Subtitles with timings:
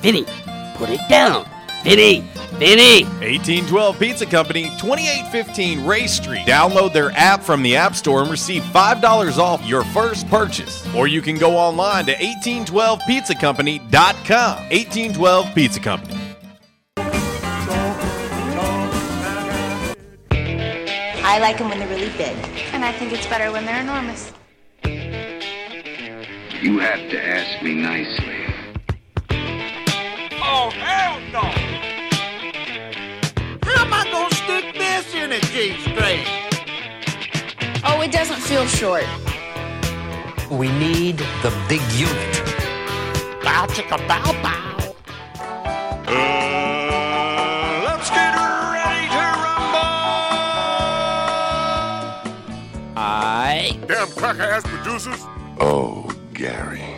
[0.00, 0.24] Vinny,
[0.76, 1.46] put it down.
[1.82, 2.20] Vinny,
[2.58, 3.04] Vinny.
[3.04, 6.46] 1812 Pizza Company, 2815 Ray Street.
[6.46, 10.86] Download their app from the App Store and receive $5 off your first purchase.
[10.94, 14.56] Or you can go online to 1812pizzacompany.com.
[14.70, 16.18] 1812 Pizza Company.
[21.30, 22.34] I like them when they're really big.
[22.72, 24.32] And I think it's better when they're enormous.
[26.60, 28.37] You have to ask me nicely.
[30.50, 31.42] Oh, hell no!
[33.62, 36.24] How am I gonna stick this in a G string?
[37.84, 39.04] Oh, it doesn't feel short.
[40.50, 42.36] We need the big unit.
[43.44, 44.94] Bow chicka bow bow.
[46.06, 48.34] Uh, let's get
[48.72, 49.98] ready to rumble!
[52.96, 53.78] I.
[53.86, 55.20] Damn cracker ass producers.
[55.60, 56.97] Oh, Gary.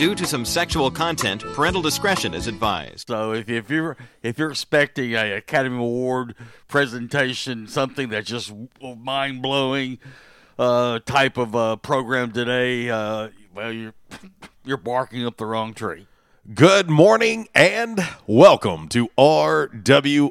[0.00, 3.08] Due to some sexual content, parental discretion is advised.
[3.08, 6.34] So if, if you're if you're expecting a Academy Award
[6.68, 8.50] presentation, something that's just
[8.80, 9.98] mind blowing
[10.58, 13.92] uh, type of uh, program today, uh, well you're
[14.64, 16.06] you're barking up the wrong tree.
[16.54, 20.30] Good morning and welcome to RWRC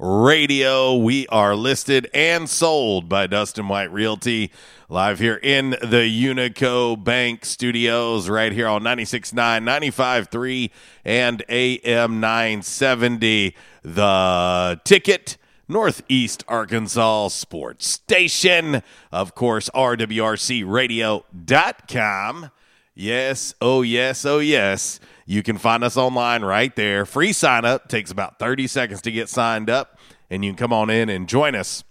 [0.00, 0.96] Radio.
[0.96, 4.50] We are listed and sold by Dustin White Realty
[4.90, 10.70] live here in the Unico Bank Studios right here on 96.9, 95.3
[11.04, 13.56] and AM 970.
[13.82, 15.36] The ticket.
[15.70, 18.82] Northeast Arkansas Sports Station.
[19.12, 22.50] Of course, RWRCRadio.com.
[22.94, 24.98] Yes, oh, yes, oh, yes.
[25.26, 27.04] You can find us online right there.
[27.04, 27.88] Free sign up.
[27.88, 29.98] Takes about 30 seconds to get signed up.
[30.30, 31.84] And you can come on in and join us.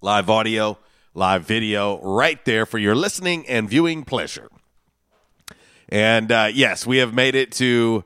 [0.00, 0.78] Live audio,
[1.18, 4.48] live video right there for your listening and viewing pleasure.
[5.88, 8.04] And uh, yes, we have made it to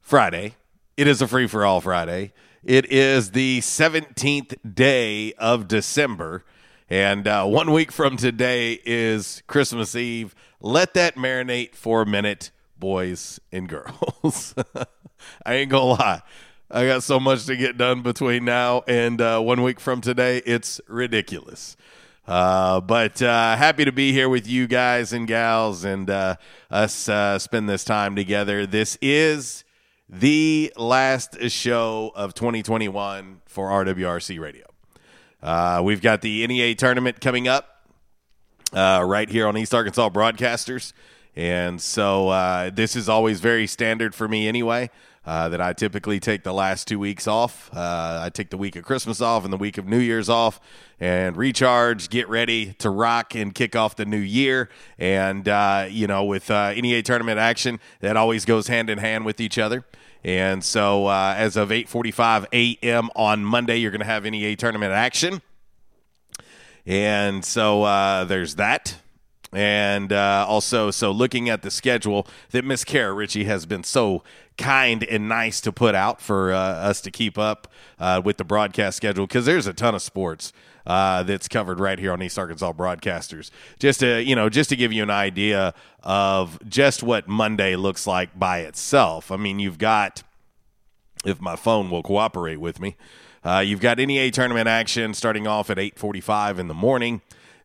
[0.00, 0.54] Friday.
[0.96, 2.32] It is a free for all Friday.
[2.62, 6.44] It is the 17th day of December.
[6.88, 10.32] And uh, one week from today is Christmas Eve.
[10.60, 14.54] Let that marinate for a minute, boys and girls.
[15.44, 16.22] I ain't going to lie.
[16.70, 20.40] I got so much to get done between now and uh, one week from today.
[20.46, 21.76] It's ridiculous.
[22.26, 26.36] Uh, but uh, happy to be here with you guys and gals and uh,
[26.70, 28.66] us uh, spend this time together.
[28.66, 29.62] This is
[30.08, 34.64] the last show of 2021 for RWRC Radio.
[35.42, 37.86] Uh, we've got the NEA tournament coming up
[38.72, 40.94] uh, right here on East Arkansas Broadcasters.
[41.36, 44.88] And so this is always very standard for me anyway.
[45.26, 47.70] Uh, that I typically take the last two weeks off.
[47.74, 50.60] Uh, I take the week of Christmas off and the week of New Year's off
[51.00, 54.68] and recharge, get ready to rock and kick off the new year.
[54.98, 59.24] And, uh, you know, with uh, NEA tournament action, that always goes hand in hand
[59.24, 59.86] with each other.
[60.22, 63.08] And so uh, as of 8.45 a.m.
[63.16, 65.40] on Monday, you're going to have NEA tournament action.
[66.84, 68.96] And so there's that.
[69.54, 74.22] And uh, also, so looking at the schedule that Miss Kara Ritchie has been so
[74.58, 77.68] kind and nice to put out for uh, us to keep up
[77.98, 80.52] uh, with the broadcast schedule, because there's a ton of sports
[80.86, 83.50] uh, that's covered right here on East Arkansas Broadcasters.
[83.78, 88.06] Just to you know, just to give you an idea of just what Monday looks
[88.06, 89.30] like by itself.
[89.30, 90.22] I mean, you've got,
[91.24, 92.96] if my phone will cooperate with me,
[93.44, 97.20] uh, you've got NEA tournament action starting off at 8:45 in the morning.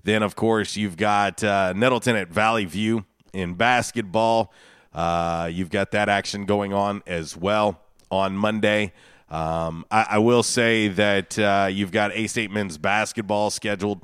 [0.10, 4.52] Then, of course, you've got uh, Nettleton at Valley View in basketball.
[4.92, 7.80] Uh, you've got that action going on as well
[8.10, 8.92] on Monday.
[9.30, 14.02] Um, I, I, will say that uh, you've got A State men's basketball scheduled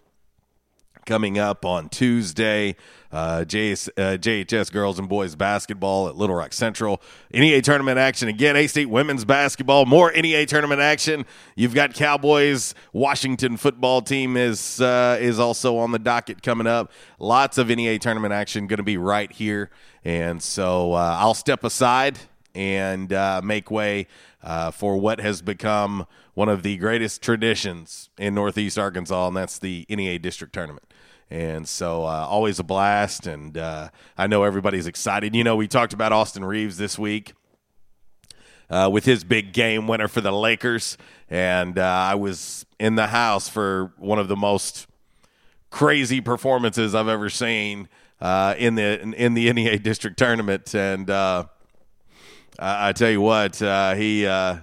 [1.05, 2.75] coming up on Tuesday.
[3.11, 7.01] Uh, uh, JHS girls and boys basketball at Little Rock Central.
[7.31, 8.55] NEA tournament action again.
[8.57, 9.85] A State women's basketball.
[9.85, 11.25] More NEA tournament action.
[11.55, 12.75] You've got Cowboys.
[12.91, 16.91] Washington football team is uh, is also on the docket coming up.
[17.19, 19.69] Lots of NEA tournament action going to be right here,
[20.03, 22.19] and so uh, I'll step aside
[22.53, 24.07] and uh, make way
[24.43, 29.57] uh, for what has become one of the greatest traditions in Northeast Arkansas, and that's
[29.57, 30.85] the NEA district tournament.
[31.29, 33.25] And so, uh, always a blast.
[33.27, 35.35] And uh, I know everybody's excited.
[35.35, 37.33] You know, we talked about Austin Reaves this week
[38.69, 40.97] uh, with his big game winner for the Lakers.
[41.29, 44.87] And uh, I was in the house for one of the most
[45.71, 47.89] crazy performances I've ever seen
[48.21, 50.75] uh, in the in, in, the NEA district tournament.
[50.75, 51.45] And uh,
[52.59, 54.21] I, I, tell you what, he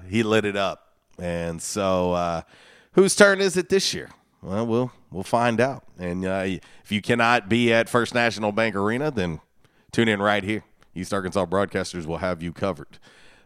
[0.09, 0.95] he lit it up.
[1.19, 2.45] And so,
[2.93, 4.11] whose turn is it this year?
[4.43, 5.85] Well, we'll we'll find out.
[5.99, 6.45] And uh,
[6.85, 9.41] if you cannot be at First National Bank Arena, then
[9.93, 10.65] tune in right here.
[10.95, 12.99] East Arkansas Broadcasters will have you covered.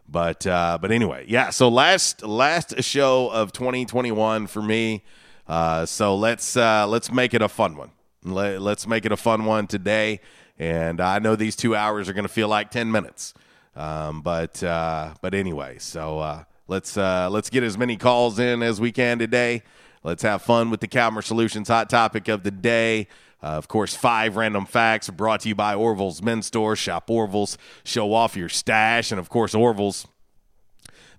[0.09, 1.51] But uh, but anyway, yeah.
[1.51, 5.03] So last last show of 2021 for me.
[5.47, 7.91] Uh, so let's uh, let's make it a fun one.
[8.23, 10.19] Let, let's make it a fun one today.
[10.57, 13.35] And I know these two hours are going to feel like 10 minutes.
[13.75, 18.63] Um, but uh, but anyway, so uh, let's uh, let's get as many calls in
[18.63, 19.61] as we can today.
[20.07, 23.09] Let's have fun with the Calmer Solutions hot topic of the day.
[23.43, 26.77] Uh, of course, five random facts brought to you by Orville's Men's Store.
[26.77, 29.11] Shop Orville's, show off your stash.
[29.11, 30.07] And of course, Orville's,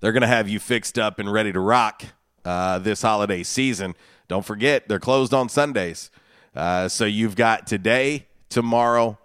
[0.00, 2.02] they're going to have you fixed up and ready to rock
[2.46, 3.94] uh, this holiday season.
[4.26, 6.10] Don't forget, they're closed on Sundays.
[6.56, 9.18] Uh, so you've got today, tomorrow,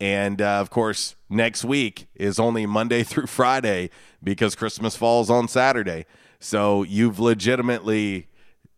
[0.00, 3.90] and uh, of course, next week is only Monday through Friday
[4.24, 6.04] because Christmas falls on Saturday.
[6.40, 8.26] So you've legitimately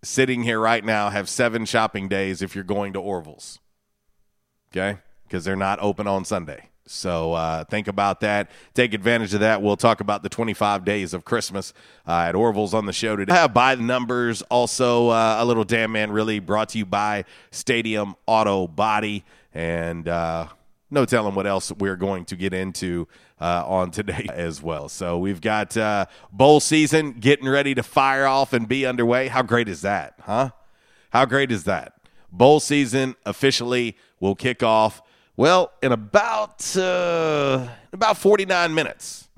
[0.07, 3.59] sitting here right now have seven shopping days if you're going to Orville's.
[4.73, 4.99] Okay?
[5.25, 6.69] Because they're not open on Sunday.
[6.87, 8.51] So uh, think about that.
[8.75, 9.61] Take advantage of that.
[9.61, 11.73] We'll talk about the 25 days of Christmas
[12.07, 13.35] uh, at Orville's on the show today.
[13.35, 14.43] Have by the numbers.
[14.43, 19.25] Also, uh, a little damn man really brought to you by Stadium Auto Body.
[19.53, 20.47] And uh,
[20.91, 23.09] no telling what else we're going to get into
[23.41, 24.89] uh, on today as well.
[24.89, 29.29] So we've got uh, bowl season getting ready to fire off and be underway.
[29.29, 30.51] How great is that, huh?
[31.11, 31.95] How great is that?
[32.31, 35.03] Bowl season officially will kick off.
[35.37, 39.29] Well, in about uh, about 49 minutes.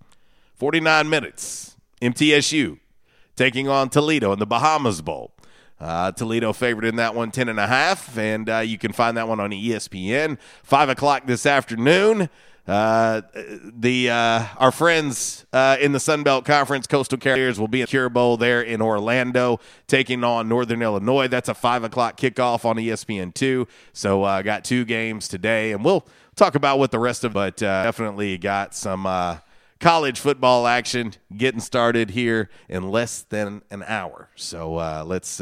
[0.57, 1.77] 49 minutes.
[2.03, 2.79] MTSU
[3.37, 5.33] taking on Toledo in the Bahamas Bowl.
[5.81, 9.17] Uh, Toledo favored in that one, 10 and a half, and uh, you can find
[9.17, 10.39] that one on ESPN.
[10.65, 12.29] 5 o'clock this afternoon.
[12.67, 13.23] Uh,
[13.79, 17.89] the uh, our friends uh, in the Sun Belt Conference, Coastal Carolina, will be at
[17.89, 21.29] Cure Bowl there in Orlando, taking on Northern Illinois.
[21.29, 23.67] That's a five o'clock kickoff on ESPN two.
[23.95, 27.33] So I uh, got two games today, and we'll talk about what the rest of.
[27.33, 29.07] But definitely got some
[29.81, 34.31] college football action getting started here in less than an hour.
[34.37, 35.41] So let's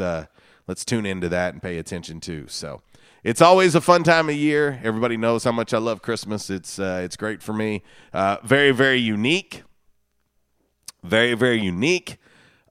[0.67, 2.45] let's tune into that and pay attention too.
[2.47, 2.81] So
[3.27, 4.79] it's always a fun time of year.
[4.83, 6.49] Everybody knows how much I love Christmas.
[6.49, 7.83] It's uh, it's great for me.
[8.13, 9.63] Uh, very very unique.
[11.03, 12.19] Very very unique.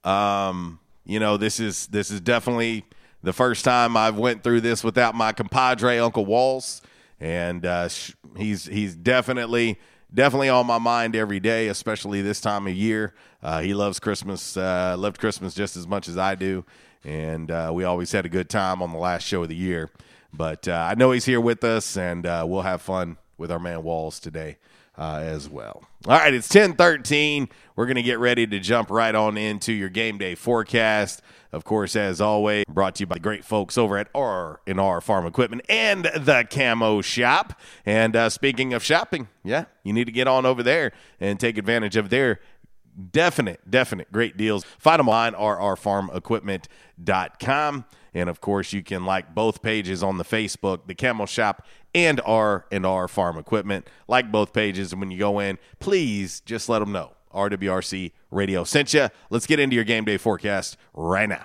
[0.03, 2.85] Um, you know this is this is definitely
[3.23, 6.81] the first time I've went through this without my compadre Uncle Walls,
[7.21, 7.91] and uh,
[8.37, 9.79] he's he's definitely
[10.17, 13.15] definitely on my mind every day, especially this time of year.
[13.43, 16.65] Uh, he loves Christmas, uh, loved Christmas just as much as I do,
[17.05, 19.91] and uh, we always had a good time on the last show of the year.
[20.33, 23.61] But uh, I know he's here with us, and uh, we'll have fun with our
[23.61, 24.57] man Walls today
[24.99, 25.85] uh, as well.
[26.09, 27.49] All right, it's 1013.
[27.75, 31.21] We're going to get ready to jump right on into your game day forecast.
[31.51, 34.79] Of course, as always, brought to you by the great folks over at R and
[34.79, 37.59] R Farm Equipment and the Camo Shop.
[37.85, 41.59] And uh, speaking of shopping, yeah, you need to get on over there and take
[41.59, 42.39] advantage of their
[43.11, 44.65] definite, definite great deals.
[44.79, 47.85] Find them on rrfarmequipment.com.
[48.17, 52.19] And of course, you can like both pages on the Facebook, the Camo Shop and
[52.25, 53.87] R and R Farm Equipment.
[54.09, 58.65] Like both pages, and when you go in, please just let them know RWRC Radio
[58.65, 59.11] sent you.
[59.29, 61.45] Let's get into your game day forecast right now.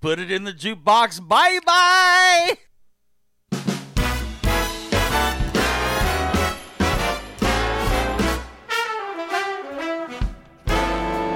[0.00, 1.26] Put it in the jukebox.
[1.28, 2.56] Bye bye.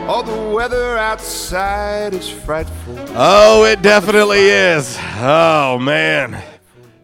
[0.07, 2.97] Oh, the weather outside is frightful.
[3.11, 4.99] Oh, it definitely is.
[5.17, 6.43] Oh, man.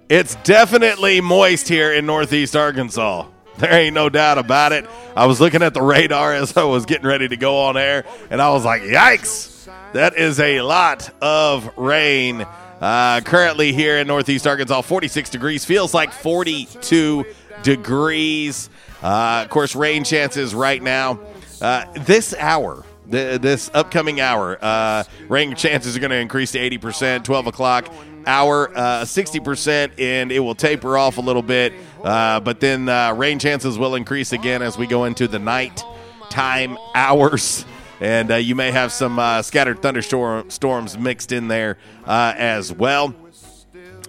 [0.08, 3.26] It's definitely moist here in Northeast Arkansas.
[3.58, 4.86] There ain't no doubt about it.
[5.16, 8.04] I was looking at the radar as I was getting ready to go on air,
[8.30, 9.49] and I was like, yikes,
[9.92, 12.46] that is a lot of rain.
[12.80, 17.24] Uh, currently here in Northeast Arkansas, 46 degrees, feels like 42
[17.62, 18.70] degrees.
[19.02, 21.20] Uh, of course, rain chances right now.
[21.60, 26.58] Uh, this hour, th- this upcoming hour, uh, rain chances are going to increase to
[26.58, 27.92] 80%, 12 o'clock
[28.26, 31.72] hour, uh, 60%, and it will taper off a little bit.
[32.02, 35.82] Uh, but then uh, rain chances will increase again as we go into the night
[36.30, 37.64] time hours.
[38.00, 41.76] And uh, you may have some uh, scattered thunderstorms mixed in there
[42.06, 43.14] uh, as well.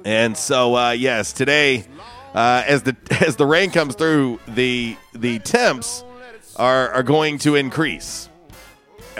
[0.05, 1.86] And so, uh, yes, today,
[2.33, 2.95] uh, as the
[3.27, 6.03] as the rain comes through, the the temps
[6.55, 8.29] are are going to increase.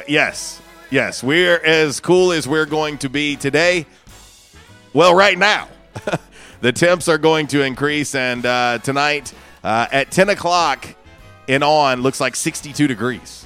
[0.08, 3.86] Yes, yes, we're as cool as we're going to be today.
[4.94, 5.68] Well, right now,
[6.62, 10.88] the temps are going to increase, and uh, tonight at 10 o'clock
[11.48, 13.41] and on looks like 62 degrees.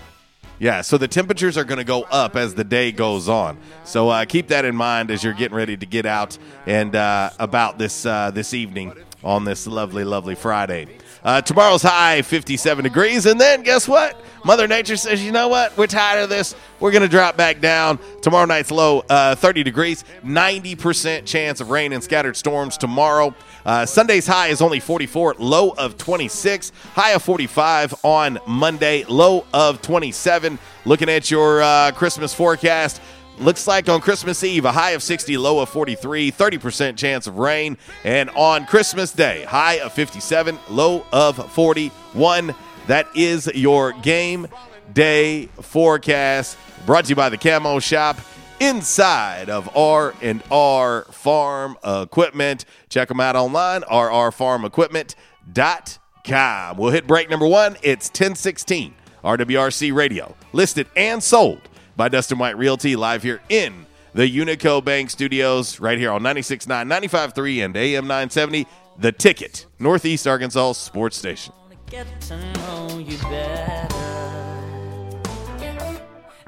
[0.58, 3.58] Yeah, so the temperatures are going to go up as the day goes on.
[3.84, 7.32] So uh, keep that in mind as you're getting ready to get out and uh,
[7.40, 10.88] about this uh, this evening on this lovely, lovely Friday.
[11.26, 14.22] Uh, tomorrow's high 57 degrees, and then guess what?
[14.46, 15.76] Mother Nature says, you know what?
[15.76, 16.54] We're tired of this.
[16.80, 17.98] We're going to drop back down.
[18.22, 23.34] Tomorrow night's low uh, 30 degrees, 90% chance of rain and scattered storms tomorrow.
[23.66, 29.48] Uh, Sunday's high is only 44, low of 26, high of 45 on Monday, low
[29.52, 30.60] of 27.
[30.86, 33.02] Looking at your uh, Christmas forecast,
[33.40, 37.38] Looks like on Christmas Eve, a high of 60, low of 43, 30% chance of
[37.38, 37.78] rain.
[38.06, 42.56] And on Christmas Day, high of 57, low of 41.
[42.88, 44.48] That is your game
[44.94, 48.18] day forecast brought to you by the Camo Shop
[48.60, 52.66] inside of R&R Farm Equipment.
[52.90, 56.78] Check them out online, rrfarmequipment.com.
[56.78, 57.76] We'll hit break number one.
[57.82, 61.60] It's 1016 RWRC Radio, listed and sold
[61.96, 66.68] by Dustin White Realty, live here in the Unico Bank Studios, right here on 96.9,
[66.68, 68.66] 95.3, and AM 970.
[68.98, 71.54] The Ticket, Northeast Arkansas Sports Station.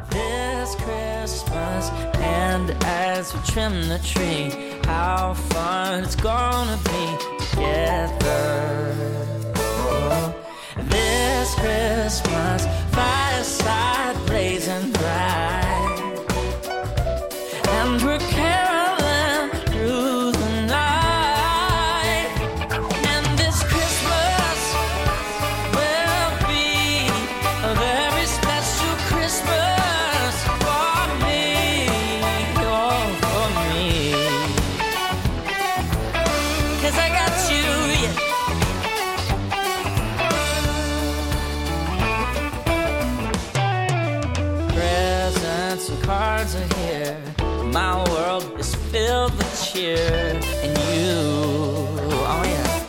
[0.09, 1.89] This Christmas,
[2.19, 4.49] and as we trim the tree,
[4.85, 8.95] how fun it's gonna be together.
[9.57, 10.33] Oh,
[10.77, 14.96] this Christmas, fireside blazing
[17.95, 18.66] we're caroling
[49.95, 50.43] And
[50.91, 51.15] you,
[52.27, 52.85] oh yeah.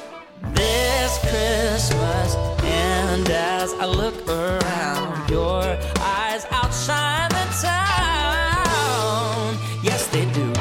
[0.53, 5.63] This Christmas, and as I look around, your
[6.01, 9.57] eyes outshine the town.
[9.85, 10.53] Yes, they do.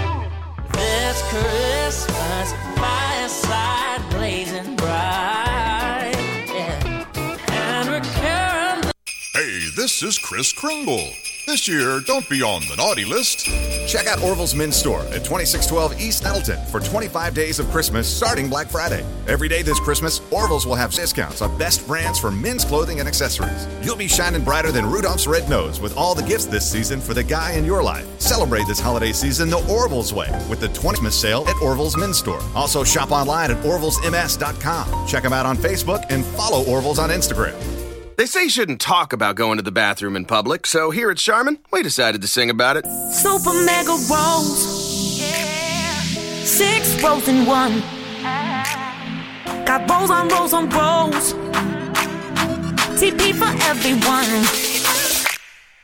[0.74, 6.13] This Christmas, fireside blazing bright.
[6.53, 7.06] Yeah.
[7.50, 8.86] And.
[9.34, 11.10] Hey, this is Chris Kringle.
[11.48, 13.46] This year, don't be on the naughty list.
[13.88, 18.50] Check out Orville's Men's Store at 2612 East Nettleton for 25 days of Christmas starting
[18.50, 19.06] Black Friday.
[19.30, 23.08] Every day this Christmas, Orville's will have discounts on best brands for men's clothing and
[23.08, 23.66] accessories.
[23.82, 27.13] You'll be shining brighter than Rudolph's red nose with all the gifts this season for
[27.13, 28.06] the guy in your life.
[28.20, 32.42] Celebrate this holiday season the Orville's way with the 20th sale at Orville's Men's Store.
[32.56, 35.08] Also shop online at orvillesms.com.
[35.08, 37.87] Check them out on Facebook and follow Orville's on Instagram.
[38.18, 41.18] They say you shouldn't talk about going to the bathroom in public, so here at
[41.18, 42.84] Charmin, we decided to sing about it.
[43.14, 45.20] Super mega rolls.
[45.22, 46.02] Yeah.
[46.44, 47.80] Six rolls in one.
[49.68, 51.34] Got rolls on rolls on rolls.
[52.98, 54.44] TP for everyone.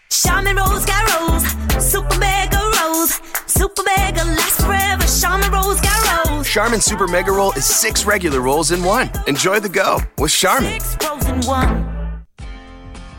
[0.10, 1.46] Charmin rolls got rolls.
[1.86, 3.22] Super mega rolls.
[3.46, 5.04] Super mega lasts forever.
[5.22, 6.50] Charmin rolls got rolls.
[6.50, 9.12] Charmin Super Mega Roll is six regular rolls in one.
[9.28, 10.80] Enjoy the go with Charmin.
[10.80, 11.93] Six rolls in one.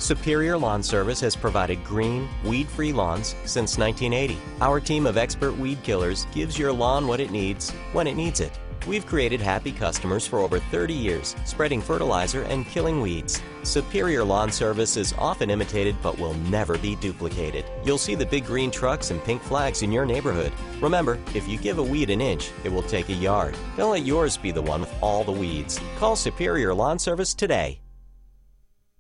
[0.04, 4.38] Superior Lawn Service has provided green, weed free lawns since 1980.
[4.60, 8.40] Our team of expert weed killers gives your lawn what it needs when it needs
[8.40, 8.52] it.
[8.86, 13.40] We've created happy customers for over 30 years, spreading fertilizer and killing weeds.
[13.62, 17.64] Superior Lawn Service is often imitated but will never be duplicated.
[17.82, 20.52] You'll see the big green trucks and pink flags in your neighborhood.
[20.82, 23.56] Remember, if you give a weed an inch, it will take a yard.
[23.78, 25.80] Don't let yours be the one with all the weeds.
[25.96, 27.80] Call Superior Lawn Service today.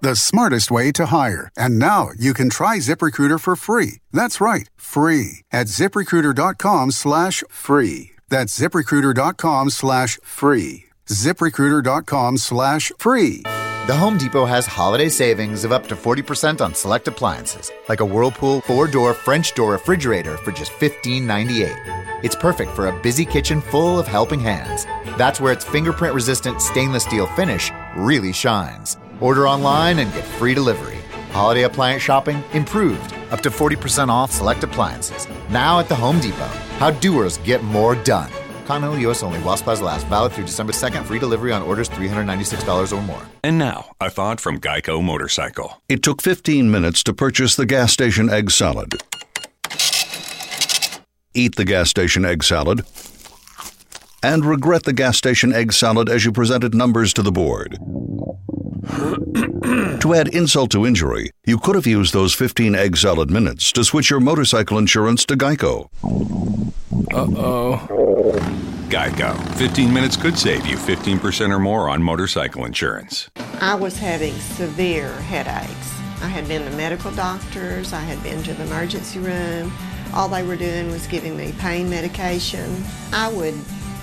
[0.00, 1.50] The smartest way to hire.
[1.56, 3.98] And now you can try ZipRecruiter for free.
[4.12, 8.10] That's right, free at ziprecruiter.com slash free.
[8.28, 10.84] That's ziprecruiter.com slash free.
[11.08, 13.42] ziprecruiter.com slash free.
[13.88, 18.04] The Home Depot has holiday savings of up to 40% on select appliances, like a
[18.04, 22.22] Whirlpool four door French door refrigerator for just $15.98.
[22.22, 24.84] It's perfect for a busy kitchen full of helping hands.
[25.16, 28.98] That's where its fingerprint resistant stainless steel finish really shines.
[29.20, 30.98] Order online and get free delivery.
[31.30, 35.26] Holiday appliance shopping improved, up to 40% off select appliances.
[35.50, 36.46] Now at the Home Depot.
[36.78, 38.30] How doers get more done.
[38.66, 40.06] Continental US only while supplies last.
[40.06, 41.04] Valid through December 2nd.
[41.04, 43.22] Free delivery on orders $396 or more.
[43.42, 45.82] And now, a thought from Geico Motorcycle.
[45.88, 48.94] It took 15 minutes to purchase the gas station egg salad.
[51.34, 52.84] Eat the gas station egg salad
[54.22, 57.78] and regret the gas station egg salad as you presented numbers to the board.
[60.00, 63.84] to add insult to injury, you could have used those 15 egg salad minutes to
[63.84, 65.88] switch your motorcycle insurance to Geico.
[67.12, 67.86] Uh oh.
[68.88, 69.36] Geico.
[69.56, 73.28] 15 minutes could save you 15% or more on motorcycle insurance.
[73.60, 75.94] I was having severe headaches.
[76.22, 79.72] I had been to medical doctors, I had been to the emergency room.
[80.14, 82.82] All they were doing was giving me pain medication.
[83.12, 83.54] I would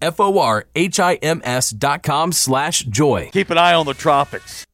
[0.00, 3.30] F-O-R-H-I-M-S dot com slash joy.
[3.32, 4.66] Keep an eye on the tropics.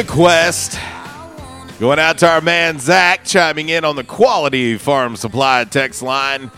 [0.00, 0.78] Request,
[1.78, 6.50] going out to our man Zach, chiming in on the quality farm supply text line.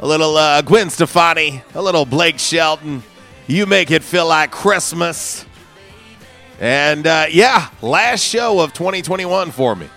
[0.00, 3.04] A little uh, Gwen Stefani, a little Blake Shelton.
[3.46, 5.46] You make it feel like Christmas.
[6.58, 9.88] And uh, yeah, last show of 2021 for me.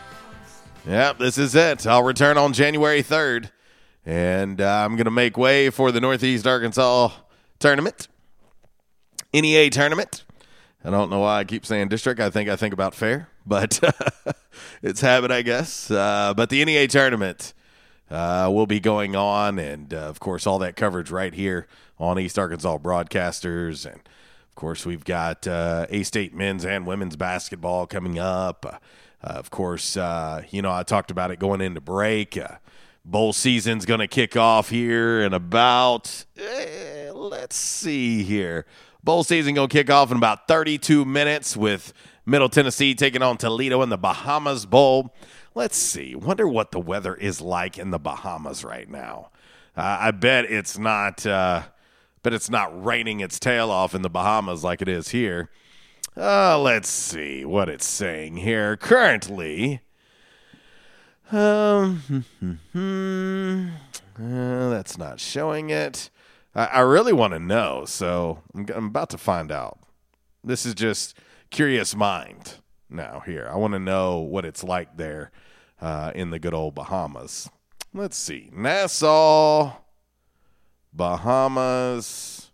[0.86, 1.88] Yep, this is it.
[1.88, 3.50] I'll return on January 3rd.
[4.06, 7.10] And uh, I'm going to make way for the Northeast Arkansas
[7.58, 8.08] tournament,
[9.34, 10.26] NEA tournament.
[10.86, 12.20] I don't know why I keep saying district.
[12.20, 13.80] I think I think about fair, but
[14.82, 15.90] it's habit, I guess.
[15.90, 17.54] Uh, but the NEA tournament
[18.12, 21.68] uh, will be going on, and uh, of course, all that coverage right here
[22.00, 23.86] on East Arkansas Broadcasters.
[23.86, 28.82] And of course, we've got uh, A State men's and women's basketball coming up.
[29.24, 32.38] Uh, of course, uh, you know, I talked about it going into break.
[32.38, 32.58] Uh,
[33.06, 38.66] bowl season's going to kick off here in about, eh, let's see here.
[39.04, 41.94] Bowl season going to kick off in about 32 minutes with
[42.26, 45.14] Middle Tennessee taking on Toledo in the Bahamas Bowl.
[45.56, 46.16] Let's see.
[46.16, 49.30] Wonder what the weather is like in the Bahamas right now.
[49.76, 51.26] Uh, I bet it's not.
[51.26, 51.64] Uh,
[52.24, 55.50] but it's not raining its tail off in the Bahamas like it is here.
[56.16, 58.78] Uh, let's see what it's saying here.
[58.78, 59.82] Currently,
[61.32, 62.24] um,
[64.18, 66.10] uh, that's not showing it.
[66.56, 69.80] I, I really want to know, so I'm, I'm about to find out.
[70.44, 71.18] This is just
[71.50, 72.56] curious mind
[72.90, 73.50] now here.
[73.52, 75.32] I want to know what it's like there
[75.82, 77.50] uh, in the good old Bahamas.
[77.94, 78.50] Let's see.
[78.54, 79.74] Nassau,
[80.92, 82.52] Bahamas.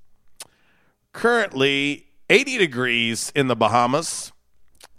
[1.14, 4.32] Currently 80 degrees in the Bahamas,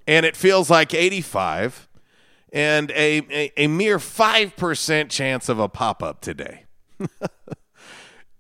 [0.07, 1.89] and it feels like 85,
[2.53, 6.65] and a, a, a mere 5% chance of a pop up today.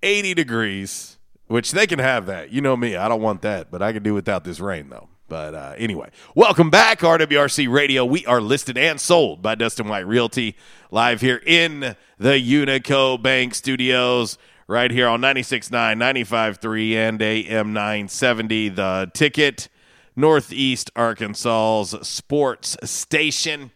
[0.03, 2.51] 80 degrees, which they can have that.
[2.51, 5.09] You know me, I don't want that, but I can do without this rain, though.
[5.29, 8.05] But uh, anyway, welcome back, RWRC Radio.
[8.05, 10.57] We are listed and sold by Dustin White Realty
[10.91, 18.71] live here in the Unico Bank Studios, right here on 96.9, 95.3, and AM 970.
[18.71, 19.69] The ticket,
[20.17, 23.71] Northeast Arkansas's sports station.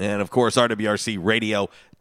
[0.00, 0.56] And of course,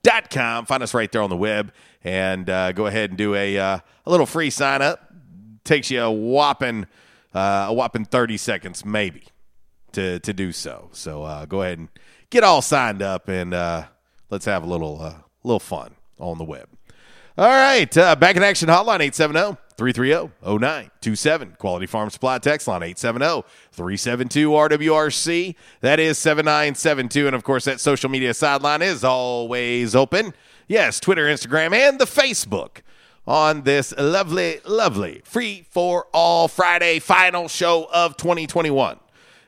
[0.06, 0.66] RWRCradio.com.
[0.66, 3.80] Find us right there on the web and uh, go ahead and do a, uh,
[4.06, 5.14] a little free sign up.
[5.64, 6.86] Takes you a whopping
[7.34, 9.24] uh, a whopping 30 seconds maybe
[9.94, 10.90] to to do so.
[10.94, 11.90] So uh, go ahead and
[12.30, 13.86] get all signed up and uh,
[14.30, 16.70] let's have a little uh, little fun on the web.
[17.38, 21.56] All right, back in action hotline 870 330 0927.
[21.58, 25.56] Quality Farm Supply text line 870 372 RWRC.
[25.82, 27.28] That is 7972.
[27.28, 30.34] And of course, that social media sideline is always open.
[30.68, 32.82] Yes, Twitter, Instagram, and the Facebook
[33.28, 39.00] on this lovely, lovely free for all Friday final show of 2021.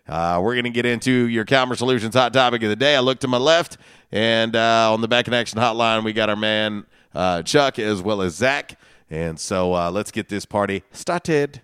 [0.07, 2.95] Uh, we're going to get into your Calmer Solutions hot topic of the day.
[2.95, 3.77] I look to my left,
[4.11, 8.01] and uh, on the back in action hotline, we got our man uh, Chuck as
[8.01, 8.79] well as Zach.
[9.09, 11.61] And so uh, let's get this party started.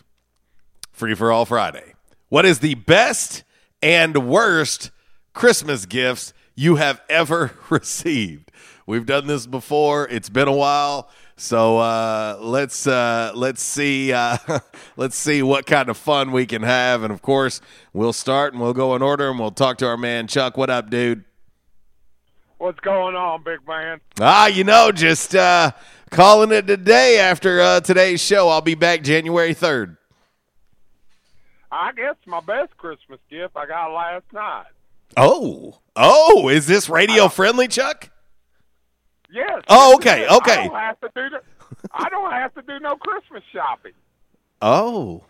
[0.92, 1.94] Free for All Friday.
[2.28, 3.42] What is the best
[3.82, 4.92] and worst
[5.32, 8.52] Christmas gifts you have ever received?
[8.86, 10.06] We've done this before.
[10.06, 11.10] It's been a while.
[11.36, 14.36] So uh, let's uh, let's see uh,
[14.96, 17.60] let's see what kind of fun we can have, and of course
[17.92, 20.56] we'll start and we'll go in order, and we'll talk to our man Chuck.
[20.56, 21.24] What up, dude?
[22.58, 24.00] What's going on, big man?
[24.20, 25.72] Ah, you know, just uh,
[26.10, 28.48] calling it today after uh, today's show.
[28.48, 29.96] I'll be back January third.
[31.72, 34.66] I guess my best Christmas gift I got last night.
[35.16, 38.10] Oh, oh, is this radio friendly, Chuck?
[39.32, 39.62] Yes.
[39.68, 40.52] Oh, okay, okay.
[40.52, 41.42] I don't have to do the,
[41.90, 43.92] I don't have to do no Christmas shopping.
[44.60, 45.24] Oh,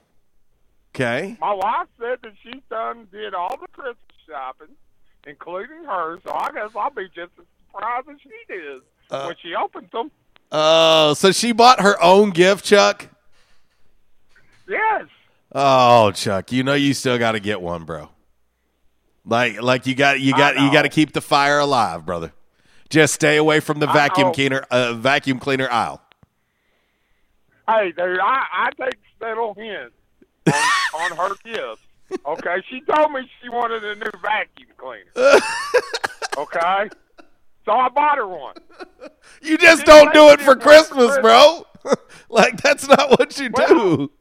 [0.95, 1.37] okay.
[1.41, 3.97] My wife said that she done did all the Christmas
[4.29, 4.75] shopping,
[5.27, 6.21] including hers.
[6.25, 9.91] So I guess I'll be just as surprised as she is Uh, when she opens
[9.93, 10.11] them.
[10.51, 13.09] Oh, so she bought her own gift, Chuck.
[14.69, 15.05] Yes.
[15.55, 18.09] Oh, Chuck, you know you still got to get one, bro.
[19.25, 22.33] Like, like you got, you got, you got to keep the fire alive, brother.
[22.93, 26.03] Just stay away from the I vacuum cleaner, uh, vacuum cleaner aisle.
[27.67, 29.95] Hey, dude, I, I take settle hints
[30.47, 30.53] on,
[31.01, 31.81] on her gifts.
[32.27, 35.11] Okay, she told me she wanted a new vacuum cleaner.
[36.37, 36.91] okay,
[37.65, 38.57] so I bought her one.
[39.41, 41.67] You just don't do it for Christmas, bro.
[42.29, 44.13] like that's not what you do.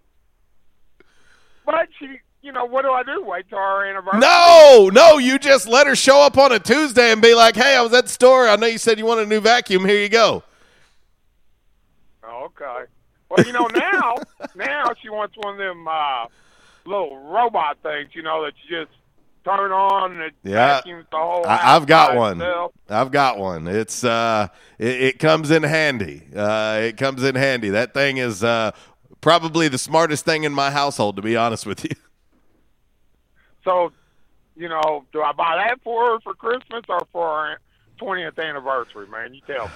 [1.66, 3.24] But she, you know, what do I do?
[3.24, 4.20] Wait till our anniversary?
[4.20, 7.76] No, no, you just let her show up on a Tuesday and be like, "Hey,
[7.76, 8.48] I was at the store.
[8.48, 9.86] I know you said you want a new vacuum.
[9.86, 10.44] Here you go."
[12.24, 12.84] Okay.
[13.30, 14.16] Well, you know now,
[14.56, 16.26] now she wants one of them uh,
[16.86, 18.10] little robot things.
[18.14, 18.92] You know that you just
[19.44, 21.46] turn on and it Yeah, vacuums the whole.
[21.46, 22.42] I- I've got one.
[22.42, 22.74] itself.
[22.90, 23.68] I've got one.
[23.68, 26.24] It's uh, it, it comes in handy.
[26.36, 27.70] Uh, it comes in handy.
[27.70, 28.72] That thing is uh,
[29.22, 31.92] probably the smartest thing in my household, to be honest with you.
[33.64, 33.92] So,
[34.56, 37.60] you know, do I buy that for her for Christmas or for our
[37.98, 39.08] twentieth anniversary?
[39.08, 39.72] Man, you tell me.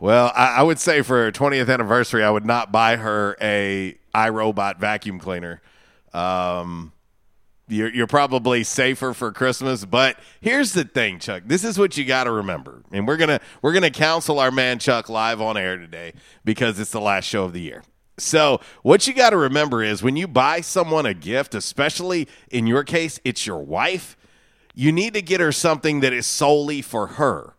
[0.00, 3.96] Well, I, I would say for her 20th anniversary, I would not buy her a
[4.14, 5.62] iRobot vacuum cleaner.
[6.12, 6.92] Um,
[7.68, 11.44] you're, you're probably safer for Christmas, but here's the thing, Chuck.
[11.46, 14.78] This is what you got to remember, and we're gonna we're gonna counsel our man
[14.78, 16.12] Chuck live on air today
[16.44, 17.82] because it's the last show of the year.
[18.16, 22.66] So, what you got to remember is when you buy someone a gift, especially in
[22.66, 24.16] your case, it's your wife,
[24.72, 27.54] you need to get her something that is solely for her.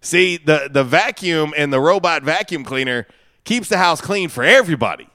[0.00, 3.06] See, the, the vacuum and the robot vacuum cleaner
[3.44, 5.08] keeps the house clean for everybody.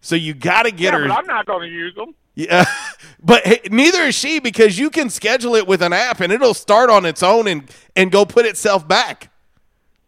[0.00, 1.08] So, you got to get yeah, her.
[1.08, 2.14] but I'm not going to use them.
[2.36, 2.64] Yeah,
[3.22, 6.54] but hey, neither is she because you can schedule it with an app and it'll
[6.54, 9.30] start on its own and and go put itself back.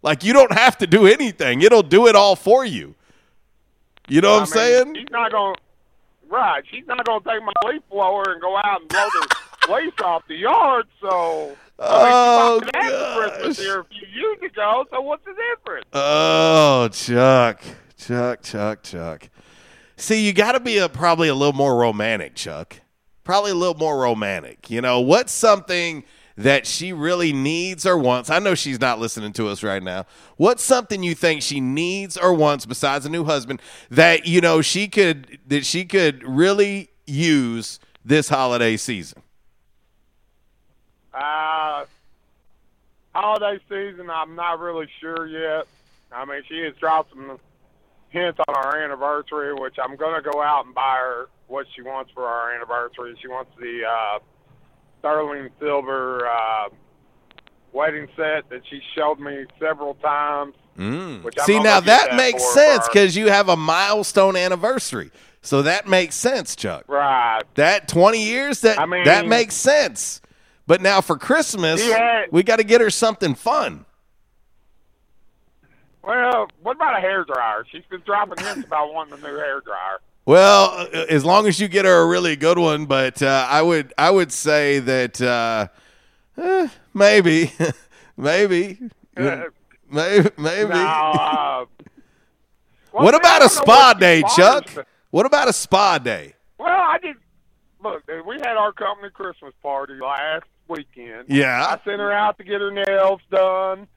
[0.03, 2.95] Like you don't have to do anything; it'll do it all for you.
[4.09, 4.95] You know what I I'm saying?
[4.95, 5.55] She's not gonna
[6.29, 9.73] Right, she's not going to take my leaf blower and go out and blow the
[9.73, 10.87] leaves off the yard.
[11.01, 11.57] So.
[11.79, 14.85] Oh, I mean, she oh, bought that for Christmas here a few years ago.
[14.91, 15.87] So what's the difference?
[15.93, 17.63] Oh, Chuck,
[17.97, 19.31] Chuck, Chuck, Chuck.
[19.97, 22.81] See, you got to be a probably a little more romantic, Chuck.
[23.25, 24.71] Probably a little more romantic.
[24.71, 26.05] You know, what's something
[26.39, 28.31] that she really needs or wants?
[28.31, 30.07] I know she's not listening to us right now.
[30.37, 34.63] What's something you think she needs or wants besides a new husband that you know
[34.63, 39.23] she could that she could really use this holiday season?
[41.13, 41.85] Uh,
[43.15, 45.67] holiday season, I'm not really sure yet.
[46.13, 47.39] I mean, she has dropped some
[48.11, 51.83] hints on our anniversary, which I'm going to go out and buy her what she
[51.83, 53.19] wants for our anniversary.
[53.21, 54.19] She wants the uh,
[54.99, 56.69] sterling silver uh,
[57.73, 60.55] wedding set that she showed me several times.
[60.77, 61.23] Mm.
[61.45, 65.11] See, now that that makes for sense because you have a milestone anniversary.
[65.41, 66.85] So that makes sense, Chuck.
[66.89, 67.43] Right.
[67.55, 70.21] That 20 years, that I mean- that makes sense.
[70.67, 73.87] But now for Christmas, had- we got to get her something fun.
[76.03, 77.65] Well, what about a hair dryer?
[77.71, 79.99] She's been dropping hints about wanting a new hair dryer.
[80.29, 83.63] Well, uh, as long as you get her a really good one, but uh, I
[83.63, 85.69] would I would say that uh,
[86.37, 87.51] eh, maybe,
[88.19, 88.79] maybe,
[89.17, 89.49] maybe,
[90.37, 90.69] maybe.
[90.69, 91.65] Now, uh,
[92.93, 94.69] well, what about a spa day, Chuck?
[95.09, 96.35] What about a spa day?
[96.59, 97.17] Well, I did.
[97.83, 101.25] Look, uh, we had our company Christmas party last weekend.
[101.29, 101.65] Yeah.
[101.71, 103.89] I sent her out to get her nails done.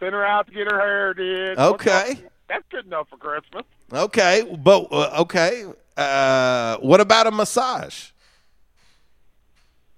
[0.00, 1.58] Sent her out to get her hair did.
[1.58, 2.18] Okay.
[2.48, 3.64] That's good enough for Christmas.
[3.92, 5.64] Okay, but uh, okay.
[5.96, 8.10] Uh, what about a massage?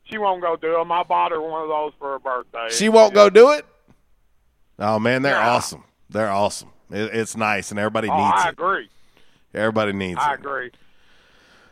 [0.04, 0.90] She won't go do them.
[0.90, 2.68] I bought her one of those for her birthday.
[2.74, 3.64] She won't go do it.
[4.78, 5.50] Oh man, they're Yeah.
[5.50, 5.84] awesome.
[6.08, 6.70] They're awesome.
[6.90, 8.52] It, it's nice, and everybody Oh, needs I it.
[8.52, 8.88] agree.
[9.54, 10.40] Everybody needs I it.
[10.40, 10.70] agree.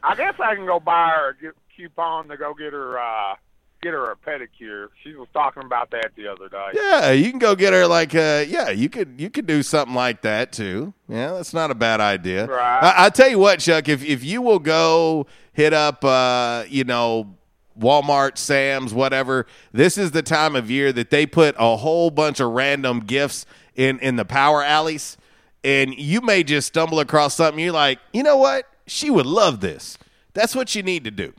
[0.02, 3.34] I guess I can go buy her a coupon to go get her uh
[3.80, 4.88] get her a pedicure.
[5.02, 6.70] She was talking about that the other day.
[6.74, 9.94] Yeah, you can go get her like uh yeah, you could you could do something
[9.94, 10.94] like that too.
[11.08, 12.46] Yeah, that's not a bad idea.
[12.46, 12.80] Right.
[12.82, 16.84] I, I tell you what, Chuck, if if you will go hit up uh, you
[16.84, 17.34] know,
[17.78, 22.40] Walmart, Sam's, whatever, this is the time of year that they put a whole bunch
[22.40, 25.16] of random gifts in in the power alleys.
[25.64, 28.66] And you may just stumble across something you're like, you know what?
[28.86, 29.98] She would love this.
[30.32, 31.34] That's what you need to do.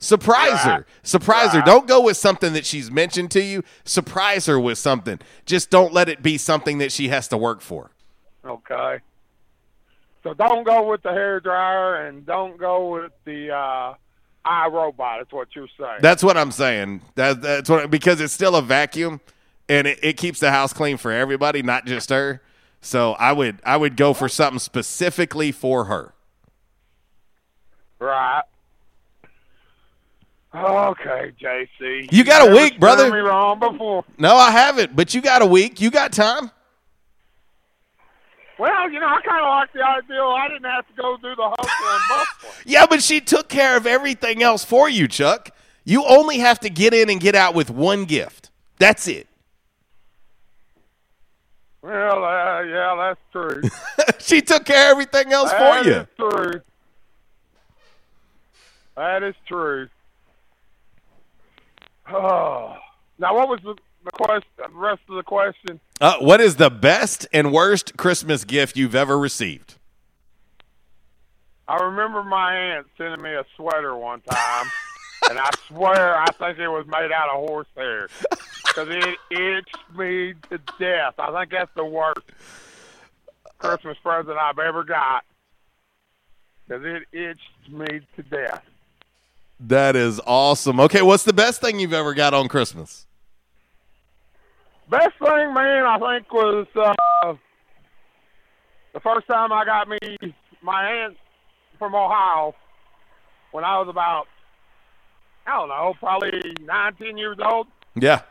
[0.00, 0.86] Surprise her.
[1.02, 1.60] Surprise her.
[1.60, 3.62] Don't go with something that she's mentioned to you.
[3.84, 5.20] Surprise her with something.
[5.44, 7.90] Just don't let it be something that she has to work for.
[8.44, 8.98] Okay.
[10.22, 13.94] So don't go with the hair dryer and don't go with the uh
[14.46, 15.18] iRobot.
[15.18, 15.98] That's what you're saying.
[16.00, 17.02] That's what I'm saying.
[17.16, 19.20] That, that's what because it's still a vacuum
[19.68, 22.40] and it, it keeps the house clean for everybody, not just her.
[22.80, 26.14] So I would I would go for something specifically for her.
[27.98, 28.44] Right.
[30.54, 32.12] Okay, JC.
[32.12, 33.10] You got a week, brother.
[33.10, 34.04] Me wrong before.
[34.18, 35.80] No, I haven't, but you got a week.
[35.80, 36.50] You got time.
[38.58, 40.22] Well, you know, I kind of like the idea.
[40.22, 42.50] I didn't have to go do the hustle and bustle.
[42.66, 45.50] Yeah, but she took care of everything else for you, Chuck.
[45.84, 48.50] You only have to get in and get out with one gift.
[48.78, 49.28] That's it.
[51.80, 53.62] Well, uh, yeah, that's true.
[54.18, 55.94] she took care of everything else That for you.
[55.94, 56.60] is true.
[58.96, 59.88] That is true.
[62.12, 62.76] Oh.
[63.18, 64.50] Now, what was the, the question?
[64.58, 65.80] The rest of the question?
[66.00, 69.76] Uh, what is the best and worst Christmas gift you've ever received?
[71.68, 74.66] I remember my aunt sending me a sweater one time,
[75.30, 78.08] and I swear I think it was made out of horsehair
[78.66, 81.14] because it itched me to death.
[81.18, 82.22] I think that's the worst
[83.58, 85.24] Christmas present I've ever got
[86.66, 88.64] because it itched me to death.
[89.60, 90.80] That is awesome.
[90.80, 93.06] Okay, what's the best thing you've ever got on Christmas?
[94.88, 97.34] Best thing, man, I think was uh,
[98.94, 99.98] the first time I got me
[100.62, 101.16] my aunt
[101.78, 102.54] from Ohio
[103.52, 104.26] when I was about
[105.46, 106.30] I don't know, probably
[106.60, 107.66] nine, ten years old.
[107.94, 108.22] Yeah.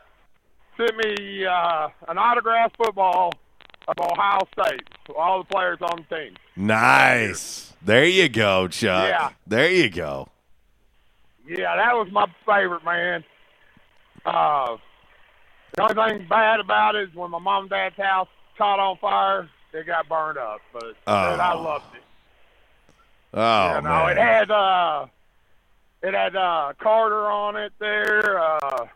[0.78, 3.34] Sent me uh, an autographed football
[3.88, 4.82] of Ohio State.
[5.18, 6.36] All the players on the team.
[6.56, 7.74] Nice.
[7.82, 9.10] There you go, Chuck.
[9.10, 9.30] Yeah.
[9.48, 10.30] There you go.
[11.50, 13.24] Yeah, that was my favorite, man.
[14.26, 14.78] Uh,
[15.76, 18.28] the only thing bad about it is when my mom and dad's house
[18.58, 20.60] caught on fire, it got burned up.
[20.72, 21.62] But man, I Oh.
[21.62, 22.04] loved it.
[23.34, 24.10] Oh you know, man.
[24.12, 25.06] it had uh,
[26.04, 28.40] it had uh, Carter on it there.
[28.40, 28.88] Uh,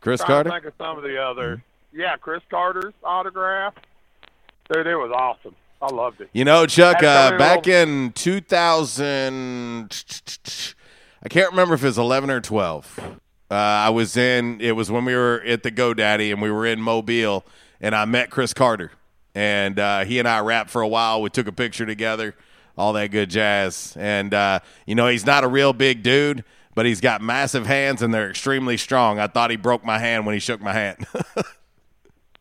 [0.00, 0.50] Cris Carter?
[0.50, 1.62] think of some of the other.
[1.92, 3.74] Yeah, Cris Carter's autograph.
[4.70, 5.56] Dude, it was awesome.
[5.80, 6.28] I loved it.
[6.32, 9.88] You know, Chuck, uh, back in 2000,
[11.22, 12.98] I can't remember if it was 11 or 12.
[13.50, 16.66] Uh, I was in, it was when we were at the GoDaddy and we were
[16.66, 17.44] in Mobile,
[17.80, 18.92] and I met Cris Carter.
[19.34, 21.22] And uh, he and I rapped for a while.
[21.22, 22.34] We took a picture together,
[22.76, 23.96] all that good jazz.
[23.98, 26.44] And, uh, you know, he's not a real big dude,
[26.74, 29.18] but he's got massive hands and they're extremely strong.
[29.18, 31.06] I thought he broke my hand when he shook my hand.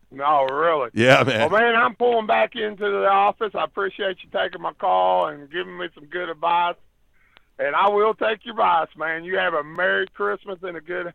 [0.10, 0.90] No, really.
[0.94, 1.52] Yeah, man.
[1.52, 3.52] Well, man, I'm pulling back into the office.
[3.54, 6.76] I appreciate you taking my call and giving me some good advice.
[7.60, 9.24] And I will take your advice, man.
[9.24, 11.08] You have a Merry Christmas and a good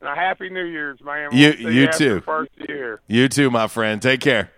[0.00, 1.28] and a Happy New Year's, man.
[1.32, 2.20] You- We'll see you too.
[2.22, 3.00] First year.
[3.06, 4.00] You too, my friend.
[4.00, 4.50] Take care.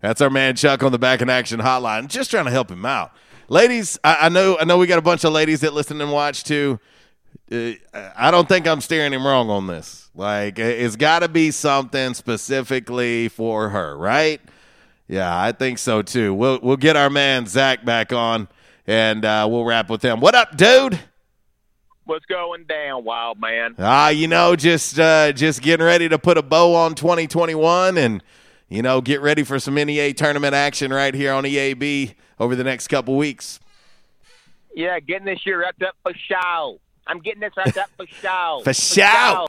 [0.00, 2.08] That's our man Chuck on the Back in Action Hotline.
[2.08, 3.12] Just trying to help him out,
[3.48, 3.98] ladies.
[4.02, 6.42] I, I know, I know, we got a bunch of ladies that listen and watch
[6.44, 6.80] too.
[7.50, 7.72] Uh,
[8.16, 10.10] I don't think I'm steering him wrong on this.
[10.14, 14.40] Like, it's got to be something specifically for her, right?
[15.08, 16.34] Yeah, I think so too.
[16.34, 18.48] We'll we'll get our man Zach back on,
[18.86, 20.20] and uh, we'll wrap with him.
[20.20, 20.98] What up, dude?
[22.04, 23.76] What's going down, wild man?
[23.78, 28.22] Ah, you know, just uh, just getting ready to put a bow on 2021, and
[28.68, 32.64] you know, get ready for some NEA tournament action right here on EAB over the
[32.64, 33.60] next couple weeks.
[34.74, 36.80] Yeah, getting this year wrapped up for show.
[37.06, 38.60] I'm getting this wrapped up for show.
[38.64, 39.48] For show.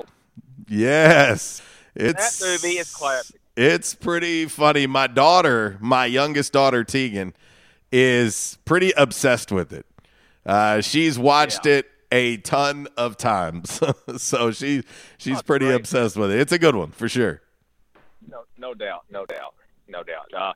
[0.67, 1.61] Yes,
[1.95, 3.39] It's, That movie is classic.
[3.55, 4.87] It's pretty funny.
[4.87, 7.33] My daughter, my youngest daughter Tegan,
[7.93, 9.85] is pretty obsessed with it.
[10.45, 13.79] Uh, she's watched it a ton of times,
[14.17, 14.83] so she
[15.17, 16.39] she's pretty obsessed with it.
[16.39, 17.41] It's a good one for sure.
[18.27, 19.53] No, no doubt, no doubt,
[19.87, 20.33] no doubt.
[20.35, 20.53] Uh,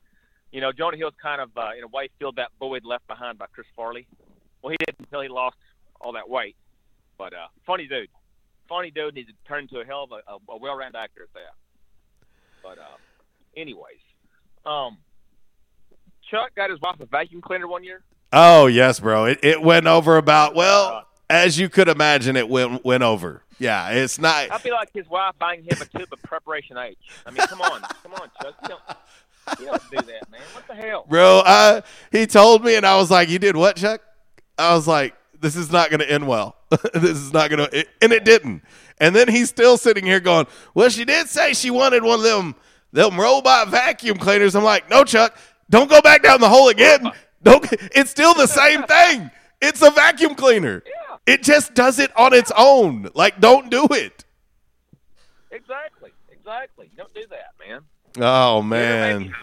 [0.52, 3.38] you know, Jonah Hill's kind of, uh, in a way, filled that void left behind
[3.38, 4.08] by Chris Farley.
[4.62, 5.58] Well, he didn't until he lost
[6.02, 6.56] all that weight.
[7.18, 8.10] But uh, funny dude,
[8.68, 11.34] funny dude needs to turn into a hell of a, a, a well-rounded actor at
[11.34, 11.54] that.
[12.64, 12.98] But uh,
[13.56, 14.02] anyways,
[14.66, 14.98] um,
[16.30, 18.01] Chuck got his wife a vacuum cleaner one year.
[18.34, 19.25] Oh yes, bro.
[19.25, 22.36] It it went over about oh well as you could imagine.
[22.36, 23.43] It went went over.
[23.59, 24.51] Yeah, it's not.
[24.51, 26.97] I feel like his wife buying him a tube of Preparation H.
[27.25, 28.55] I mean, come on, come on, Chuck.
[28.61, 28.82] You don't,
[29.59, 30.41] you don't do that, man.
[30.53, 31.05] What the hell?
[31.09, 31.41] bro.
[31.43, 34.01] I, he told me, and I was like, "You did what, Chuck?"
[34.59, 36.55] I was like, "This is not going to end well.
[36.93, 38.61] this is not going to," and it didn't.
[38.99, 42.25] And then he's still sitting here going, "Well, she did say she wanted one of
[42.25, 42.55] them
[42.91, 45.36] them robot vacuum cleaners." I'm like, "No, Chuck,
[45.70, 47.11] don't go back down the hole again.
[47.43, 47.65] Don't.
[47.72, 49.32] It's still the same thing.
[49.61, 50.84] It's a vacuum cleaner.
[51.26, 53.09] It just does it on its own.
[53.13, 54.26] Like, don't do it."
[55.51, 56.89] Exactly, exactly.
[56.97, 57.82] Don't do that, man.
[58.20, 59.36] Oh Maybe, man.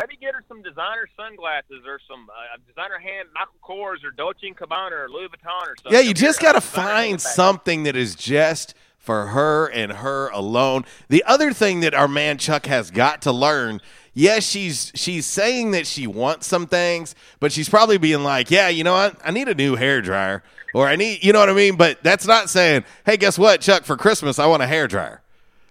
[0.00, 4.46] maybe get her some designer sunglasses or some uh, designer hand Michael Kors or Dolce
[4.48, 5.92] and Gabbana or Louis Vuitton or something.
[5.92, 10.84] Yeah, you just got to find something that is just for her and her alone.
[11.08, 13.80] The other thing that our man Chuck has got to learn,
[14.14, 18.68] yes, she's she's saying that she wants some things, but she's probably being like, "Yeah,
[18.68, 19.16] you know what?
[19.24, 20.42] I need a new hair dryer."
[20.74, 21.76] Or I need, you know what I mean?
[21.76, 25.22] But that's not saying, "Hey, guess what, Chuck, for Christmas I want a hair dryer."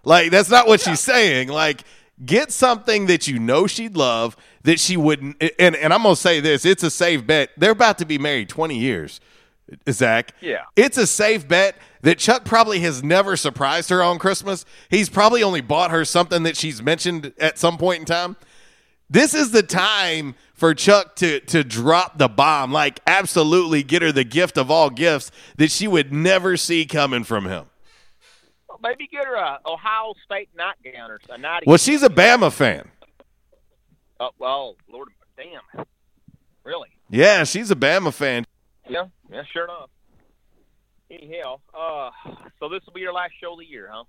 [0.03, 1.49] Like that's not what she's saying.
[1.49, 1.83] Like
[2.23, 6.21] get something that you know she'd love that she wouldn't and and I'm going to
[6.21, 7.49] say this, it's a safe bet.
[7.57, 9.19] They're about to be married 20 years.
[9.89, 10.33] Zach.
[10.41, 10.63] Yeah.
[10.75, 14.65] It's a safe bet that Chuck probably has never surprised her on Christmas.
[14.89, 18.35] He's probably only bought her something that she's mentioned at some point in time.
[19.09, 24.11] This is the time for Chuck to to drop the bomb, like absolutely get her
[24.11, 27.65] the gift of all gifts that she would never see coming from him.
[28.69, 31.65] Well, maybe get her a Ohio State nightgown or a nightie.
[31.67, 32.89] Well, she's a Bama fan.
[34.19, 35.85] Oh, well, Lord, damn.
[36.63, 36.89] Really?
[37.09, 38.45] Yeah, she's a Bama fan.
[38.87, 39.89] Yeah, yeah, sure enough.
[41.09, 42.11] Anyhow, uh,
[42.59, 44.03] so this will be your last show of the year, huh?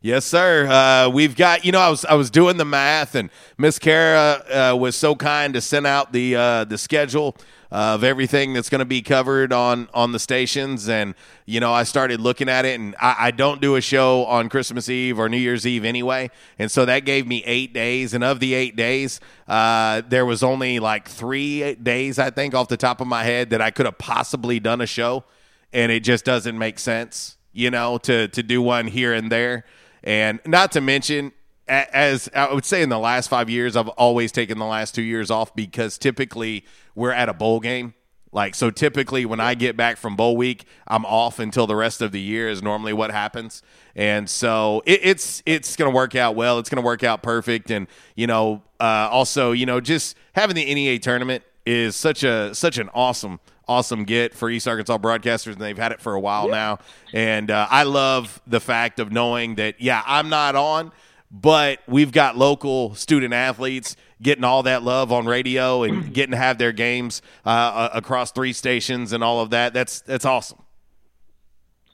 [0.00, 0.66] Yes, sir.
[0.66, 4.72] Uh, we've got, you know, I was I was doing the math, and Miss Kara
[4.72, 7.36] uh, was so kind to send out the uh, the schedule
[7.72, 11.14] of everything that's going to be covered on on the stations, and
[11.46, 14.50] you know, I started looking at it, and I, I don't do a show on
[14.50, 18.22] Christmas Eve or New Year's Eve anyway, and so that gave me eight days, and
[18.22, 22.76] of the eight days, uh, there was only like three days, I think, off the
[22.76, 25.24] top of my head that I could have possibly done a show,
[25.72, 29.64] and it just doesn't make sense, you know, to to do one here and there.
[30.04, 31.32] And not to mention,
[31.68, 35.02] as I would say in the last five years, I've always taken the last two
[35.02, 37.94] years off because typically we're at a bowl game.
[38.34, 42.00] Like so, typically when I get back from bowl week, I'm off until the rest
[42.00, 43.62] of the year is normally what happens,
[43.94, 46.58] and so it, it's it's going to work out well.
[46.58, 47.86] It's going to work out perfect, and
[48.16, 52.78] you know, uh, also you know, just having the NEA tournament is such a such
[52.78, 53.38] an awesome
[53.68, 56.78] awesome get for East Arkansas broadcasters, and they've had it for a while now.
[57.12, 60.90] And uh, I love the fact of knowing that yeah, I'm not on,
[61.32, 66.36] but we've got local student athletes getting all that love on radio and getting to
[66.36, 69.72] have their games uh, across three stations and all of that.
[69.72, 70.58] That's that's awesome.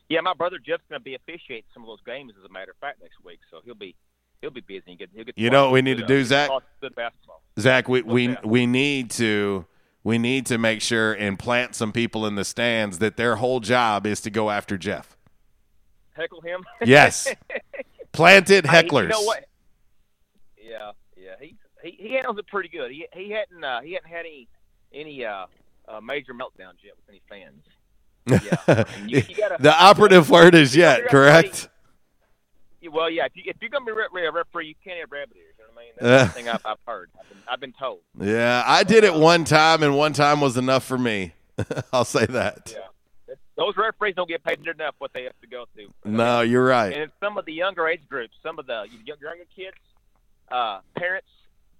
[0.08, 2.70] Yeah, my brother Jeff's going to be officiating some of those games, as a matter
[2.72, 3.40] of fact, next week.
[3.50, 3.94] So he'll be
[4.40, 4.82] he'll be busy.
[4.88, 6.50] And get, he'll get You know what we need to do, uh, Zach?
[6.80, 7.42] Good basketball.
[7.60, 9.66] Zach, we we, we need to
[10.02, 13.60] we need to make sure and plant some people in the stands that their whole
[13.60, 15.16] job is to go after Jeff.
[16.12, 16.64] Heckle him.
[16.84, 17.28] Yes.
[18.12, 19.02] Planted hecklers.
[19.02, 19.44] You know what?
[20.60, 21.34] Yeah, yeah.
[21.40, 22.90] He he, he handles it pretty good.
[22.90, 24.48] He he hadn't uh, he hadn't had any
[24.92, 25.46] any uh,
[25.86, 27.62] uh, major meltdowns yet with any fans.
[28.26, 28.84] Yeah.
[29.06, 31.68] You- you gotta- the operative word is yet, correct?
[32.80, 33.26] Yeah, Well, yeah.
[33.26, 35.54] If you if you're gonna be a referee, you can't have rabbit ears.
[35.58, 35.92] You know what I mean?
[36.00, 37.10] That's the thing I've, I've heard.
[37.18, 38.00] I've been, I've been told.
[38.20, 41.32] Yeah, I did it one time, and one time was enough for me.
[41.92, 42.74] I'll say that.
[43.58, 45.88] Those referees don't get paid enough what they have to go through.
[46.04, 46.92] No, you're right.
[46.92, 49.76] And some of the younger age groups, some of the younger kids,
[50.48, 51.26] uh, parents,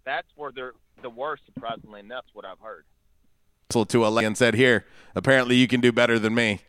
[0.04, 0.72] that's where they're
[1.02, 1.44] the worst.
[1.46, 2.84] Surprisingly enough, what I've heard.
[3.68, 6.62] whistle to a and said, "Here, apparently you can do better than me."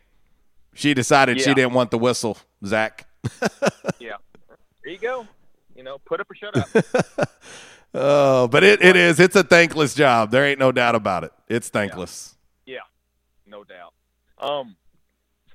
[0.74, 3.08] She decided she didn't want the whistle, Zach.
[3.98, 4.12] yeah.
[4.84, 5.26] There you go.
[5.74, 7.28] You know, put up or shut up.
[7.92, 9.18] Oh, but it, it is.
[9.18, 10.30] It's a thankless job.
[10.30, 11.32] There ain't no doubt about it.
[11.48, 12.36] It's thankless.
[12.64, 12.78] yeah,
[13.48, 13.92] no doubt.
[14.38, 14.76] Um,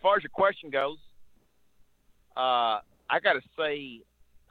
[0.06, 0.98] far as your question goes,
[2.38, 2.78] uh,
[3.10, 4.02] I got to say,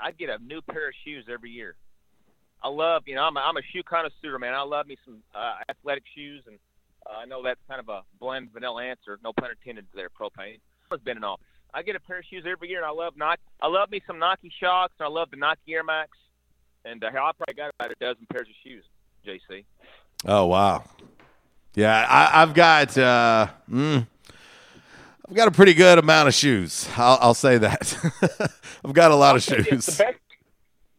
[0.01, 1.77] I get a new pair of shoes every year.
[2.61, 4.53] I love, you know, I'm a, I'm a shoe connoisseur, man.
[4.53, 6.59] I love me some uh, athletic shoes, and
[7.07, 9.21] uh, I know that's kind of a bland vanilla answer.
[9.23, 10.59] No pun intended there, propane.
[10.91, 11.39] It's been and all.
[11.73, 13.43] I get a pair of shoes every year, and I love Nike.
[13.63, 16.11] I love me some Nike Shox, and I love the Nike Air Max.
[16.85, 18.85] And uh, I probably got about a dozen pairs of shoes,
[19.25, 19.65] JC.
[20.27, 20.83] Oh wow.
[21.77, 24.07] Yeah, I, I've got uh, mm,
[25.29, 26.89] I've got a pretty good amount of shoes.
[26.97, 27.97] I'll, I'll say that.
[28.85, 29.87] I've got a lot of It's the shoes.
[29.99, 30.15] best.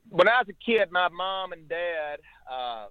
[0.09, 2.19] When I was a kid, my mom and dad,
[2.51, 2.85] uh,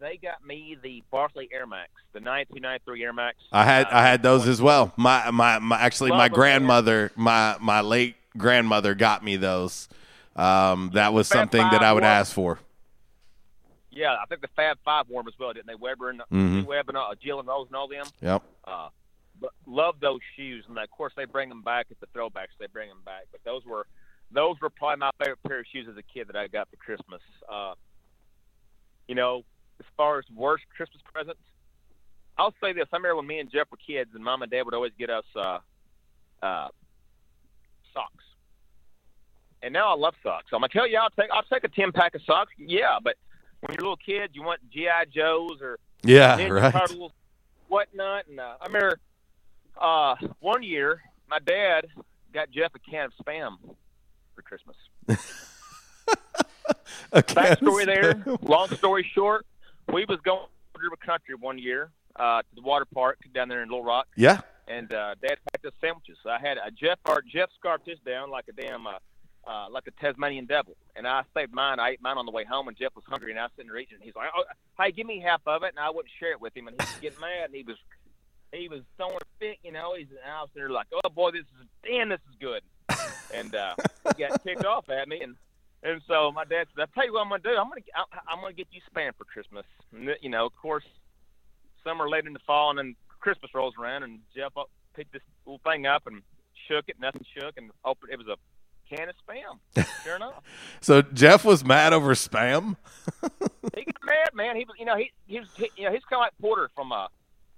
[0.00, 3.36] they got me the Barkley Air Max, the 1993 Air Max.
[3.52, 4.92] I had I had those as well.
[4.96, 9.88] My my, my actually my grandmother, my my late grandmother got me those.
[10.36, 12.58] Um, that was something that I would ask for.
[13.90, 15.74] Yeah, I think the Fab Five wore 'em as well, didn't they?
[15.74, 16.64] Webber and Mhm.
[16.64, 18.06] Webb and uh, Jill and Rose and all them.
[18.22, 18.42] Yep.
[18.64, 18.88] Uh,
[19.66, 22.54] love those shoes, and of course they bring them back at the throwbacks.
[22.58, 23.86] They bring them back, but those were
[24.32, 26.76] those were probably my favorite pair of shoes as a kid that I got for
[26.76, 27.20] Christmas.
[27.50, 27.74] Uh,
[29.08, 29.44] you know,
[29.80, 31.40] as far as worst Christmas presents,
[32.38, 34.62] I'll say this: I remember when me and Jeff were kids, and Mom and Dad
[34.64, 35.58] would always get us uh,
[36.42, 36.68] uh,
[37.92, 38.24] socks.
[39.62, 40.46] And now I love socks.
[40.52, 42.52] I'm like, hell yeah, I'll take I'll take a ten pack of socks.
[42.56, 43.16] Yeah, but
[43.60, 46.72] when you're a little kid, you want GI Joes or Yeah, Ninja right.
[46.72, 47.12] Turtles,
[47.68, 48.26] whatnot.
[48.28, 48.98] And uh, I remember
[49.80, 51.86] uh, one year my dad
[52.32, 53.56] got Jeff a can of spam
[54.34, 54.76] for Christmas.
[57.12, 58.22] A can Backstory there.
[58.42, 59.46] Long story short,
[59.92, 63.62] we was going to the country one year uh, to the water park down there
[63.62, 64.06] in Little Rock.
[64.16, 64.40] Yeah.
[64.68, 66.18] And uh, Dad packed us sandwiches.
[66.22, 68.92] So I had a Jeff or Jeff scarfed this down like a damn uh,
[69.46, 71.80] uh, like a Tasmanian devil, and I saved mine.
[71.80, 73.70] I ate mine on the way home, and Jeff was hungry, and I was sitting
[73.70, 73.96] there eating.
[73.96, 74.44] And he's like, oh,
[74.78, 76.84] "Hey, give me half of it," and I wouldn't share it with him, and he
[76.84, 77.76] was getting mad, and he was
[78.52, 79.94] he was throwing a fit, you know.
[79.96, 82.62] He's was there like, "Oh boy, this is damn, this is good,"
[83.34, 83.74] and uh,
[84.16, 85.36] he got ticked off at me, and
[85.82, 87.50] and so my dad said, "I tell you what I'm gonna do.
[87.50, 90.84] I'm gonna I- I'm gonna get you spam for Christmas." And, you know, of course,
[91.84, 95.60] summer late into fall, and then Christmas rolls around, and Jeff up- picked this little
[95.64, 96.22] thing up and
[96.68, 96.96] shook it.
[97.00, 98.12] Nothing shook, and opened.
[98.12, 98.36] It was a
[98.94, 99.84] can of spam.
[100.02, 100.42] Sure enough,
[100.80, 102.76] So Jeff was mad over spam.
[103.76, 104.56] he got mad, man.
[104.56, 106.68] He was, you know, he he was, he, you know, he's kind of like Porter
[106.74, 107.06] from uh,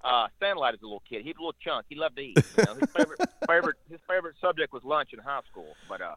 [0.05, 1.22] uh, Sandlot as a little kid.
[1.22, 1.86] He was a little chunk.
[1.88, 2.36] He loved to eat.
[2.36, 5.74] You know, his favorite favorite his favorite subject was lunch in high school.
[5.88, 6.14] But uh,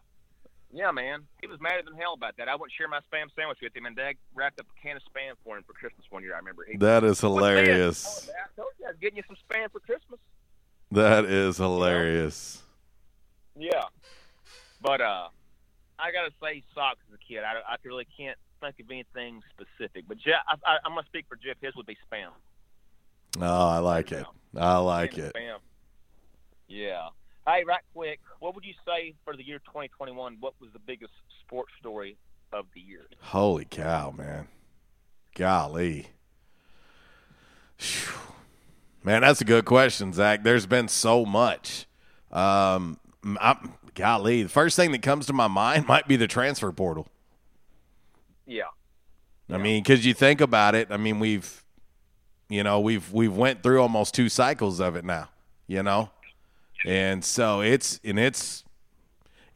[0.73, 2.49] yeah, man, he was madder than hell about that.
[2.49, 5.03] I wouldn't share my spam sandwich with him, and Dad wrapped up a can of
[5.03, 6.33] spam for him for Christmas one year.
[6.33, 6.65] I remember.
[6.69, 8.29] He, That is "What's this?" hilarious.
[8.29, 10.19] I told you I was getting you some spam for Christmas.
[10.91, 12.61] That is hilarious.
[13.57, 13.83] Yeah,
[14.81, 15.29] but uh,
[15.97, 17.43] I gotta say socks as a kid.
[17.43, 20.05] I, I really can't think of anything specific.
[20.07, 21.55] But Jeff, I, I, I'm gonna speak for Jeff.
[21.61, 22.29] His would be spam.
[23.39, 24.25] Oh, I like it.
[24.55, 25.33] I like it.
[25.33, 25.57] Spam.
[26.67, 27.09] Yeah.
[27.47, 30.38] Hey, right quick, what would you say for the year 2021?
[30.39, 31.11] What was the biggest
[31.45, 32.17] sports story
[32.55, 33.05] of the year.
[33.21, 34.47] Holy cow, man.
[35.36, 36.07] Golly.
[37.77, 38.13] Phew.
[39.03, 40.43] Man, that's a good question, Zach.
[40.43, 41.86] There's been so much.
[42.31, 42.97] Um,
[43.39, 47.07] I'm, golly, the first thing that comes to my mind might be the transfer portal.
[48.47, 48.63] Yeah.
[49.49, 51.63] I mean, because you think about it, I mean, we've,
[52.49, 55.29] you know, we've we've went through almost two cycles of it now,
[55.67, 56.09] you know,
[56.85, 58.63] and so it's and it's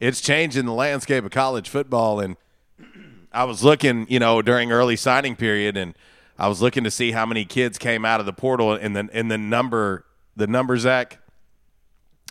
[0.00, 2.20] it's changing the landscape of college football.
[2.20, 2.36] And
[3.32, 5.94] I was looking, you know, during early signing period, and
[6.38, 9.10] I was looking to see how many kids came out of the portal, and then
[9.12, 10.04] and the number
[10.36, 11.18] the number Zach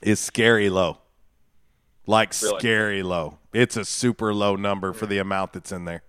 [0.01, 0.97] is scary low,
[2.07, 2.59] like Really?
[2.59, 3.37] scary low.
[3.53, 6.03] It's a super low number for the amount that's in there.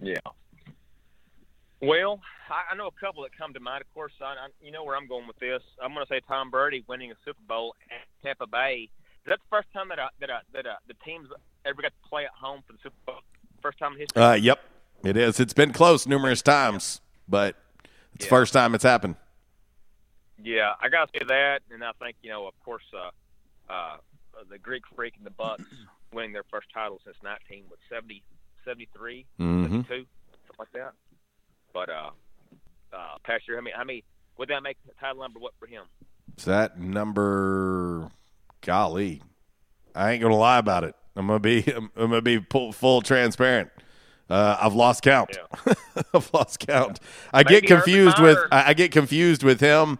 [0.00, 0.18] Yeah.
[1.80, 2.20] Well,
[2.50, 3.82] I, I know a couple that come to mind.
[3.82, 5.62] Of course, I, I, you know where I'm going with this.
[5.82, 8.88] I'm going to say Tom Brady winning a Super Bowl at Tampa Bay.
[9.24, 11.28] Is that the first time that I, that I, that uh, the teams
[11.64, 13.16] ever got to play at home for the Super Bowl?
[13.62, 14.22] First time in history.
[14.22, 14.60] Uh, yep,
[15.04, 15.40] it is.
[15.40, 17.56] It's been close numerous times, but
[18.14, 19.16] it's the first time it's happened.
[20.42, 23.10] Yeah, I got to say that, and I think you know, of course, uh,
[23.72, 23.96] uh,
[24.48, 25.64] the Greek Freak and the Bucks
[26.12, 28.22] winning their first title since 19 with 70,
[28.64, 29.62] 73, Mhm.
[29.68, 30.06] 72, something
[30.58, 30.92] like that.
[31.74, 32.10] But uh,
[32.92, 34.04] uh, Pastor, I mean, How many?
[34.38, 35.84] Would that make the title number what for him?
[36.36, 38.10] Is that number?
[38.60, 39.22] Golly,
[39.94, 40.94] I ain't gonna lie about it.
[41.16, 43.70] I'm gonna be I'm, I'm gonna be full, full transparent.
[44.30, 45.36] Uh, I've lost count.
[46.14, 47.00] I've lost count.
[47.32, 49.98] I Maybe get confused with I, I get confused with him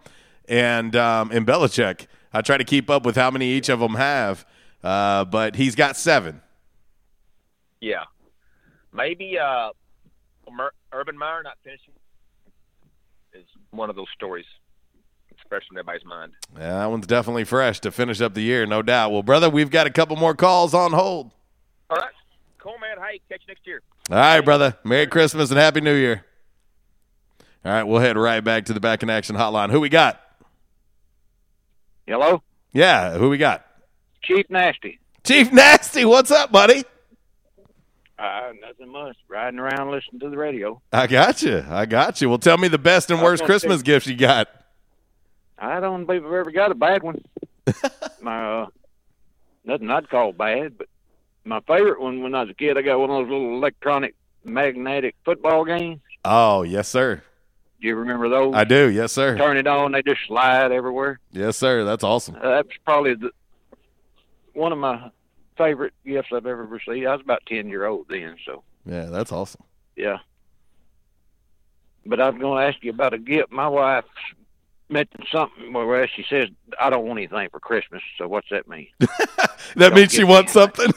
[0.49, 2.07] and um, and Belichick.
[2.33, 4.45] I try to keep up with how many each of them have,
[4.85, 6.43] uh, but he's got seven.
[7.81, 8.05] Yeah,
[8.93, 9.71] maybe uh,
[10.51, 11.98] Mer- Urban Meyer not finishing is
[13.71, 14.47] one of those stories,
[15.31, 16.33] that's fresh in everybody's mind.
[16.57, 19.13] Yeah, that one's definitely fresh to finish up the year, no doubt.
[19.13, 21.33] Well, brother, we've got a couple more calls on hold.
[21.91, 22.11] All right,
[22.59, 22.97] cool, man.
[22.99, 23.83] Hey, catch you next year.
[24.11, 24.77] All right, brother.
[24.85, 26.25] Merry Christmas and Happy New Year.
[27.65, 29.71] All right, we'll head right back to the back in action hotline.
[29.71, 30.21] Who we got?
[32.07, 32.43] Hello,
[32.73, 33.67] Yeah, who we got?
[34.23, 34.99] Chief Nasty.
[35.25, 36.85] Chief Nasty, what's up, buddy?
[38.19, 39.17] Uh, nothing much.
[39.29, 40.81] Riding around listening to the radio.
[40.93, 41.65] I got you.
[41.69, 42.29] I got you.
[42.29, 44.49] Well, tell me the best and worst Christmas gifts you got.
[45.59, 47.23] I don't believe I've ever got a bad one.
[48.23, 48.67] my uh,
[49.65, 50.89] nothing I'd call bad, but
[51.45, 54.15] my favorite one when I was a kid, I got one of those little electronic
[54.45, 56.01] magnetic football games.
[56.25, 57.23] Oh, yes, sir.
[57.81, 58.55] Do you remember those?
[58.55, 58.91] I do.
[58.91, 59.37] Yes, sir.
[59.37, 61.21] Turn it on, they just slide everywhere.
[61.31, 61.85] Yes, sir.
[61.85, 62.35] That's awesome.
[62.37, 63.31] Uh, that's probably the
[64.55, 65.11] one of my
[65.59, 67.07] favorite gifts I've ever received.
[67.07, 69.65] I was about ten year old then, so Yeah, that's awesome.
[69.97, 70.19] yeah.
[72.07, 73.53] But I was going to ask you about a gift.
[73.53, 74.05] My wife
[74.89, 76.49] mentioned something where she says,
[76.81, 78.87] "I don't want anything for Christmas." So what's that mean?
[79.77, 80.91] That means she wants something.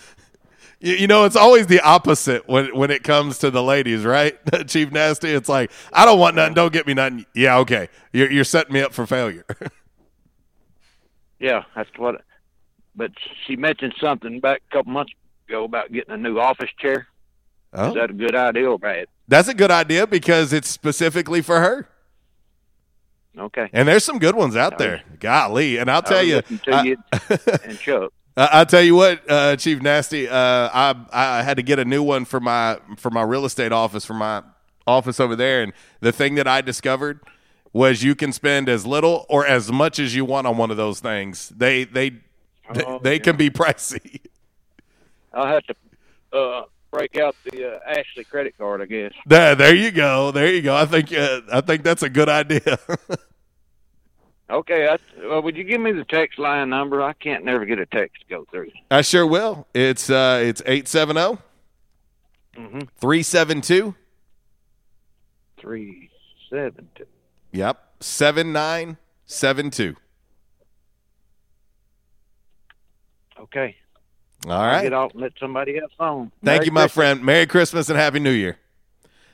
[0.80, 4.36] you, you know, it's always the opposite when when it comes to the ladies, right?
[4.66, 5.28] Chief Nasty.
[5.30, 6.54] It's like I don't want nothing.
[6.54, 7.26] Don't get me nothing.
[7.34, 7.88] Yeah, okay.
[8.12, 9.44] You're you're setting me up for failure.
[11.38, 12.22] Yeah, that's what.
[12.94, 13.12] But
[13.46, 15.12] she mentioned something back a couple months
[15.48, 17.06] ago about getting a new office chair.
[17.72, 17.88] Oh.
[17.88, 19.06] Is that a good idea or bad?
[19.28, 21.88] That's a good idea because it's specifically for her.
[23.38, 23.70] Okay.
[23.72, 25.02] And there's some good ones out there.
[25.20, 26.96] Golly, and I'll tell you, I- you
[27.64, 28.12] and Chuck.
[28.36, 30.28] I- I'll tell you what, uh, Chief Nasty.
[30.28, 33.70] Uh, I I had to get a new one for my for my real estate
[33.72, 34.42] office for my
[34.86, 37.20] office over there, and the thing that I discovered
[37.72, 40.76] was you can spend as little or as much as you want on one of
[40.76, 41.50] those things.
[41.50, 42.18] They they
[42.72, 44.20] they, Oh, they can be pricey.
[45.32, 45.74] I'll have to
[46.36, 49.12] uh, break out the uh, Ashley credit card, I guess.
[49.26, 50.30] There, there you go.
[50.32, 50.74] There you go.
[50.74, 52.78] I think uh, I think that's a good idea.
[54.50, 54.88] Okay.
[54.88, 54.98] I,
[55.28, 57.00] well, would you give me the text line number?
[57.02, 58.70] I can't never get a text to go through.
[58.90, 59.68] I sure will.
[59.74, 61.38] It's uh it's 870
[62.56, 62.88] Mhm.
[63.00, 63.94] 372
[65.60, 66.10] Three
[66.50, 67.06] seven two.
[67.52, 67.78] Yep.
[68.00, 69.94] 7972.
[73.40, 73.76] Okay.
[74.46, 74.82] All I'll right.
[74.82, 76.30] Get off and let somebody else on.
[76.42, 76.92] Thank Merry you, my Christmas.
[76.94, 77.24] friend.
[77.24, 78.58] Merry Christmas and Happy New Year.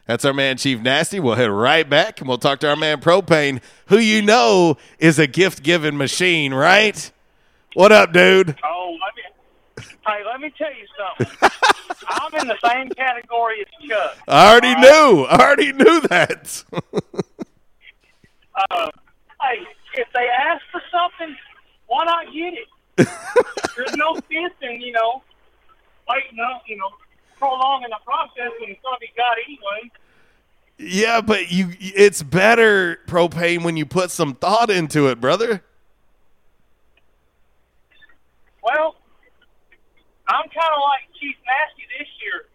[0.07, 1.19] That's our man, Chief Nasty.
[1.19, 5.19] We'll head right back and we'll talk to our man, Propane, who you know is
[5.19, 7.11] a gift giving machine, right?
[7.75, 8.57] What up, dude?
[8.65, 9.23] Oh, let me.
[10.07, 11.51] Hey, let me tell you something.
[12.09, 14.17] I'm in the same category as Chuck.
[14.29, 15.25] I already knew.
[15.25, 16.65] I already knew that.
[18.55, 18.91] Uh,
[19.43, 19.59] hey,
[19.95, 21.37] if they ask for something,
[21.89, 22.69] why not get it?
[22.97, 25.23] There's no sense in you know
[26.09, 26.91] waiting up, you know,
[27.39, 29.91] prolonging the process when it's going to be got anyway.
[30.79, 35.63] yeah, but you it's better, Propane, when you put some thought into it, brother.
[38.63, 38.97] Well,
[40.29, 42.47] I'm I'm kind of like Chief Nasty this year.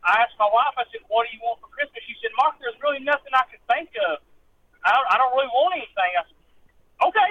[0.00, 2.00] I asked my wife, I said, what do you want for Christmas?
[2.08, 4.24] She said, Mark, there's really nothing I can think of.
[4.80, 6.10] I don't, I don't really want anything.
[6.16, 6.40] I said,
[7.12, 7.30] okay.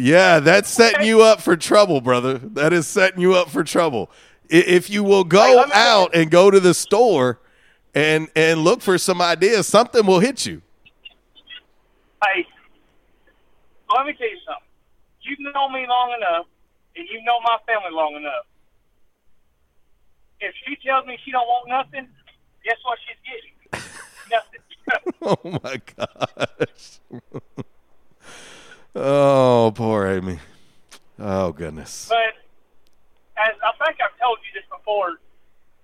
[0.00, 2.38] Yeah, that's setting you up for trouble, brother.
[2.38, 4.10] That is setting you up for trouble.
[4.48, 7.38] If you will go out and go to the store
[7.94, 10.62] and and look for some ideas, something will hit you.
[12.24, 12.46] hey,
[13.94, 14.64] let me tell you something.
[15.20, 16.46] You've known me long enough,
[16.96, 18.46] and you know my family long enough.
[20.40, 22.08] If she tells me she don't want nothing,
[22.64, 23.90] guess what she's getting?
[24.30, 24.60] nothing.
[25.22, 27.00] Oh my gosh.
[28.94, 30.38] oh, poor Amy.
[31.18, 32.06] Oh goodness.
[32.08, 32.34] But
[33.36, 35.20] as I think I've told you this before,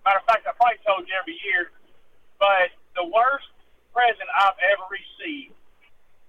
[0.04, 1.70] matter of fact, I probably told you every year.
[2.38, 3.48] But the worst
[3.92, 5.54] present I've ever received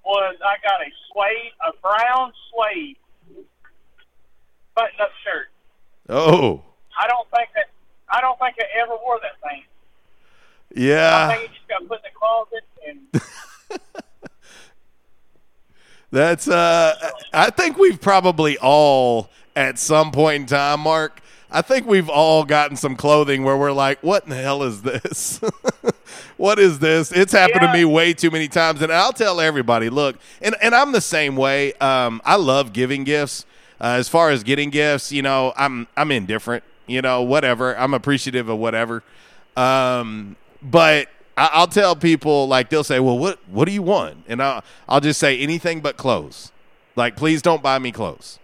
[0.04, 2.98] was I got a suede, a brown suede
[4.76, 5.48] button-up shirt.
[6.10, 6.64] Oh,
[6.98, 7.68] I don't think that
[8.10, 9.64] I don't think I ever wore that thing.
[10.76, 11.28] Yeah.
[11.28, 14.02] I think it just got put in the closet and
[16.12, 21.22] That's uh I think we've probably all at some point in time, Mark.
[21.50, 24.82] I think we've all gotten some clothing where we're like, what in the hell is
[24.82, 25.40] this?
[26.38, 27.12] what is this?
[27.12, 28.82] It's happened to me way too many times.
[28.82, 31.74] And I'll tell everybody, look, and, and I'm the same way.
[31.76, 33.46] Um, I love giving gifts.
[33.80, 36.64] Uh, as far as getting gifts, you know, I'm I'm indifferent.
[36.88, 37.78] You know, whatever.
[37.78, 39.04] I'm appreciative of whatever.
[39.56, 44.26] Um, but I, I'll tell people like they'll say, "Well, what what do you want?"
[44.28, 46.52] And I'll I'll just say anything but clothes.
[46.96, 48.40] Like, please don't buy me clothes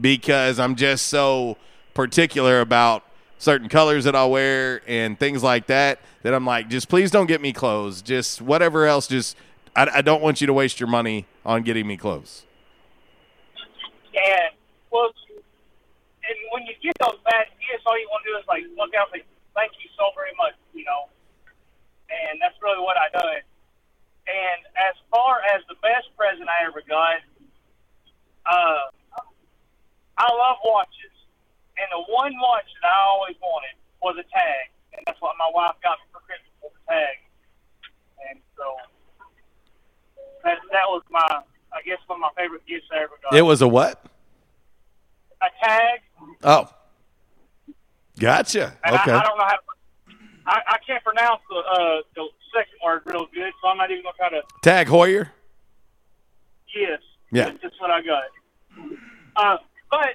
[0.00, 1.56] because I'm just so
[1.92, 3.02] particular about
[3.38, 5.98] certain colors that I'll wear and things like that.
[6.22, 8.00] That I'm like, just please don't get me clothes.
[8.00, 9.08] Just whatever else.
[9.08, 9.36] Just
[9.74, 12.44] I, I don't want you to waste your money on getting me clothes.
[14.14, 14.48] Yeah.
[14.90, 15.10] well,
[16.28, 18.94] and when you get those bad gifts, all you want to do is like look
[18.94, 19.24] out say
[19.54, 21.08] thank you so very much, you know.
[22.10, 23.42] And that's really what I done.
[24.26, 27.22] And as far as the best present I ever got,
[28.46, 28.90] uh,
[30.18, 31.14] I love watches,
[31.76, 35.50] and the one watch that I always wanted was a tag, and that's what my
[35.52, 37.16] wife got me for Christmas was a tag.
[38.30, 38.64] And so
[40.42, 41.42] that that was my,
[41.72, 43.36] I guess, one of my favorite gifts I ever got.
[43.36, 44.02] It was a what?
[45.42, 46.00] a tag.
[46.42, 46.68] Oh,
[48.18, 48.76] gotcha.
[48.84, 49.12] And Okay.
[49.12, 49.58] I, I don't know how.
[50.46, 54.02] I, I can't pronounce the uh, the second word real good, so I'm not even
[54.02, 54.42] gonna try to.
[54.62, 55.30] Tag Heuer.
[56.74, 57.00] Yes.
[57.32, 57.46] Yeah.
[57.46, 58.24] That's just what I got.
[59.36, 59.56] Uh,
[59.90, 60.14] but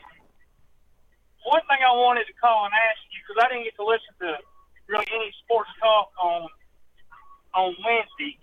[1.43, 4.13] one thing I wanted to call and ask you because I didn't get to listen
[4.21, 4.37] to
[4.87, 6.47] really any sports talk on
[7.53, 8.37] on Wednesday.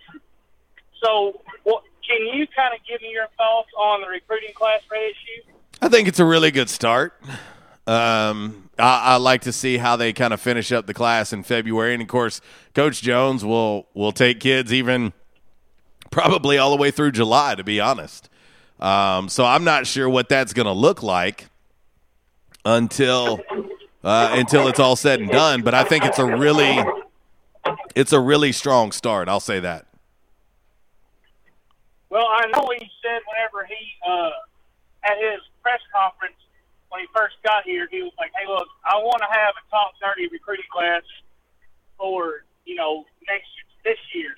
[1.01, 4.95] So, what, can you kind of give me your thoughts on the recruiting class for
[4.95, 5.53] ASU?
[5.81, 7.19] I think it's a really good start.
[7.89, 11.41] Um, I, I like to see how they kind of finish up the class in
[11.41, 12.39] February, and of course,
[12.75, 15.11] Coach Jones will will take kids even
[16.11, 17.55] probably all the way through July.
[17.55, 18.29] To be honest,
[18.79, 21.47] um, so I'm not sure what that's going to look like
[22.63, 23.41] until
[24.03, 25.63] uh, until it's all said and done.
[25.63, 26.77] But I think it's a really
[27.95, 29.27] it's a really strong start.
[29.27, 29.87] I'll say that.
[32.11, 33.75] Well, I know he said whenever he
[34.07, 34.29] uh,
[35.05, 36.35] at his press conference
[36.89, 39.63] when he first got here, he was like, "Hey, look, I want to have a
[39.69, 41.05] top thirty recruiting class
[41.97, 43.49] for you know next
[43.85, 44.35] this year."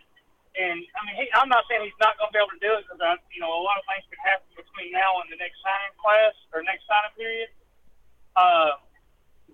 [0.55, 2.71] And I mean, he, I'm not saying he's not going to be able to do
[2.75, 2.99] it because
[3.31, 6.35] you know a lot of things can happen between now and the next signing class
[6.51, 7.49] or next signing period.
[8.35, 8.75] Uh,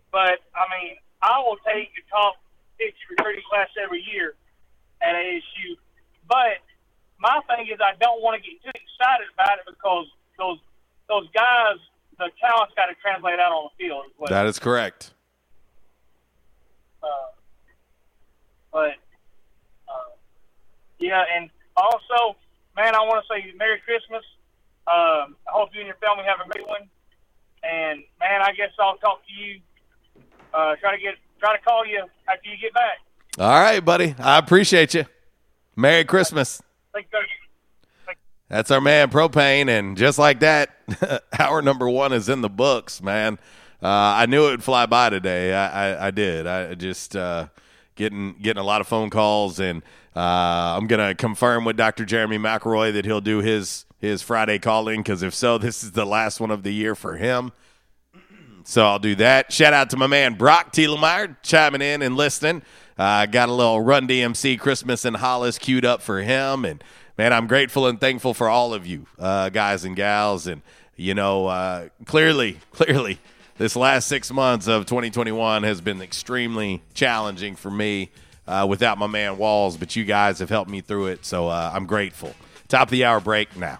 [0.09, 2.41] but I mean, I will take a top
[2.81, 4.33] 50 recruiting class every year
[5.01, 5.77] at ASU.
[6.25, 6.65] But
[7.21, 10.59] my thing is, I don't want to get too excited about it because those
[11.09, 11.77] those guys,
[12.17, 14.05] the talent's got to translate out on the field.
[14.05, 14.29] As well.
[14.29, 15.11] That is correct.
[17.01, 17.07] Uh,
[18.71, 18.95] but
[19.87, 20.11] uh,
[20.99, 22.35] yeah, and also,
[22.75, 24.23] man, I want to say Merry Christmas.
[24.87, 26.89] Um, I hope you and your family have a great one.
[27.63, 29.59] And man, I guess I'll talk to you.
[30.53, 32.99] Uh, try to get try to call you after you get back.
[33.37, 34.15] All right, buddy.
[34.17, 35.05] I appreciate you.
[35.75, 36.61] Merry Christmas.
[36.93, 37.19] Thank you.
[38.49, 40.69] That's our man Propane, and just like that,
[41.39, 43.39] hour number one is in the books, man.
[43.83, 45.53] Uh, I knew it would fly by today.
[45.53, 46.47] I, I, I did.
[46.47, 47.47] I just uh,
[47.95, 49.83] getting getting a lot of phone calls, and
[50.15, 52.05] uh, I'm gonna confirm with Dr.
[52.05, 56.05] Jeremy McElroy that he'll do his his Friday calling because if so, this is the
[56.05, 57.51] last one of the year for him.
[58.63, 59.53] So I'll do that.
[59.53, 62.63] Shout out to my man Brock Thielemeyer chiming in and listening.
[62.97, 66.65] Uh, got a little Run DMC Christmas and Hollis queued up for him.
[66.65, 66.83] And
[67.17, 70.47] man, I'm grateful and thankful for all of you, uh, guys and gals.
[70.47, 70.61] And,
[70.95, 73.19] you know, uh, clearly, clearly,
[73.57, 78.11] this last six months of 2021 has been extremely challenging for me
[78.47, 81.71] uh, without my man Walls, but you guys have helped me through it, so uh,
[81.73, 82.33] I'm grateful.
[82.67, 83.79] Top of the hour break now.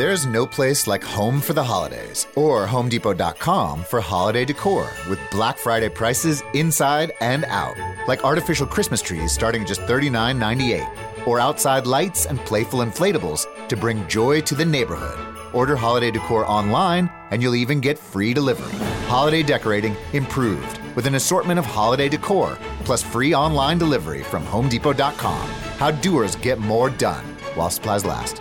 [0.00, 5.58] There's no place like home for the holidays or HomeDepot.com for holiday decor with Black
[5.58, 7.76] Friday prices inside and out.
[8.08, 13.76] Like artificial Christmas trees starting at just $39.98 or outside lights and playful inflatables to
[13.76, 15.18] bring joy to the neighborhood.
[15.52, 18.78] Order holiday decor online and you'll even get free delivery.
[19.06, 25.46] Holiday decorating improved with an assortment of holiday decor plus free online delivery from HomeDepot.com.
[25.76, 27.24] How doers get more done
[27.54, 28.40] while supplies last.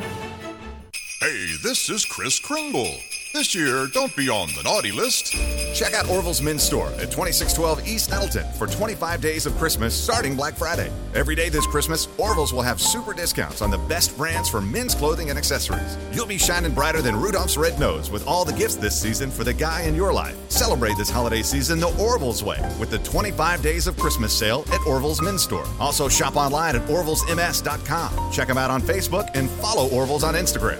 [1.20, 2.96] Hey, this is Kris Kringle.
[3.34, 5.34] This year, don't be on the naughty list.
[5.76, 10.38] Check out Orville's Men's Store at 2612 East Nettleton for 25 days of Christmas starting
[10.38, 10.90] Black Friday.
[11.14, 14.96] Every day this Christmas, Orville's will have super discounts on the best brands for men's
[14.96, 15.98] clothing and accessories.
[16.14, 19.44] You'll be shining brighter than Rudolph's red nose with all the gifts this season for
[19.44, 20.38] the guy in your life.
[20.50, 24.88] Celebrate this holiday season the Orville's way with the 25 days of Christmas sale at
[24.88, 25.68] Orville's Men's Store.
[25.82, 28.32] Also shop online at orvillesms.com.
[28.32, 30.80] Check them out on Facebook and follow Orville's on Instagram.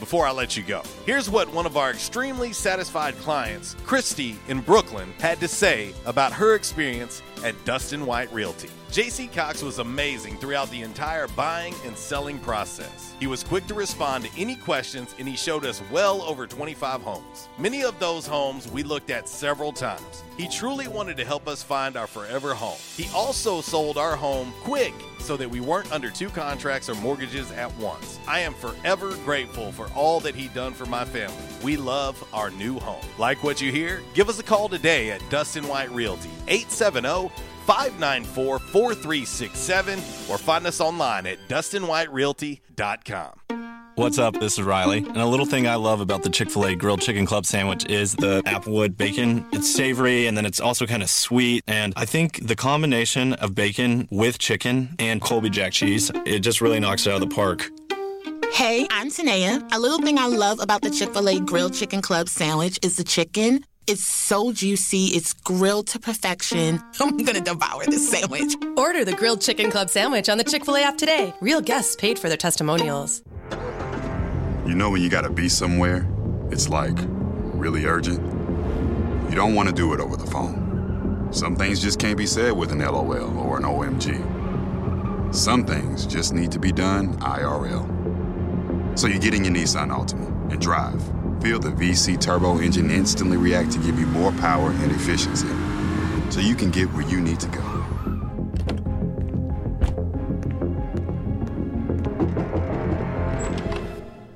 [0.00, 0.82] before I let you go.
[1.06, 6.32] Here's what one of our extremely satisfied clients, Christy in Brooklyn, had to say about
[6.32, 8.70] her experience at Dustin White Realty.
[8.90, 13.14] JC Cox was amazing throughout the entire buying and selling process.
[13.20, 17.00] He was quick to respond to any questions and he showed us well over 25
[17.00, 17.48] homes.
[17.56, 20.24] Many of those homes we looked at several times.
[20.36, 22.78] He truly wanted to help us find our forever home.
[22.96, 27.52] He also sold our home quick so that we weren't under two contracts or mortgages
[27.52, 28.18] at once.
[28.26, 31.36] I am forever grateful for all that he done for my family.
[31.62, 33.04] We love our new home.
[33.18, 34.02] Like what you hear?
[34.14, 37.30] Give us a call today at Dustin White Realty, 870
[37.66, 43.32] 594 4367, or find us online at DustinWhiteRealty.com.
[43.96, 44.40] What's up?
[44.40, 44.98] This is Riley.
[44.98, 47.84] And a little thing I love about the Chick fil A grilled chicken club sandwich
[47.84, 49.46] is the applewood bacon.
[49.52, 51.62] It's savory and then it's also kind of sweet.
[51.66, 56.62] And I think the combination of bacon with chicken and Colby Jack cheese, it just
[56.62, 57.70] really knocks it out of the park.
[58.52, 59.72] Hey, I'm Tanea.
[59.72, 62.96] A little thing I love about the Chick fil A grilled chicken club sandwich is
[62.96, 63.64] the chicken.
[63.86, 66.80] It's so juicy, it's grilled to perfection.
[67.00, 68.52] I'm gonna devour this sandwich.
[68.76, 71.32] Order the grilled chicken club sandwich on the Chick fil A app today.
[71.40, 73.22] Real guests paid for their testimonials.
[74.66, 76.06] You know when you gotta be somewhere,
[76.50, 76.96] it's like
[77.54, 78.20] really urgent.
[79.30, 81.28] You don't wanna do it over the phone.
[81.32, 85.34] Some things just can't be said with an LOL or an OMG.
[85.34, 87.99] Some things just need to be done IRL.
[88.94, 91.00] So you get in your Nissan Altima and drive.
[91.42, 95.48] Feel the VC turbo engine instantly react to give you more power and efficiency.
[96.30, 97.60] So you can get where you need to go.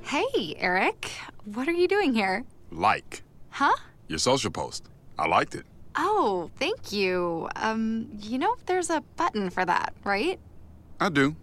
[0.03, 1.11] Hey, Eric.
[1.45, 2.45] What are you doing here?
[2.71, 3.75] Like Huh?
[4.09, 4.89] your social post.
[5.19, 5.65] I liked it.
[5.97, 7.49] Oh, thank you.
[7.57, 10.39] Um, you know, there's a button for that, right?
[11.01, 11.37] I do.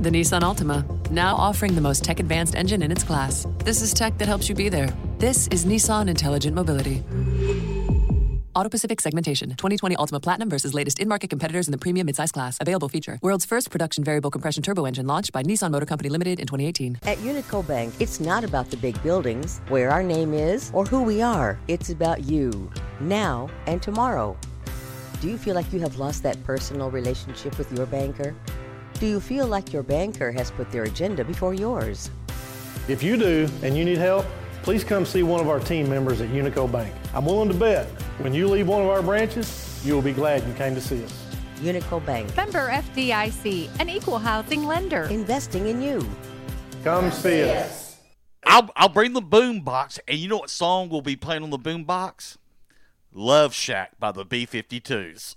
[0.00, 3.46] The Nissan Altima, now offering the most tech advanced engine in its class.
[3.58, 4.92] This is tech that helps you be there.
[5.18, 7.02] This is Nissan Intelligent Mobility.
[8.56, 9.50] Auto Pacific segmentation.
[9.50, 12.56] 2020 Altima Platinum versus latest in market competitors in the premium midsize class.
[12.60, 13.18] Available feature.
[13.20, 17.00] World's first production variable compression turbo engine launched by Nissan Motor Company Limited in 2018.
[17.02, 21.02] At Unico Bank, it's not about the big buildings, where our name is, or who
[21.02, 21.58] we are.
[21.66, 24.36] It's about you, now and tomorrow.
[25.20, 28.36] Do you feel like you have lost that personal relationship with your banker?
[29.00, 32.10] Do you feel like your banker has put their agenda before yours?
[32.86, 34.24] If you do and you need help,
[34.62, 36.94] please come see one of our team members at Unico Bank.
[37.12, 37.86] I'm willing to bet
[38.18, 41.02] when you leave one of our branches, you will be glad you came to see
[41.04, 41.26] us.
[41.60, 42.34] Unico Bank.
[42.36, 45.04] Member FDIC, an equal housing lender.
[45.04, 46.06] Investing in you.
[46.84, 47.96] Come see us.
[48.46, 51.50] I'll, I'll bring the boom box, and you know what song we'll be playing on
[51.50, 52.38] the boom box?
[53.12, 55.36] Love Shack by the B 52s.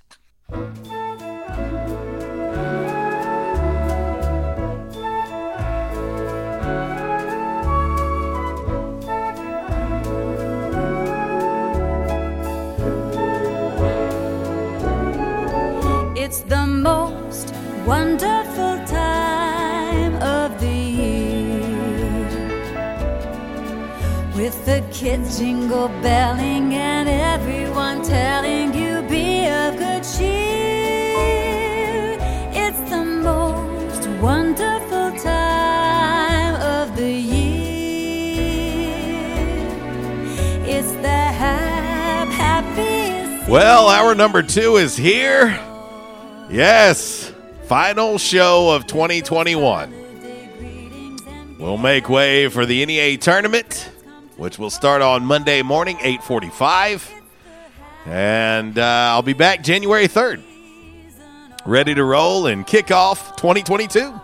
[17.88, 21.62] Wonderful time of the year.
[24.36, 31.16] With the kids jingle belling and everyone telling you be of good cheer.
[32.52, 37.38] It's the most wonderful time of the year.
[40.68, 41.08] It's the
[41.42, 43.50] hap- happiest.
[43.50, 45.58] Well, hour number two is here.
[46.50, 47.32] Yes,
[47.68, 51.58] final show of 2021.
[51.60, 53.92] We'll make way for the NEA tournament,
[54.38, 57.12] which will start on Monday morning, 8:45,
[58.06, 60.42] and uh, I'll be back January 3rd,
[61.66, 64.22] ready to roll and kick off 2022.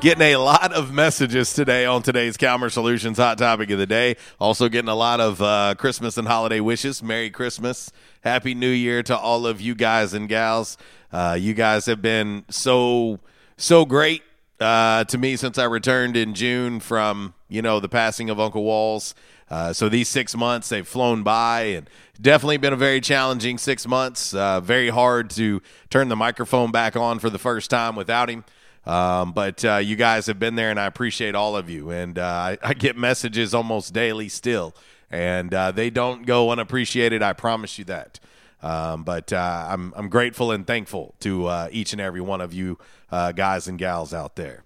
[0.00, 4.16] getting a lot of messages today on today's Calmer Solutions Hot Topic of the Day.
[4.38, 7.02] Also getting a lot of uh, Christmas and holiday wishes.
[7.02, 7.90] Merry Christmas.
[8.26, 10.76] Happy New Year to all of you guys and gals.
[11.12, 13.20] Uh, you guys have been so,
[13.56, 14.24] so great
[14.58, 18.64] uh, to me since I returned in June from, you know, the passing of Uncle
[18.64, 19.14] Walls.
[19.48, 21.88] Uh, so these six months, they've flown by and
[22.20, 24.34] definitely been a very challenging six months.
[24.34, 28.44] Uh, very hard to turn the microphone back on for the first time without him.
[28.86, 31.90] Um, but uh, you guys have been there, and I appreciate all of you.
[31.90, 34.74] And uh, I, I, get messages almost daily still,
[35.10, 37.22] and uh, they don't go unappreciated.
[37.22, 38.20] I promise you that.
[38.62, 42.52] Um, but uh, I'm I'm grateful and thankful to uh, each and every one of
[42.52, 42.78] you
[43.10, 44.64] uh, guys and gals out there.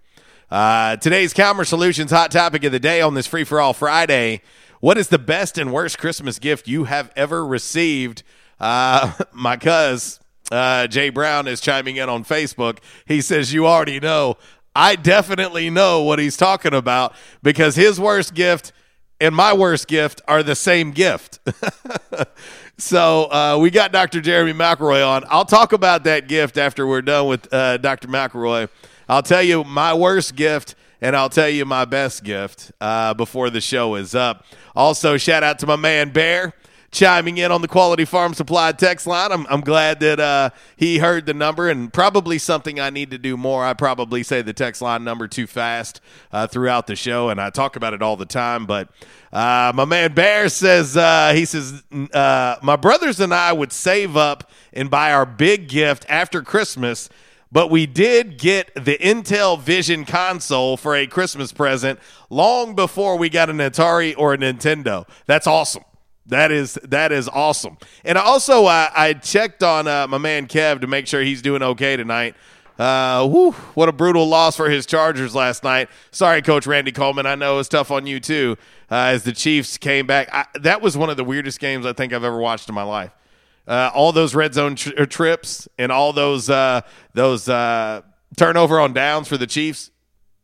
[1.00, 4.42] today's Calmer Solutions hot topic of the day on this free for all Friday.
[4.80, 8.22] What is the best and worst Christmas gift you have ever received?
[8.60, 10.20] my cuz
[10.50, 12.78] uh, Jay Brown is chiming in on Facebook.
[13.06, 14.36] He says, You already know.
[14.74, 18.72] I definitely know what he's talking about because his worst gift
[19.20, 21.38] and my worst gift are the same gift.
[22.78, 24.20] so uh, we got Dr.
[24.20, 25.24] Jeremy McElroy on.
[25.28, 28.08] I'll talk about that gift after we're done with uh, Dr.
[28.08, 28.68] McElroy.
[29.08, 33.50] I'll tell you my worst gift and I'll tell you my best gift uh, before
[33.50, 34.44] the show is up.
[34.74, 36.54] Also, shout out to my man Bear
[36.90, 39.30] chiming in on the Quality Farm Supply text line.
[39.32, 43.18] I'm, I'm glad that uh, he heard the number and probably something I need to
[43.18, 43.64] do more.
[43.64, 46.00] I probably say the text line number too fast
[46.32, 48.66] uh, throughout the show, and I talk about it all the time.
[48.66, 48.88] But
[49.32, 51.82] uh, my man Bear says, uh, he says,
[52.12, 57.08] uh, my brothers and I would save up and buy our big gift after Christmas
[57.52, 63.50] but we did get the Intellivision console for a Christmas present long before we got
[63.50, 65.04] an Atari or a Nintendo.
[65.26, 65.82] That's awesome.
[66.26, 67.76] That is that is awesome.
[68.04, 71.62] And also, uh, I checked on uh, my man Kev to make sure he's doing
[71.62, 72.34] okay tonight.
[72.78, 75.90] Uh, whew, what a brutal loss for his Chargers last night.
[76.12, 77.26] Sorry, Coach Randy Coleman.
[77.26, 78.56] I know it's tough on you too.
[78.90, 81.92] Uh, as the Chiefs came back, I, that was one of the weirdest games I
[81.92, 83.10] think I've ever watched in my life.
[83.68, 86.80] Uh, all those red zone tri- trips and all those uh,
[87.12, 88.00] those uh,
[88.36, 89.90] turnover on downs for the Chiefs.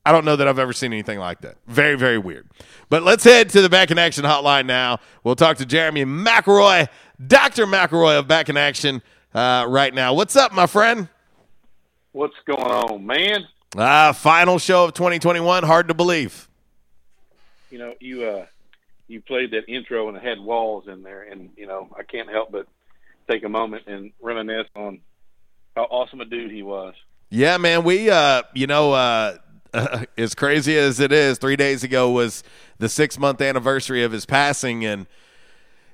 [0.06, 1.56] I don't know that I've ever seen anything like that.
[1.66, 2.48] Very, very weird.
[2.88, 5.00] But let's head to the Back in Action hotline now.
[5.24, 6.86] We'll talk to Jeremy McElroy,
[7.26, 7.66] Dr.
[7.66, 9.02] McElroy of Back in Action
[9.34, 10.14] uh, right now.
[10.14, 11.08] What's up, my friend?
[12.12, 13.48] What's going on, man?
[13.76, 15.64] Uh, final show of 2021.
[15.64, 16.48] Hard to believe.
[17.70, 18.46] You know, you uh,
[19.08, 22.30] you played that intro and it had walls in there, and you know, I can't
[22.30, 22.68] help but
[23.28, 25.00] take a moment and reminisce on
[25.74, 26.94] how awesome a dude he was.
[27.28, 27.82] Yeah, man.
[27.82, 29.38] We, uh, you know, uh,
[30.18, 32.42] as crazy as it is, three days ago was
[32.78, 35.06] the six month anniversary of his passing, and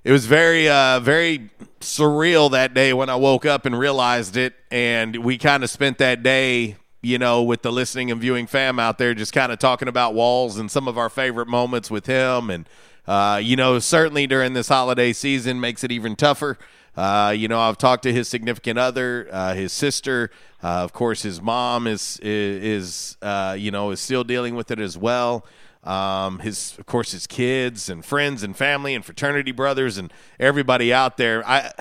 [0.05, 4.55] it was very, uh, very surreal that day when I woke up and realized it.
[4.71, 8.79] And we kind of spent that day, you know, with the listening and viewing fam
[8.79, 12.07] out there, just kind of talking about Walls and some of our favorite moments with
[12.07, 12.51] him.
[12.51, 12.69] And,
[13.07, 16.59] uh, you know, certainly during this holiday season makes it even tougher.
[16.97, 20.31] Uh, you know, I've talked to his significant other, uh, his sister.
[20.63, 24.79] Uh, of course, his mom is is, uh, you know is still dealing with it
[24.79, 25.45] as well.
[25.85, 30.93] Um, his of course his kids and friends and family and fraternity brothers and everybody
[30.93, 31.47] out there.
[31.47, 31.73] I,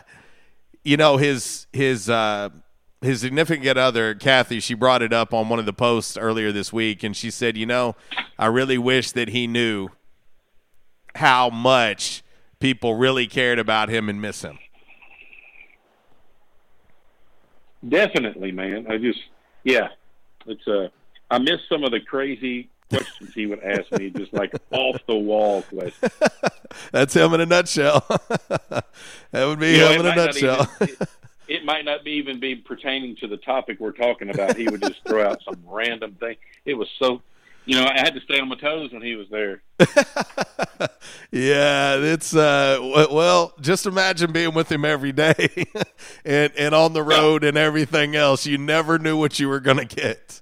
[0.84, 2.50] you know, his his uh,
[3.02, 4.60] his significant other Kathy.
[4.60, 7.58] She brought it up on one of the posts earlier this week, and she said,
[7.58, 7.96] you know,
[8.40, 9.90] I really wish that he knew
[11.16, 12.24] how much
[12.60, 14.58] people really cared about him and miss him.
[17.88, 18.88] Definitely, man.
[18.90, 19.20] I just,
[19.64, 19.90] yeah,
[20.46, 20.90] it's uh,
[21.30, 25.16] I miss some of the crazy questions he would ask me, just like off the
[25.16, 26.12] wall questions.
[26.92, 28.06] That's him in a nutshell.
[28.70, 30.68] that would be you him know, in a nutshell.
[30.82, 31.10] Even, it,
[31.48, 34.56] it, might not be even be pertaining to the topic we're talking about.
[34.56, 36.36] He would just throw out some random thing.
[36.66, 37.22] It was so
[37.66, 39.62] you know, I had to stay on my toes when he was there.
[41.32, 45.66] yeah, it's uh well, just imagine being with him every day
[46.26, 48.46] and and on the road and everything else.
[48.46, 50.42] You never knew what you were going to get.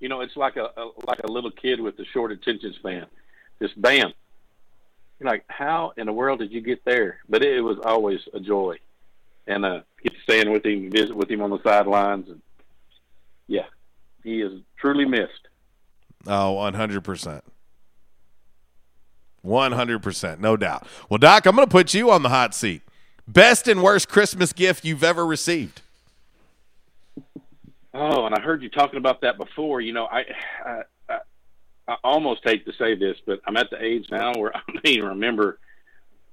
[0.00, 3.06] You know, it's like a, a, like a little kid with a short attention span.
[3.60, 4.12] Just bam.
[5.20, 7.18] You're like, how in the world did you get there?
[7.28, 8.78] But it, it was always a joy.
[9.46, 12.42] And uh get stand with him, visit with him on the sidelines and
[13.46, 13.66] yeah,
[14.24, 15.48] he is truly missed.
[16.26, 17.42] Oh, 100%.
[19.44, 20.86] 100%, no doubt.
[21.08, 22.82] Well, Doc, I'm going to put you on the hot seat.
[23.26, 25.82] Best and worst Christmas gift you've ever received?
[27.94, 29.80] Oh, and I heard you talking about that before.
[29.80, 30.24] You know, I,
[30.64, 31.18] I, I,
[31.88, 34.86] I almost hate to say this, but I'm at the age now where I don't
[34.86, 35.58] even remember.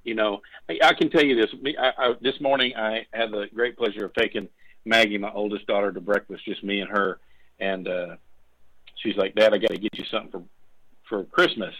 [0.04, 1.50] You know, I, I can tell you this.
[1.78, 4.48] I, I, this morning, I had the great pleasure of taking
[4.84, 7.20] Maggie, my oldest daughter, to breakfast, just me and her,
[7.58, 8.16] and uh,
[9.02, 10.42] she's like, Dad, I got to get you something for
[11.08, 11.74] for Christmas.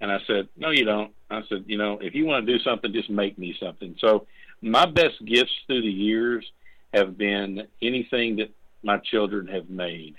[0.00, 1.12] And I said, No, you don't.
[1.30, 3.96] I said, you know, if you want to do something, just make me something.
[4.00, 4.26] So
[4.60, 6.44] my best gifts through the years
[6.92, 8.50] have been anything that
[8.82, 10.14] my children have made.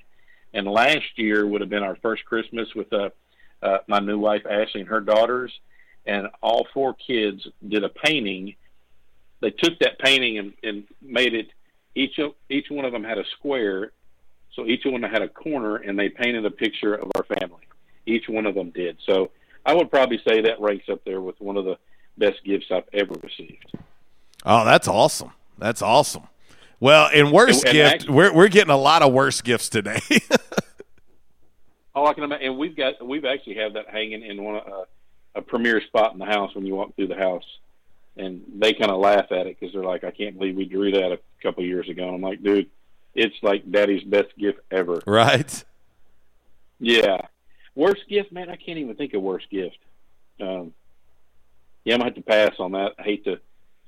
[0.54, 3.10] And last year would have been our first Christmas with uh,
[3.62, 5.52] uh, my new wife Ashley and her daughters,
[6.06, 8.56] and all four kids did a painting.
[9.42, 11.48] They took that painting and, and made it.
[11.94, 13.92] Each each one of them had a square,
[14.56, 17.64] so each one had a corner, and they painted a picture of our family.
[18.06, 18.98] Each one of them did.
[19.06, 19.32] So
[19.66, 21.78] I would probably say that ranks up there with one of the
[22.18, 23.72] best gifts I've ever received.
[24.46, 25.32] Oh, that's awesome.
[25.58, 26.24] That's awesome.
[26.80, 29.70] Well, in worst And- and gift, actually- we're we're getting a lot of worst gifts
[29.70, 30.00] today.
[31.98, 32.48] Oh, I can imagine.
[32.48, 34.84] And we've got we've actually have that hanging in one uh,
[35.36, 37.46] a premier spot in the house when you walk through the house,
[38.18, 40.92] and they kind of laugh at it because they're like, "I can't believe we drew
[40.92, 42.70] that a couple years ago." And I'm like, "Dude,
[43.16, 45.64] it's like Daddy's best gift ever." right?
[46.80, 47.22] Yeah.
[47.74, 48.50] Worst gift, man.
[48.50, 49.78] I can't even think of worst gift.
[50.40, 50.74] Um,
[51.84, 52.94] yeah, I'm gonna have to pass on that.
[53.00, 53.40] I hate to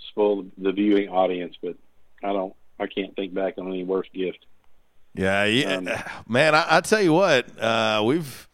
[0.09, 1.75] spoil the viewing audience, but
[2.23, 2.53] I don't.
[2.79, 4.45] I can't think back on any worst gift.
[5.15, 5.75] Yeah, yeah.
[5.77, 5.89] Um,
[6.27, 6.53] man.
[6.53, 8.47] I, I tell you what, uh, we've.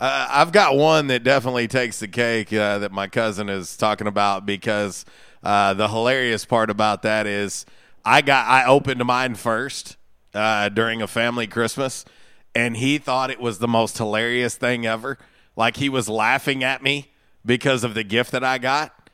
[0.00, 4.08] Uh, I've got one that definitely takes the cake uh, that my cousin is talking
[4.08, 5.04] about because
[5.44, 7.66] uh, the hilarious part about that is
[8.04, 9.96] I got I opened mine first
[10.34, 12.04] uh, during a family Christmas,
[12.54, 15.18] and he thought it was the most hilarious thing ever.
[15.56, 17.12] Like he was laughing at me
[17.44, 19.10] because of the gift that I got,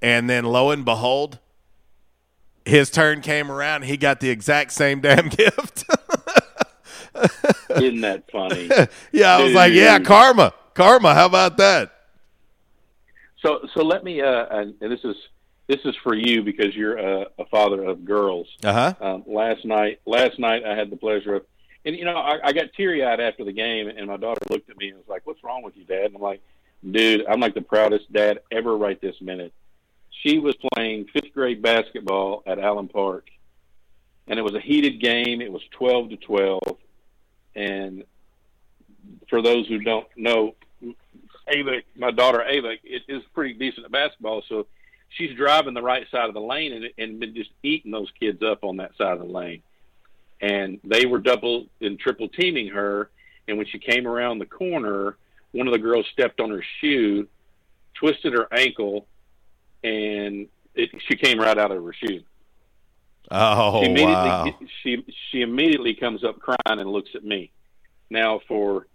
[0.00, 1.38] and then lo and behold,
[2.64, 3.82] his turn came around.
[3.82, 5.84] He got the exact same damn gift.
[7.70, 8.68] Isn't that funny?
[9.12, 11.14] yeah, I was like, yeah, karma, karma.
[11.14, 11.92] How about that?
[13.40, 15.16] So, so let me, uh, and, and this is
[15.66, 18.48] this is for you because you're a, a father of girls.
[18.62, 18.94] Uh huh.
[19.00, 21.46] Um, last night, last night I had the pleasure of,
[21.84, 24.70] and you know, I, I got teary eyed after the game, and my daughter looked
[24.70, 26.42] at me and was like, "What's wrong with you, Dad?" And I'm like,
[26.88, 29.52] "Dude, I'm like the proudest dad ever right this minute."
[30.22, 33.28] She was playing fifth grade basketball at Allen Park,
[34.26, 35.40] and it was a heated game.
[35.40, 36.76] It was twelve to twelve,
[37.54, 38.04] and
[39.28, 40.54] for those who don't know,
[41.48, 44.42] Ava, my daughter Ava, it is pretty decent at basketball.
[44.48, 44.66] So
[45.16, 48.42] she's driving the right side of the lane and, and been just eating those kids
[48.42, 49.62] up on that side of the lane.
[50.40, 53.10] And they were double and triple teaming her.
[53.48, 55.16] And when she came around the corner,
[55.52, 57.28] one of the girls stepped on her shoe,
[57.94, 59.06] twisted her ankle,
[59.82, 62.22] and it, she came right out of her shoe.
[63.30, 64.54] Oh she immediately wow!
[64.82, 67.52] she she immediately comes up crying and looks at me.
[68.10, 68.86] Now for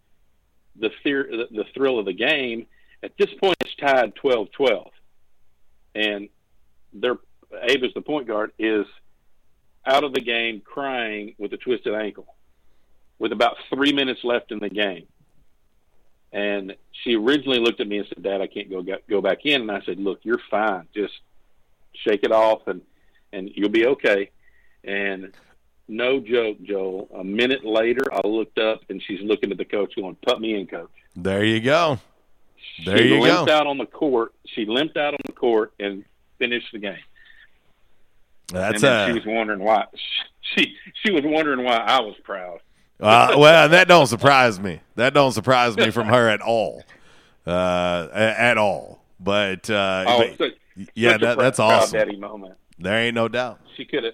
[0.80, 2.68] the the, the thrill of the game,
[3.02, 4.90] at this point it's tied 12-12.
[6.00, 6.30] And
[6.94, 7.18] their
[7.52, 8.86] Ava's the point guard is
[9.86, 12.36] out of the game crying with a twisted ankle
[13.18, 15.08] with about 3 minutes left in the game.
[16.32, 19.62] And she originally looked at me and said, "Dad, I can't go go back in."
[19.62, 20.88] And I said, "Look, you're fine.
[20.96, 21.16] Just
[22.04, 22.82] shake it off and
[23.34, 24.30] and you'll be okay."
[24.84, 25.34] And
[25.88, 27.10] no joke, Joel.
[27.16, 30.54] A minute later, I looked up and she's looking at the coach, going, "Put me
[30.54, 32.00] in, coach." There you go.
[32.86, 33.54] There she you limped go.
[33.54, 34.34] out on the court.
[34.48, 36.04] She limped out on the court and
[36.38, 36.98] finished the game.
[38.48, 39.86] That's and then she was wondering why.
[40.56, 40.74] She
[41.04, 42.62] she was wondering why I was proud.
[43.00, 44.80] uh, well, that don't surprise me.
[44.96, 46.82] That don't surprise me from her at all,
[47.46, 49.04] uh, at all.
[49.20, 52.00] But, uh, Oh, but- such- yeah, such that, proud- that's awesome.
[52.00, 52.56] Daddy moment.
[52.80, 53.60] There ain't no doubt.
[53.78, 54.14] She could have.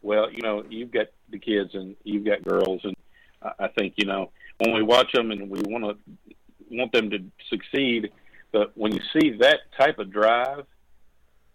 [0.00, 2.96] Well, you know, you've got the kids and you've got girls, and
[3.42, 6.31] I I think you know when we watch them and we want to
[6.72, 7.18] want them to
[7.48, 8.10] succeed.
[8.52, 10.66] But when you see that type of drive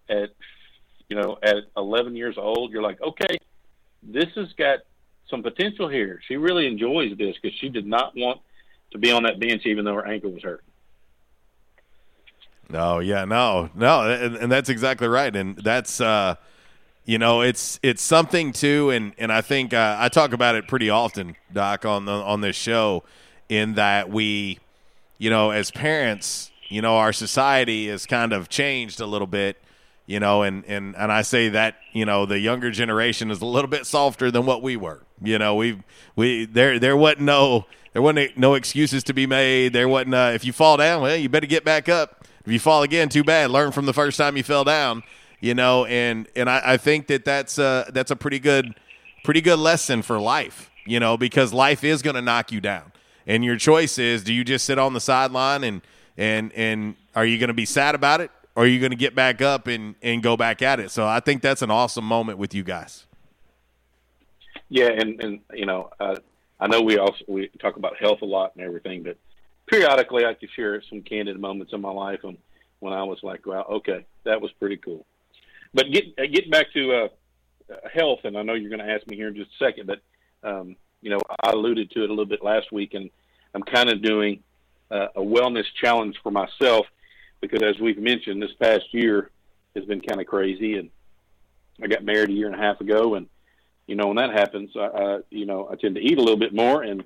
[0.10, 0.30] at
[1.10, 3.38] you know at 11 years old, you're like, okay,
[4.04, 4.80] this has got
[5.30, 6.20] some potential here.
[6.28, 8.42] She really enjoys this because she did not want
[8.92, 10.64] to be on that bench even though her ankle was hurt.
[12.70, 16.36] No, yeah, no, no, and, and that's exactly right, and that's uh,
[17.08, 20.68] you know, it's it's something too, and and I think uh, I talk about it
[20.68, 23.06] pretty often, Doc, on the, on this show,
[23.48, 24.60] in that we,
[25.18, 29.62] you know, as parents, you know, our society has kind of changed a little bit,
[30.06, 33.46] you know, and and and I say that you know the younger generation is a
[33.46, 35.82] little bit softer than what we were, you know, we
[36.16, 40.32] we there there wasn't no there wasn't no excuses to be made, there wasn't uh,
[40.34, 42.26] if you fall down, well, you better get back up.
[42.46, 43.52] If you fall again, too bad.
[43.52, 45.04] Learn from the first time you fell down,
[45.42, 45.84] you know.
[45.86, 48.74] And and I, I think that that's uh that's a pretty good
[49.26, 52.94] pretty good lesson for life, you know, because life is going to knock you down,
[53.28, 55.82] and your choice is: do you just sit on the sideline and
[56.18, 58.98] and and are you going to be sad about it, or are you going to
[58.98, 60.90] get back up and and go back at it?
[60.90, 63.06] So I think that's an awesome moment with you guys.
[64.70, 66.16] Yeah, and and you know, uh,
[66.60, 69.18] I know we also we talk about health a lot and everything, but
[69.68, 72.38] periodically I could share some candid moments in my life when
[72.80, 75.06] when I was like, wow, okay, that was pretty cool.
[75.74, 77.08] But get uh, getting back to uh,
[77.94, 80.00] health, and I know you're going to ask me here in just a second, but
[80.48, 83.10] um, you know I alluded to it a little bit last week, and
[83.54, 84.44] I'm kind of doing
[84.92, 86.86] uh, a wellness challenge for myself
[87.42, 89.30] because, as we've mentioned, this past year
[89.76, 90.90] has been kind of crazy, and
[91.82, 93.28] I got married a year and a half ago, and
[93.86, 96.38] you know when that happens, I, I you know I tend to eat a little
[96.40, 97.04] bit more, and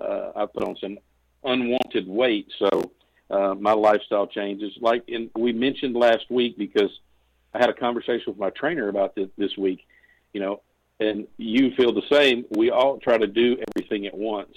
[0.00, 0.98] uh, I put on some
[1.44, 2.92] unwanted weight, so
[3.30, 4.72] uh, my lifestyle changes.
[4.80, 6.90] Like in, we mentioned last week, because
[7.54, 9.86] I had a conversation with my trainer about this this week,
[10.32, 10.62] you know,
[11.00, 12.44] and you feel the same.
[12.50, 14.54] We all try to do everything at once,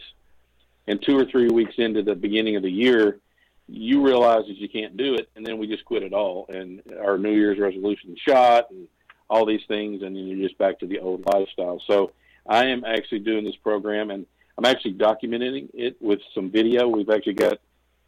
[0.87, 3.19] and two or three weeks into the beginning of the year,
[3.67, 6.45] you realize that you can't do it, and then we just quit it all.
[6.49, 8.87] And our New Year's resolution shot, and
[9.29, 11.81] all these things, and then you're just back to the old lifestyle.
[11.87, 12.11] So
[12.45, 14.25] I am actually doing this program, and
[14.57, 16.87] I'm actually documenting it with some video.
[16.87, 17.59] We've actually got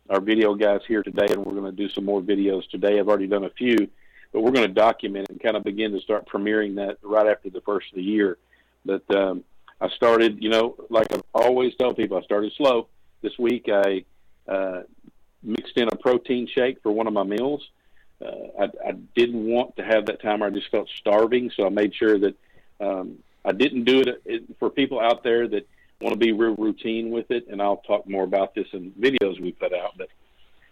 [0.09, 2.99] our video guys here today, and we're going to do some more videos today.
[2.99, 3.89] I've already done a few,
[4.35, 7.49] but we're going to document and kind of begin to start premiering that right after
[7.49, 8.37] the first of the year.
[8.83, 9.45] But um,
[9.79, 12.89] I started, you know, like I always tell people, I started slow.
[13.21, 14.03] This week I
[14.45, 14.81] uh,
[15.41, 17.65] mixed in a protein shake for one of my meals.
[18.21, 21.69] Uh, I, I didn't want to have that time I just felt starving, so I
[21.69, 22.35] made sure that
[22.81, 25.65] um, I didn't do it, it for people out there that
[26.01, 29.39] want to be real routine with it, and I'll talk more about this in videos
[29.39, 29.93] we put out.
[29.97, 30.09] But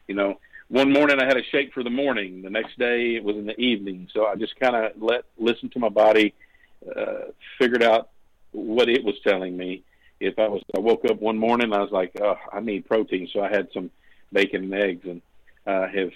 [0.10, 0.38] you know,
[0.74, 2.42] one morning I had a shake for the morning.
[2.42, 4.10] The next day it was in the evening.
[4.12, 6.34] So I just kind of let listen to my body,
[6.84, 7.26] uh,
[7.60, 8.10] figured out
[8.54, 9.84] what it was telling me.
[10.20, 13.30] If I was, I woke up one morning, I was like, oh, I need protein.
[13.32, 13.92] So I had some
[14.32, 15.22] bacon and eggs, and
[15.68, 16.12] uh, have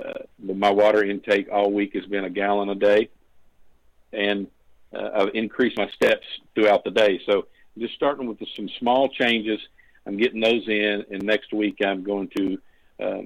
[0.00, 3.08] uh, my water intake all week has been a gallon a day,
[4.12, 4.46] and
[4.94, 7.20] uh, I've increased my steps throughout the day.
[7.26, 9.58] So just starting with some small changes.
[10.06, 12.58] I'm getting those in, and next week I'm going to
[13.00, 13.22] uh,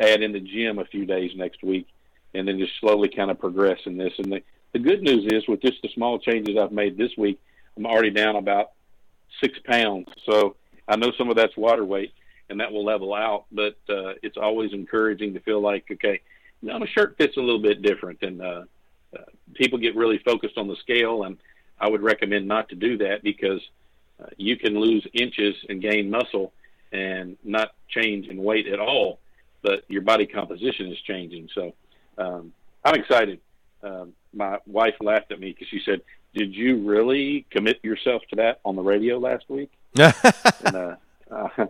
[0.00, 1.86] add in the gym a few days next week,
[2.34, 4.12] and then just slowly kind of progress in this.
[4.18, 7.40] And the, the good news is, with just the small changes I've made this week,
[7.76, 8.70] I'm already down about
[9.42, 10.08] six pounds.
[10.26, 10.56] So
[10.88, 12.12] I know some of that's water weight,
[12.48, 13.44] and that will level out.
[13.52, 16.20] But uh, it's always encouraging to feel like, okay,
[16.62, 18.62] now my shirt fits a little bit different, and uh,
[19.16, 19.22] uh,
[19.54, 21.36] people get really focused on the scale, and
[21.78, 23.60] I would recommend not to do that because
[24.22, 26.52] uh, you can lose inches and gain muscle
[26.92, 29.20] and not change in weight at all,
[29.62, 31.48] but your body composition is changing.
[31.54, 31.74] So
[32.18, 32.52] um,
[32.84, 33.40] I'm excited.
[33.82, 36.02] Um, my wife laughed at me because she said,
[36.34, 40.96] "Did you really commit yourself to that on the radio last week?" and, uh,
[41.30, 41.48] uh,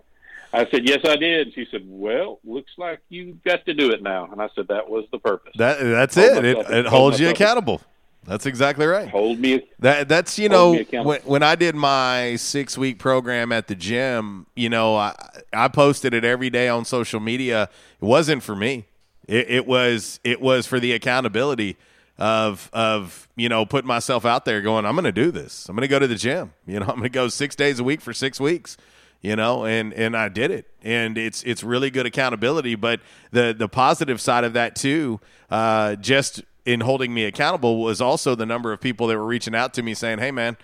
[0.53, 4.03] I said, "Yes, I did." She said, "Well, looks like you got to do it
[4.03, 6.45] now." And I said, "That was the purpose." That that's it.
[6.45, 7.81] It, it holds you accountable.
[8.27, 9.09] That's exactly right.
[9.09, 9.67] Hold me.
[9.79, 14.47] That that's you know when when I did my six week program at the gym,
[14.55, 15.15] you know I
[15.53, 17.71] I posted it every day on social media.
[18.01, 18.87] It wasn't for me.
[19.27, 21.77] It, it was it was for the accountability
[22.19, 25.69] of of you know putting myself out there, going I'm going to do this.
[25.69, 26.53] I'm going to go to the gym.
[26.67, 28.77] You know I'm going to go six days a week for six weeks.
[29.23, 32.75] You know, and and I did it, and it's it's really good accountability.
[32.75, 33.01] But
[33.33, 35.21] the the positive side of that too,
[35.51, 39.55] uh, just in holding me accountable was also the number of people that were reaching
[39.55, 40.57] out to me saying, "Hey, man,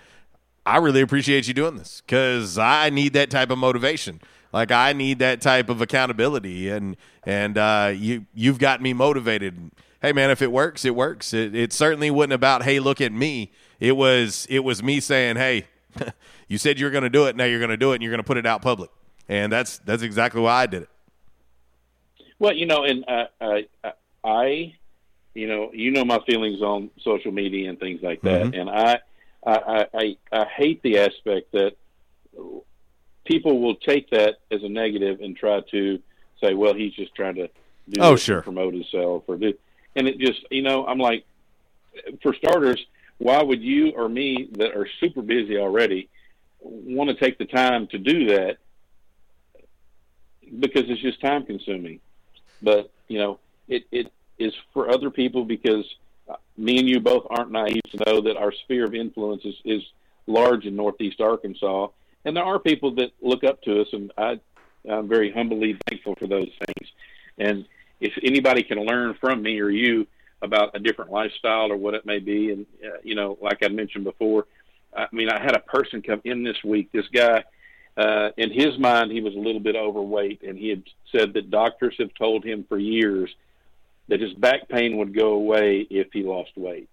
[0.66, 4.20] I really appreciate you doing this because I need that type of motivation.
[4.52, 9.70] Like I need that type of accountability, and and uh, you you've got me motivated.
[10.02, 11.32] Hey, man, if it works, it works.
[11.32, 13.52] It, it certainly wasn't about hey, look at me.
[13.78, 15.66] It was it was me saying, hey,
[16.48, 17.36] you said you were going to do it.
[17.36, 18.90] Now you're going to do it, and you're going to put it out public.
[19.28, 20.88] And that's that's exactly why I did it.
[22.38, 23.66] Well, you know, and uh, I,
[24.24, 24.74] I
[25.36, 28.58] you know, you know my feelings on social media and things like that, Mm-hmm.
[28.60, 28.98] and I,
[29.46, 31.72] I, I, I hate the aspect that
[33.24, 36.00] people will take that as a negative and try to
[36.42, 37.48] say, well, he's just trying to
[37.88, 38.42] do Oh, sure.
[38.42, 39.52] promote himself or do,
[39.94, 41.24] and it just, you know, I'm like,
[42.22, 42.84] for starters,
[43.18, 46.08] why would you or me that are super busy already
[46.60, 48.58] want to take the time to do that?
[50.60, 52.00] Because it's just time consuming.
[52.62, 53.38] But you know,
[53.68, 55.84] it it is for other people because
[56.28, 59.54] uh, me and you both aren't naive to know that our sphere of influence is,
[59.64, 59.82] is
[60.26, 61.88] large in Northeast Arkansas,
[62.24, 64.40] and there are people that look up to us, and I,
[64.90, 66.90] I'm very humbly thankful for those things.
[67.38, 67.66] And
[68.00, 70.06] if anybody can learn from me or you
[70.42, 73.68] about a different lifestyle or what it may be, and uh, you know, like I
[73.68, 74.46] mentioned before,
[74.94, 76.90] I mean, I had a person come in this week.
[76.92, 77.44] This guy,
[77.96, 80.82] uh, in his mind, he was a little bit overweight, and he had
[81.12, 83.30] said that doctors have told him for years
[84.08, 86.88] that his back pain would go away if he lost weight.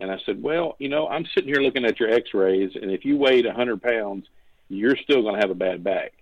[0.00, 3.04] And I said, well, you know, I'm sitting here looking at your X-rays, and if
[3.04, 4.26] you weighed 100 pounds,
[4.68, 6.12] you're still going to have a bad back,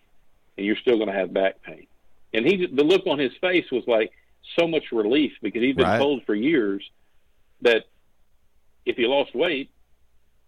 [0.57, 1.87] and you're still going to have back pain.
[2.33, 4.12] And he, the look on his face was like
[4.59, 5.99] so much relief because he'd been Right.
[5.99, 6.89] told for years
[7.62, 7.85] that
[8.85, 9.70] if he lost weight,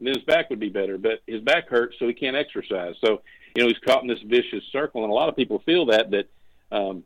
[0.00, 0.96] then his back would be better.
[0.96, 2.94] But his back hurts, so he can't exercise.
[3.04, 3.22] So
[3.54, 6.10] you know he's caught in this vicious circle, and a lot of people feel that
[6.12, 6.28] that
[6.70, 7.04] um,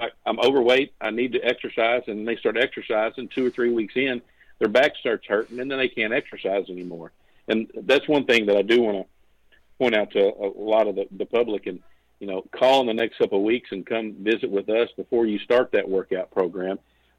[0.00, 3.94] I, I'm overweight, I need to exercise, and they start exercising two or three weeks
[3.96, 4.22] in,
[4.58, 7.12] their back starts hurting, and then they can't exercise anymore.
[7.48, 10.94] And that's one thing that I do want to point out to a lot of
[10.94, 11.80] the, the public, and
[12.20, 15.26] you know, call in the next couple of weeks and come visit with us before
[15.26, 16.78] you start that workout program,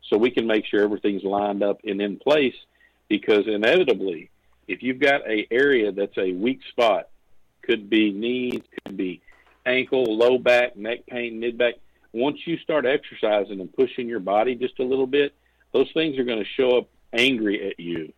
[0.09, 2.55] so we can make sure everything's lined up and in place.
[3.09, 4.31] Because inevitably,
[4.67, 7.09] if you've got a area that's a weak spot,
[7.63, 9.21] could be knees, could be
[9.65, 11.75] ankle, low back, neck pain, mid back.
[12.13, 15.33] Once you start exercising and pushing your body just a little bit,
[15.71, 18.13] those things are going to show up angry at you.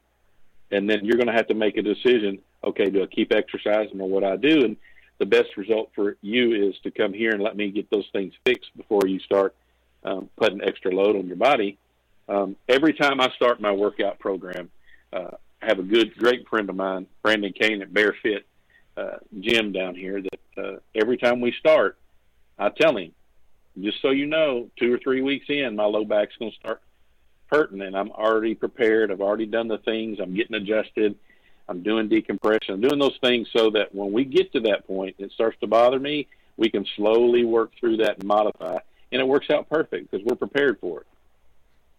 [0.72, 4.02] And then you're going to have to make a decision okay, do I keep exercising
[4.02, 4.66] or what I do?
[4.66, 4.78] And
[5.20, 8.34] the best result for you is to come here and let me get those things
[8.46, 9.56] fixed before you start
[10.04, 11.78] um, putting extra load on your body.
[12.28, 14.70] Um, every time I start my workout program,
[15.14, 15.32] uh,
[15.62, 17.90] I have a good, great friend of mine, Brandon Kane at
[18.22, 18.46] Fit
[18.98, 20.22] uh, Gym down here.
[20.22, 21.98] That uh, every time we start,
[22.58, 23.14] I tell him,
[23.80, 26.82] just so you know, two or three weeks in, my low back's going to start
[27.48, 29.12] hurting, and I'm already prepared.
[29.12, 30.20] I've already done the things.
[30.22, 31.16] I'm getting adjusted.
[31.68, 32.76] I'm doing decompression.
[32.76, 35.68] I'm doing those things so that when we get to that point, it starts to
[35.68, 36.28] bother me.
[36.58, 38.78] We can slowly work through that and modify,
[39.12, 41.08] and it works out perfect because we're prepared for it.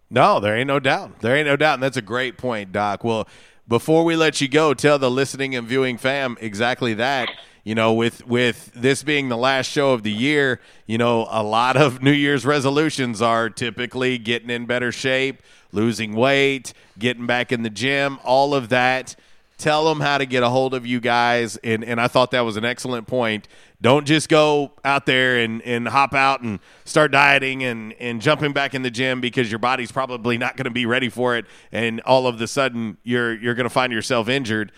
[0.09, 1.21] No, there ain't no doubt.
[1.21, 1.75] There ain't no doubt.
[1.75, 3.03] And that's a great point, Doc.
[3.03, 3.27] Well,
[3.67, 7.29] before we let you go, tell the listening and viewing fam exactly that.
[7.67, 11.43] You know, with with this being the last show of the year, you know, a
[11.43, 17.51] lot of New Year's resolutions are typically getting in better shape, losing weight, getting back
[17.51, 19.17] in the gym, all of that.
[19.59, 21.57] Tell them how to get a hold of you guys.
[21.57, 23.49] And, and I thought that was an excellent point.
[23.81, 28.53] Don't just go out there and, and hop out and start dieting and, and jumping
[28.53, 31.47] back in the gym because your body's probably not going to be ready for it.
[31.73, 34.73] And all of the sudden, you're, you're going to find yourself injured.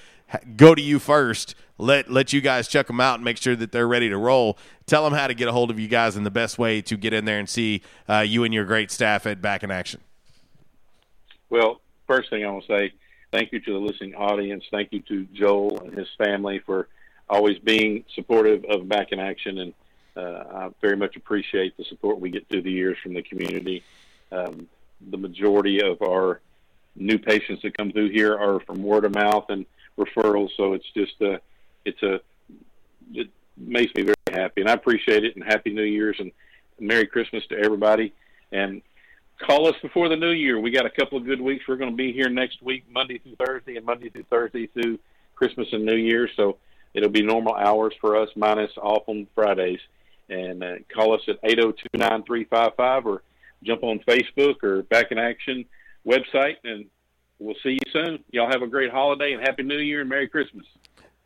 [0.56, 1.54] Go to you first.
[1.78, 4.58] Let, let you guys check them out and make sure that they're ready to roll.
[4.86, 6.96] Tell them how to get a hold of you guys and the best way to
[6.96, 10.00] get in there and see uh, you and your great staff at Back in Action.
[11.50, 12.92] Well, first thing I want to say,
[13.32, 14.64] thank you to the listening audience.
[14.70, 16.88] Thank you to Joel and his family for
[17.30, 19.74] always being supportive of Back in Action, and
[20.16, 23.84] uh, I very much appreciate the support we get through the years from the community.
[24.32, 24.68] Um,
[25.10, 26.40] the majority of our
[26.96, 29.64] new patients that come through here are from word of mouth and
[29.98, 31.40] referrals, so it's just a,
[31.84, 32.20] it's a,
[33.12, 35.36] it makes me very happy, and I appreciate it.
[35.36, 36.32] And Happy New Year's and
[36.80, 38.12] Merry Christmas to everybody.
[38.52, 38.82] And
[39.38, 40.58] call us before the new year.
[40.60, 41.64] We got a couple of good weeks.
[41.68, 44.98] We're going to be here next week, Monday through Thursday, and Monday through Thursday through
[45.34, 46.28] Christmas and New Year.
[46.36, 46.56] So
[46.94, 49.80] it'll be normal hours for us, minus off on Fridays.
[50.28, 53.22] And uh, call us at 802-9355 or
[53.62, 55.64] jump on Facebook or Back in Action
[56.06, 56.86] website, and
[57.38, 58.22] we'll see you soon.
[58.30, 60.64] Y'all have a great holiday and Happy New Year and Merry Christmas.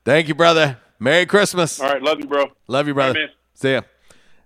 [0.04, 0.78] Thank you, brother.
[0.98, 1.80] Merry Christmas.
[1.80, 2.46] All right, love you, bro.
[2.68, 3.18] Love you, brother.
[3.20, 3.30] Right.
[3.54, 3.82] See ya.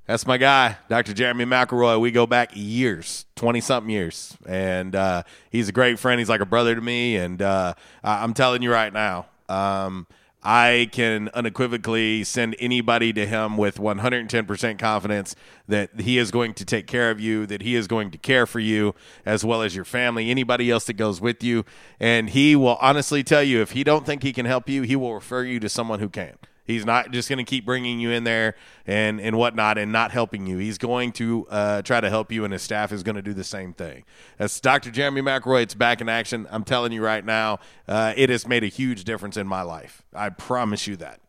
[0.07, 1.13] That's my guy, Dr.
[1.13, 2.01] Jeremy McElroy.
[2.01, 4.37] We go back years, 20 something years.
[4.47, 6.21] And uh, he's a great friend.
[6.21, 7.17] He's like a brother to me.
[7.17, 7.75] And uh,
[8.05, 10.07] I- I'm telling you right now, um,
[10.49, 15.35] I can unequivocally send anybody to him with 110% confidence
[15.67, 18.47] that he is going to take care of you, that he is going to care
[18.47, 18.95] for you
[19.25, 21.65] as well as your family, anybody else that goes with you.
[21.99, 24.95] And he will honestly tell you if he don't think he can help you, he
[24.95, 26.37] will refer you to someone who can.
[26.67, 28.57] He's not just going to keep bringing you in there
[28.87, 30.59] and, and whatnot and not helping you.
[30.59, 33.33] He's going to uh, try to help you, and his staff is going to do
[33.33, 34.05] the same thing.
[34.39, 34.91] That's Dr.
[34.91, 35.63] Jeremy McElroy.
[35.63, 36.47] It's back in action.
[36.51, 40.03] I'm telling you right now, uh, it has made a huge difference in my life.
[40.15, 41.21] I promise you that.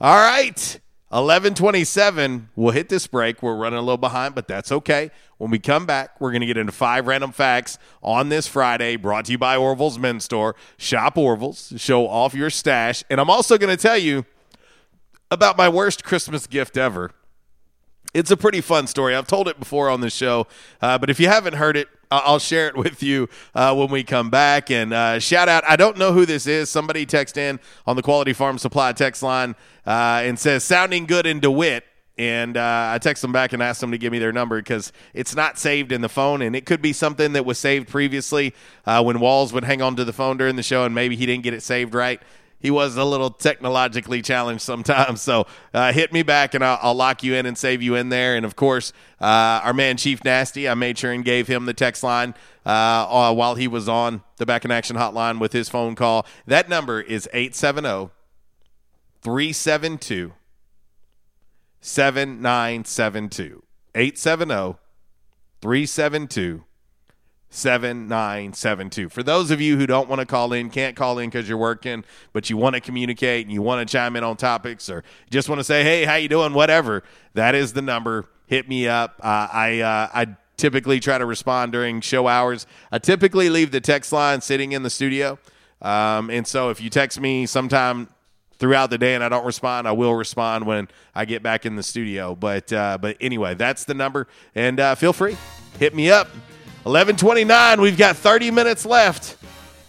[0.00, 0.80] All right.
[1.10, 2.50] 1127.
[2.56, 3.40] We'll hit this break.
[3.40, 5.12] We're running a little behind, but that's okay.
[5.38, 8.96] When we come back, we're going to get into five random facts on this Friday,
[8.96, 10.56] brought to you by Orville's Men's Store.
[10.76, 13.04] Shop Orville's, show off your stash.
[13.08, 14.26] And I'm also going to tell you
[15.30, 17.10] about my worst Christmas gift ever.
[18.14, 19.14] It's a pretty fun story.
[19.14, 20.46] I've told it before on the show,
[20.80, 24.04] uh, but if you haven't heard it, I'll share it with you uh, when we
[24.04, 24.70] come back.
[24.70, 26.70] And uh, shout out, I don't know who this is.
[26.70, 31.26] Somebody text in on the Quality Farm Supply text line uh, and says, sounding good
[31.26, 31.84] in DeWitt.
[32.16, 34.90] And uh, I text them back and asked them to give me their number because
[35.12, 38.54] it's not saved in the phone, and it could be something that was saved previously
[38.86, 41.26] uh, when Walls would hang on to the phone during the show, and maybe he
[41.26, 42.22] didn't get it saved right
[42.66, 45.22] he was a little technologically challenged sometimes.
[45.22, 48.08] So uh, hit me back and I'll, I'll lock you in and save you in
[48.08, 48.34] there.
[48.34, 51.72] And of course, uh, our man Chief Nasty, I made sure and gave him the
[51.72, 52.34] text line
[52.64, 56.26] uh, uh, while he was on the Back in Action hotline with his phone call.
[56.44, 58.10] That number is 870
[59.22, 60.32] 372
[61.80, 63.62] 7972.
[63.94, 64.78] 870
[65.60, 66.64] 372
[67.56, 69.08] 7972.
[69.08, 71.56] For those of you who don't want to call in, can't call in because you're
[71.56, 75.04] working, but you want to communicate and you want to chime in on topics or
[75.30, 77.02] just want to say, hey, how you doing, whatever,
[77.34, 78.26] that is the number.
[78.46, 79.18] Hit me up.
[79.22, 82.66] Uh, I, uh, I typically try to respond during show hours.
[82.92, 85.38] I typically leave the text line sitting in the studio.
[85.80, 88.08] Um, and so if you text me sometime
[88.58, 91.76] throughout the day and I don't respond, I will respond when I get back in
[91.76, 92.34] the studio.
[92.34, 95.36] But uh, but anyway, that's the number, and uh, feel free,
[95.78, 96.28] hit me up.
[96.86, 97.80] Eleven twenty nine.
[97.80, 99.36] We've got thirty minutes left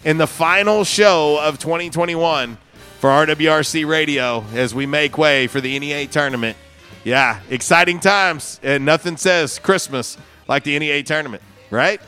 [0.04, 2.58] in the final show of 2021
[2.98, 6.56] for RWRC Radio as we make way for the NEA tournament.
[7.04, 10.18] Yeah, exciting times, and nothing says Christmas
[10.48, 12.00] like the NEA tournament, right?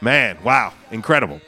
[0.00, 1.40] Man, wow, incredible.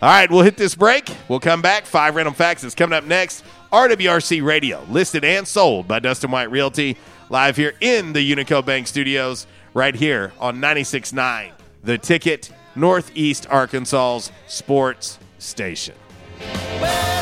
[0.00, 1.10] All right, we'll hit this break.
[1.28, 1.84] We'll come back.
[1.84, 3.44] Five random facts is coming up next.
[3.72, 6.96] RWRC Radio, listed and sold by Dustin White Realty,
[7.28, 11.50] live here in the Unico Bank Studios, right here on 96.9,
[11.86, 15.94] The Ticket, Northeast Arkansas's sports station.
[16.80, 17.15] lives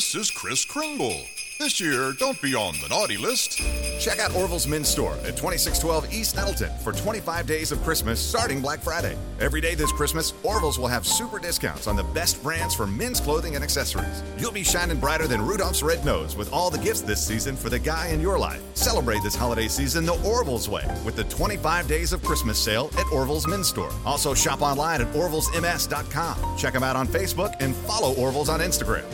[0.00, 1.20] this is Kris Kringle.
[1.58, 3.60] This year, don't be on the naughty list.
[4.00, 8.62] Check out Orville's Men's Store at 2612 East Nettleton for 25 days of Christmas starting
[8.62, 9.14] Black Friday.
[9.40, 13.20] Every day this Christmas, Orville's will have super discounts on the best brands for men's
[13.20, 14.22] clothing and accessories.
[14.38, 17.68] You'll be shining brighter than Rudolph's red nose with all the gifts this season for
[17.68, 18.62] the guy in your life.
[18.72, 23.04] Celebrate this holiday season the Orville's way with the 25 days of Christmas sale at
[23.12, 23.92] Orville's Men's Store.
[24.06, 26.56] Also shop online at orvillesms.com.
[26.56, 29.04] Check them out on Facebook and follow Orville's on Instagram.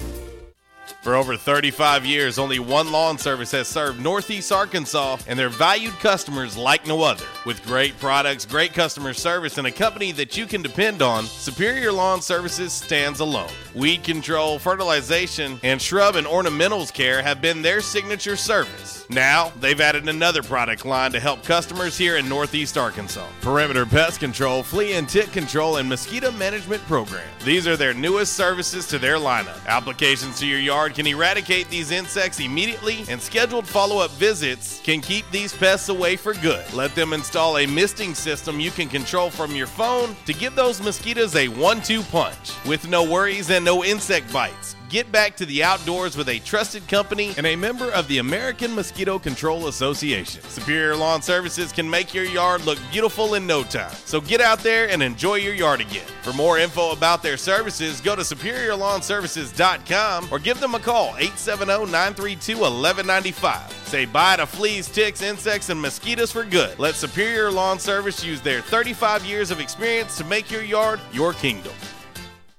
[1.01, 5.95] For over 35 years, only one lawn service has served Northeast Arkansas and their valued
[6.01, 7.25] customers like no other.
[7.45, 11.93] With great products, great customer service, and a company that you can depend on, Superior
[11.93, 13.51] Lawn Services stands alone.
[13.75, 19.09] Weed control, fertilization, and shrub and ornamentals care have been their signature service.
[19.09, 23.27] Now, they've added another product line to help customers here in Northeast Arkansas.
[23.41, 27.23] Perimeter Pest Control, Flea and Tick Control, and Mosquito Management Program.
[27.45, 29.65] These are their newest services to their lineup.
[29.67, 35.01] Applications to your yard can eradicate these insects immediately, and scheduled follow up visits can
[35.01, 36.65] keep these pests away for good.
[36.75, 40.81] Let them install a misting system you can control from your phone to give those
[40.83, 44.77] mosquitoes a one two punch with no worries and no insect bites.
[44.97, 48.75] Get back to the outdoors with a trusted company and a member of the American
[48.75, 50.41] Mosquito Control Association.
[50.45, 53.95] Superior Lawn Services can make your yard look beautiful in no time.
[54.07, 56.07] So get out there and enjoy your yard again.
[56.23, 63.71] For more info about their services, go to superiorlawnservices.com or give them a call 870-932-1195.
[63.85, 66.79] Say bye to fleas, ticks, insects, and mosquitoes for good.
[66.79, 71.35] Let Superior Lawn Service use their 35 years of experience to make your yard your
[71.35, 71.75] kingdom.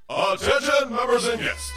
[0.07, 1.76] Attention, members and guests.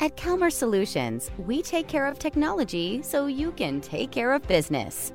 [0.00, 5.14] At Calmer Solutions, we take care of technology so you can take care of business.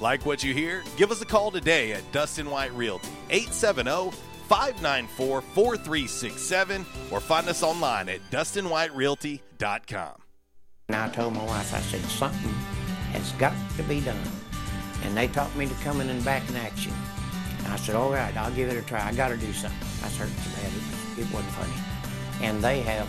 [0.00, 0.84] Like what you hear?
[0.96, 4.10] Give us a call today at Dustin White Realty, 870
[4.48, 10.22] 594 4367, or find us online at DustinWhiteRealty.com.
[10.88, 12.52] And I told my wife, I said, something
[13.12, 14.16] has got to be done.
[15.02, 16.92] And they taught me to come in and back in action.
[17.58, 19.04] And I said, all right, I'll give it a try.
[19.04, 19.88] I got to do something.
[20.04, 22.46] I hurt so bad, it, it wasn't funny.
[22.46, 23.08] And they have,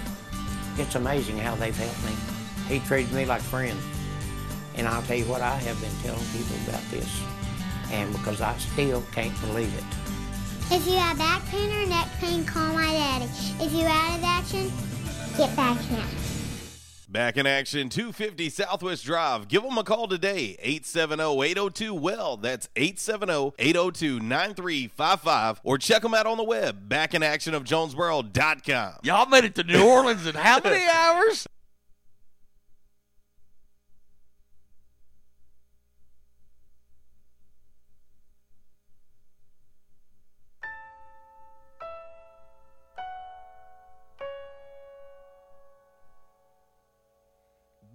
[0.79, 2.13] it's amazing how they've helped me.
[2.67, 3.83] He treated me like friends.
[4.77, 7.09] And I'll tell you what, I have been telling people about this.
[7.91, 9.83] And because I still can't believe it.
[10.69, 13.25] If you have back pain or neck pain, call my daddy.
[13.59, 14.69] If you're out of action,
[15.37, 16.03] get back in.
[17.09, 19.47] Back in action, 250 Southwest Drive.
[19.47, 22.35] Give them a call today, 870-802-WELL.
[22.37, 25.59] That's 870-802-9355.
[25.63, 28.93] Or check them out on the web, backinactionofjonesboro.com.
[29.03, 31.47] Y'all made it to New Orleans in how many hours?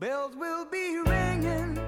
[0.02, 1.78] Bells will be ringing.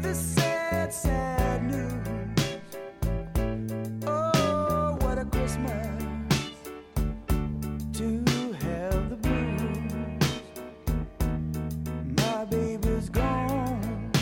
[0.00, 2.06] This sad, sad news.
[4.06, 6.04] Oh, what a Christmas
[7.94, 8.24] to
[8.60, 10.22] have the blues.
[12.22, 14.12] My baby's gone.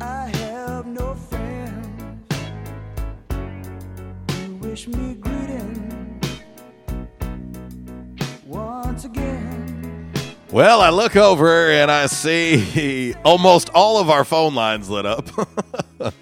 [0.00, 2.32] I have no friends
[4.28, 5.14] to wish me
[10.54, 15.28] Well, I look over and I see almost all of our phone lines lit up.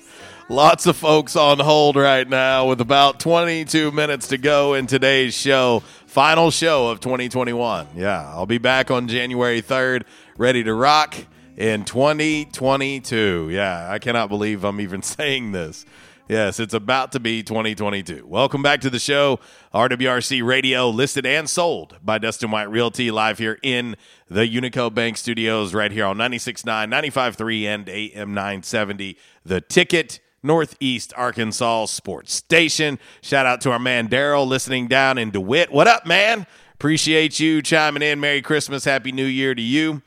[0.48, 5.34] Lots of folks on hold right now with about 22 minutes to go in today's
[5.34, 5.80] show.
[6.06, 7.88] Final show of 2021.
[7.94, 10.04] Yeah, I'll be back on January 3rd,
[10.38, 11.14] ready to rock
[11.58, 13.50] in 2022.
[13.52, 15.84] Yeah, I cannot believe I'm even saying this.
[16.32, 18.26] Yes, it's about to be 2022.
[18.26, 19.38] Welcome back to the show.
[19.74, 23.96] RWRC Radio, listed and sold by Dustin White Realty, live here in
[24.30, 29.18] the Unico Bank Studios, right here on 96.9, 95.3, and AM 970.
[29.44, 32.98] The Ticket, Northeast Arkansas Sports Station.
[33.20, 35.70] Shout out to our man Daryl listening down in DeWitt.
[35.70, 36.46] What up, man?
[36.72, 38.20] Appreciate you chiming in.
[38.20, 40.00] Merry Christmas, Happy New Year to you.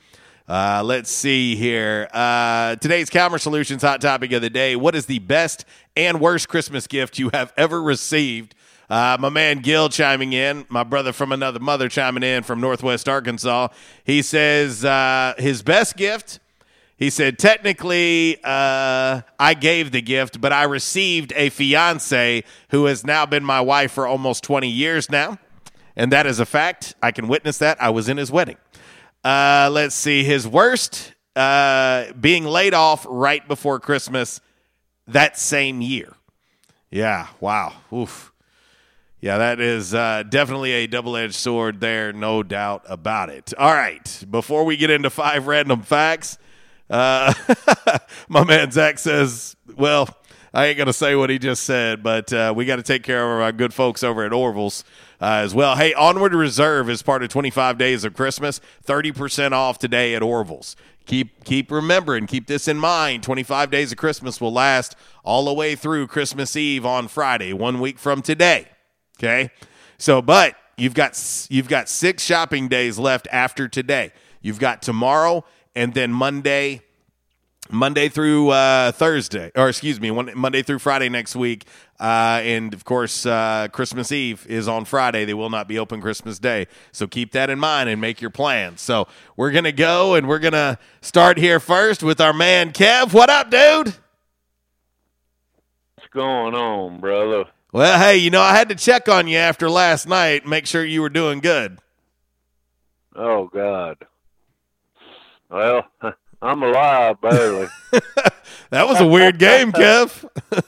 [0.48, 2.08] Uh, let's see here.
[2.14, 4.76] Uh, today's Calmer Solutions hot topic of the day.
[4.76, 5.66] What is the best
[5.98, 8.54] and worst Christmas gift you have ever received?
[8.88, 13.10] Uh, my man Gil chiming in, my brother from another mother chiming in from Northwest
[13.10, 13.70] Arkansas.
[14.04, 16.40] He says uh, his best gift.
[16.96, 23.04] He said, technically, uh, I gave the gift, but I received a fiance who has
[23.04, 25.40] now been my wife for almost 20 years now.
[25.96, 26.94] And that is a fact.
[27.02, 27.82] I can witness that.
[27.82, 28.58] I was in his wedding.
[29.26, 30.24] Uh, let's see.
[30.24, 34.40] His worst uh, being laid off right before Christmas
[35.08, 36.14] that same year.
[36.92, 37.28] Yeah.
[37.40, 37.74] Wow.
[37.92, 38.32] Oof.
[39.22, 43.52] Yeah, that is uh, definitely a double edged sword there, no doubt about it.
[43.58, 44.24] All right.
[44.30, 46.38] Before we get into five random facts,
[46.92, 47.34] uh,
[48.30, 50.08] my man Zach says, well,
[50.56, 53.04] I ain't going to say what he just said, but uh, we got to take
[53.04, 54.86] care of our good folks over at Orville's
[55.20, 55.76] uh, as well.
[55.76, 60.78] Hey, Onward Reserve is part of 25 Days of Christmas, 30% off today at Orville's.
[61.08, 63.22] Keep keep remembering, keep this in mind.
[63.22, 64.96] 25 Days of Christmas will last
[65.26, 68.70] all the way through Christmas Eve on Friday, one week from today.
[69.20, 69.50] Okay,
[69.98, 74.14] so but you've got you've got six shopping days left after today.
[74.42, 75.44] You've got tomorrow
[75.76, 76.82] and then Monday
[77.72, 81.66] Monday through uh, Thursday, or excuse me, one, Monday through Friday next week.
[82.00, 85.26] Uh, and of course, uh, Christmas Eve is on Friday.
[85.26, 86.68] They will not be open Christmas Day.
[86.92, 88.82] So keep that in mind and make your plans.
[88.82, 92.72] So we're going to go and we're going to start here first with our man
[92.72, 93.14] Kev.
[93.14, 93.96] What up, dude?
[95.96, 97.46] What's going on, brother?
[97.72, 100.86] Well, hey, you know, I had to check on you after last night, make sure
[100.86, 101.80] you were doing good.
[103.16, 103.98] Oh, God.
[105.50, 105.86] Well,
[106.46, 107.68] I'm alive, barely.
[108.70, 110.30] that was a weird game, Kev.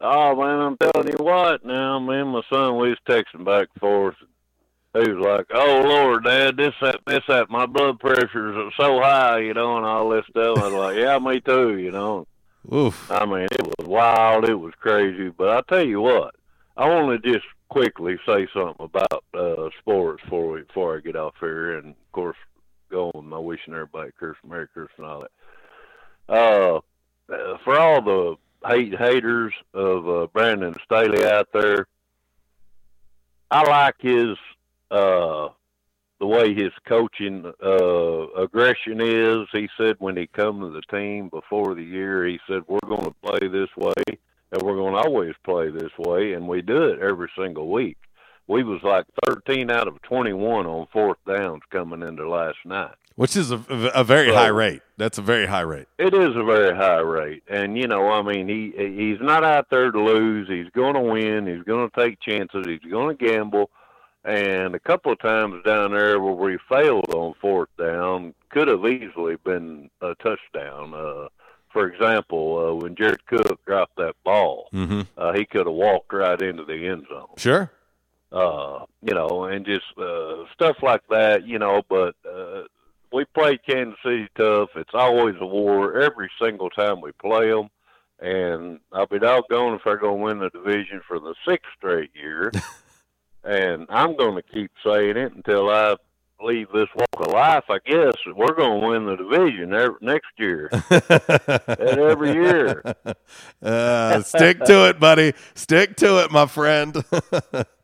[0.00, 1.64] oh man, I'm telling you what.
[1.64, 4.16] Now, me and my son, we was texting back and forth.
[4.92, 9.38] He was like, "Oh Lord, Dad, this that this that my blood pressure's so high,
[9.38, 12.26] you know, and all this stuff." I was like, "Yeah, me too," you know.
[12.72, 13.10] Oof.
[13.10, 16.34] I mean, it was wild, it was crazy, but I tell you what,
[16.76, 21.16] I want to just quickly say something about uh sports before we before I get
[21.16, 22.36] off here, and of course,
[22.90, 26.82] go on my wishing everybody Christmas, Merry Christmas, and all that.
[27.28, 28.36] Uh, for all the
[28.66, 31.86] hate haters of uh, Brandon Staley out there,
[33.50, 34.36] I like his
[34.90, 35.48] uh,
[36.18, 39.46] the way his coaching uh, aggression is.
[39.52, 43.04] He said when he come to the team before the year, he said we're going
[43.04, 44.18] to play this way
[44.52, 47.98] and we're going to always play this way, and we do it every single week.
[48.48, 52.94] We was like 13 out of 21 on fourth downs coming into last night.
[53.16, 53.56] Which is a,
[53.94, 54.82] a very high rate.
[54.98, 55.88] That's a very high rate.
[55.98, 59.70] It is a very high rate, and you know, I mean, he he's not out
[59.70, 60.48] there to lose.
[60.48, 61.46] He's going to win.
[61.46, 62.66] He's going to take chances.
[62.66, 63.70] He's going to gamble.
[64.22, 68.84] And a couple of times down there where we failed on fourth down could have
[68.84, 70.92] easily been a touchdown.
[70.92, 71.28] Uh,
[71.72, 75.02] for example, uh, when Jared Cook dropped that ball, mm-hmm.
[75.16, 77.28] uh, he could have walked right into the end zone.
[77.36, 77.70] Sure.
[78.32, 81.46] Uh, you know, and just uh, stuff like that.
[81.46, 82.62] You know, but uh,
[83.12, 84.70] we played Kansas City tough.
[84.76, 87.68] It's always a war every single time we play them.
[88.18, 92.10] And I'll be doggone if they're going to win the division for the sixth straight
[92.14, 92.50] year.
[93.44, 95.96] and I'm going to keep saying it until I
[96.42, 97.64] leave this walk of life.
[97.68, 102.82] I guess we're going to win the division every, next year and every year.
[103.62, 105.32] Uh, stick to it, buddy.
[105.54, 107.02] Stick to it, my friend.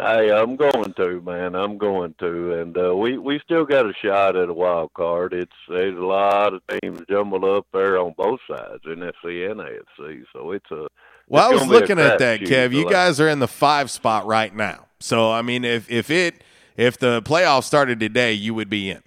[0.00, 1.54] Hey, I'm going to, man.
[1.54, 5.34] I'm going to, and uh, we we still got a shot at a wild card.
[5.34, 10.24] It's there's a lot of teams jumbled up there on both sides, NFC and AFC.
[10.32, 10.86] So it's a.
[11.28, 12.72] Well, I was gonna be a looking at that, Kev.
[12.72, 14.86] You till guys are in the five spot right now.
[15.00, 16.42] So I mean, if if it
[16.78, 19.02] if the playoffs started today, you would be in.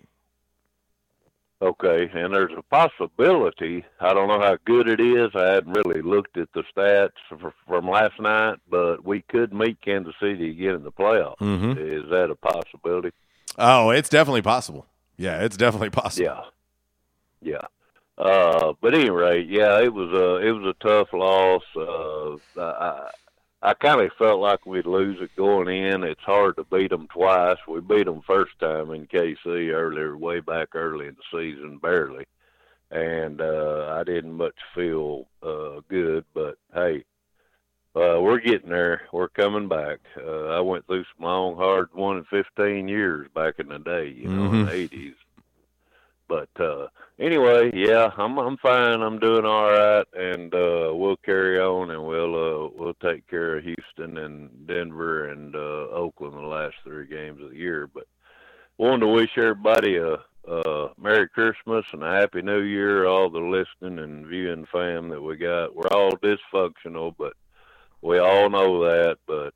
[1.64, 3.86] Okay, and there's a possibility.
[4.02, 5.30] I don't know how good it is.
[5.34, 7.12] I hadn't really looked at the stats
[7.66, 11.38] from last night, but we could meet Kansas City again in the playoffs.
[11.38, 11.78] Mhm.
[11.78, 13.12] Is that a possibility?
[13.58, 14.88] Oh, it's definitely possible.
[15.16, 16.26] Yeah, it's definitely possible.
[16.26, 16.42] Yeah,
[17.42, 17.62] yeah.
[18.18, 21.64] Uh, but anyway, yeah, it was a it was a tough loss.
[21.78, 23.10] Uh, I
[23.66, 26.04] I kind of felt like we'd lose it going in.
[26.04, 27.58] It's hard to beat them twice.
[27.66, 32.26] We beat them first time in KC earlier, way back early in the season, barely,
[32.92, 36.26] and uh, I didn't much feel uh, good.
[36.34, 37.06] But hey,
[37.96, 39.04] uh, we're getting there.
[39.14, 40.00] We're coming back.
[40.18, 44.10] Uh, I went through some long, hard one in 15 years back in the day,
[44.10, 44.90] you know, in the Mhm.
[44.92, 45.16] 80s.
[46.34, 46.88] But uh,
[47.20, 49.04] anyway, yeah, I'm I'm fine.
[49.04, 53.58] I'm doing all right, and uh, we'll carry on, and we'll uh, we'll take care
[53.58, 57.88] of Houston and Denver and uh, Oakland the last three games of the year.
[57.94, 58.06] But
[58.80, 60.16] wanted to wish everybody a,
[60.52, 63.06] a Merry Christmas and a Happy New Year.
[63.06, 65.76] All the listening and viewing fam that we got.
[65.76, 67.34] We're all dysfunctional, but
[68.02, 69.18] we all know that.
[69.28, 69.54] But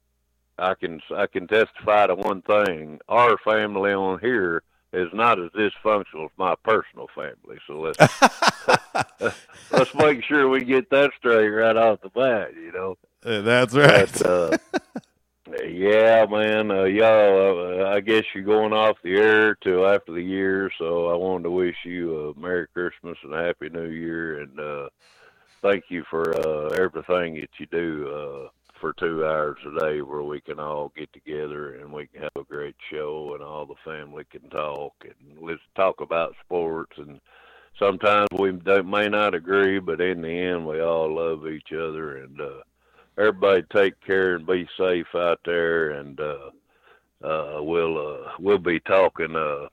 [0.60, 4.62] I can I can testify to one thing: our family on here
[4.98, 7.58] is not as dysfunctional as my personal family.
[7.68, 9.36] So let's
[9.72, 12.54] let's make sure we get that straight right off the bat.
[12.56, 12.98] You know.
[13.24, 14.12] Uh, That's right.
[14.12, 14.58] But, uh,
[15.66, 16.72] yeah, man.
[16.72, 21.08] Uh, y'all, uh, I guess you're going off the air till after the year, so
[21.08, 24.90] I wanted to wish you a Merry Christmas and a Happy New Year, and uh,
[25.62, 28.50] thank you for uh, everything that you do uh,
[28.80, 32.32] for two hours a day, where we can all get together and we can have
[32.36, 37.20] a great show, and all the family can talk and let's talk about sports and.
[37.80, 42.42] Sometimes we may not agree, but in the end, we all love each other, and
[42.42, 42.62] uh,
[43.18, 46.50] everybody take care and be safe out there and uh
[47.24, 49.68] uh we'll uh we'll be talking uh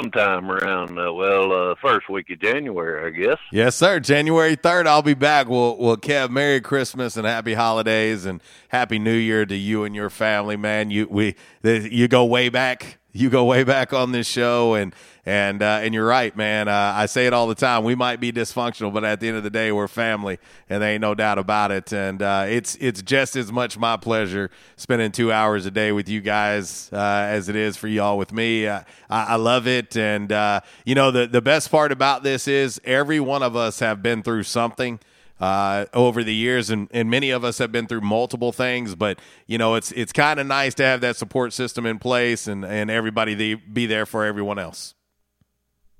[0.00, 3.38] sometime around uh, well uh first week of January I guess.
[3.52, 4.00] Yes, sir.
[4.00, 5.48] January third, I'll be back.
[5.48, 9.94] We'll, we'll Kev, Merry Christmas and Happy Holidays and Happy New Year to you and
[9.94, 10.90] your family, man.
[10.90, 12.97] You we you go way back.
[13.14, 14.94] You go way back on this show, and
[15.24, 16.68] and uh, and you're right, man.
[16.68, 17.82] Uh, I say it all the time.
[17.82, 20.90] We might be dysfunctional, but at the end of the day, we're family, and there
[20.90, 21.90] ain't no doubt about it.
[21.90, 26.06] And uh, it's it's just as much my pleasure spending two hours a day with
[26.06, 28.66] you guys uh, as it is for y'all with me.
[28.66, 32.46] Uh, I, I love it, and uh, you know the the best part about this
[32.46, 35.00] is every one of us have been through something
[35.40, 38.94] uh, over the years, and, and many of us have been through multiple things.
[38.94, 42.46] But you know, it's it's kind of nice to have that support system in place,
[42.46, 44.94] and and everybody the, be there for everyone else.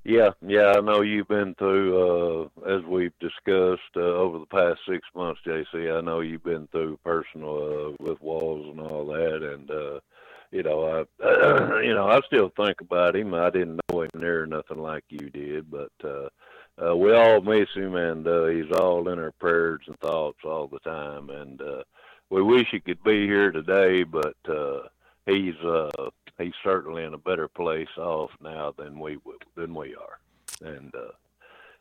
[0.09, 4.81] Yeah, yeah, I know you've been through uh as we've discussed uh, over the past
[4.89, 5.94] 6 months JC.
[5.94, 10.01] I know you've been through personal uh with walls and all that and uh
[10.51, 13.35] you know, I you know, I still think about him.
[13.35, 16.31] I didn't know him near nothing like you did, but uh
[16.85, 20.67] uh, we all miss him, and uh, he's all in our prayers and thoughts all
[20.67, 21.31] the time.
[21.31, 21.83] And uh,
[22.31, 24.81] we wish he could be here today, but uh,
[25.27, 25.91] he's uh,
[26.39, 29.19] he's certainly in a better place off now than we
[29.57, 30.19] than we are.
[30.63, 31.13] And uh,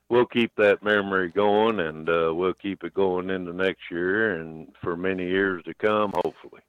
[0.09, 4.67] we'll keep that memory going, and uh, we'll keep it going into next year and
[4.81, 6.61] for many years to come, hopefully.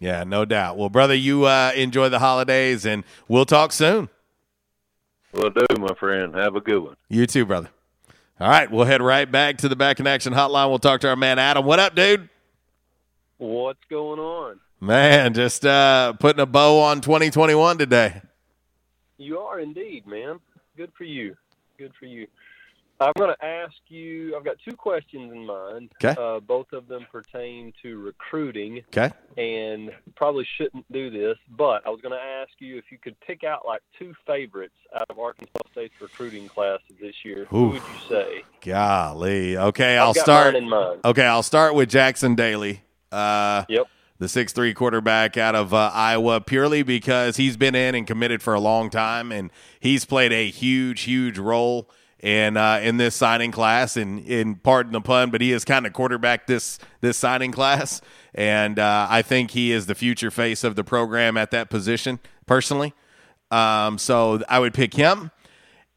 [0.00, 0.76] Yeah, no doubt.
[0.76, 4.08] Well, brother, you uh, enjoy the holidays, and we'll talk soon.
[5.34, 6.34] Will do, my friend.
[6.34, 6.96] Have a good one.
[7.08, 7.68] You too, brother.
[8.38, 10.68] All right, we'll head right back to the back in action hotline.
[10.68, 11.64] We'll talk to our man Adam.
[11.64, 12.28] What up, dude?
[13.38, 14.60] What's going on?
[14.80, 18.22] Man, just uh, putting a bow on 2021 today.
[19.18, 20.38] You are indeed, man.
[20.76, 21.36] Good for you.
[21.78, 22.26] Good for you.
[23.00, 24.36] I'm going to ask you.
[24.36, 25.90] I've got two questions in mind.
[25.98, 26.14] 'Kay.
[26.18, 28.82] Uh, both of them pertain to recruiting.
[28.96, 29.10] Okay.
[29.36, 33.18] And probably shouldn't do this, but I was going to ask you if you could
[33.20, 37.46] pick out like two favorites out of Arkansas State's recruiting classes this year.
[37.50, 38.42] Who would you say?
[38.60, 39.56] Golly.
[39.56, 40.54] Okay, I've I'll start.
[40.54, 41.00] mine in mind.
[41.04, 42.82] Okay, I'll start with Jackson Daly.
[43.10, 43.86] Uh, yep.
[44.18, 48.40] The six three quarterback out of uh, Iowa, purely because he's been in and committed
[48.42, 49.50] for a long time, and
[49.80, 51.90] he's played a huge, huge role
[52.24, 53.96] in uh, in this signing class.
[53.96, 58.00] And in pardon the pun, but he is kind of quarterback this this signing class,
[58.34, 62.18] and uh, I think he is the future face of the program at that position.
[62.46, 62.94] Personally,
[63.50, 65.30] um, so I would pick him.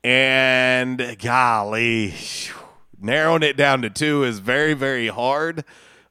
[0.04, 2.14] And golly,
[3.02, 5.66] narrowing it down to two is very, very hard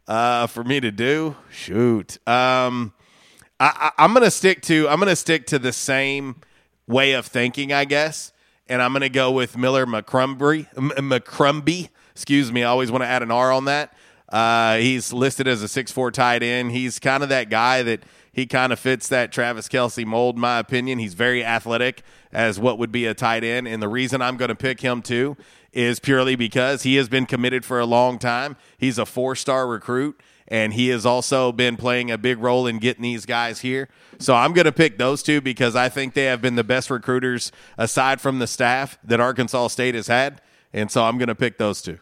[0.07, 1.37] uh, for me to do.
[1.51, 2.93] Shoot, um,
[3.61, 6.37] I, I, I'm gonna stick to I'm gonna stick to the same
[6.87, 8.33] way of thinking, I guess,
[8.69, 11.89] and I'm gonna go with Miller McCrumby.
[12.13, 13.93] Excuse me, I always want to add an R on that.
[14.29, 16.73] Uh, he's listed as a six four tight end.
[16.73, 18.03] He's kind of that guy that
[18.33, 20.99] he kind of fits that Travis Kelce mold, in my opinion.
[20.99, 22.03] He's very athletic
[22.33, 25.01] as what would be a tight end, and the reason I'm going to pick him
[25.01, 25.37] too
[25.73, 28.57] is purely because he has been committed for a long time.
[28.77, 32.79] He's a four star recruit, and he has also been playing a big role in
[32.79, 33.89] getting these guys here.
[34.19, 36.91] So I'm going to pick those two because I think they have been the best
[36.91, 40.41] recruiters aside from the staff that Arkansas State has had,
[40.73, 41.99] and so I'm going to pick those two.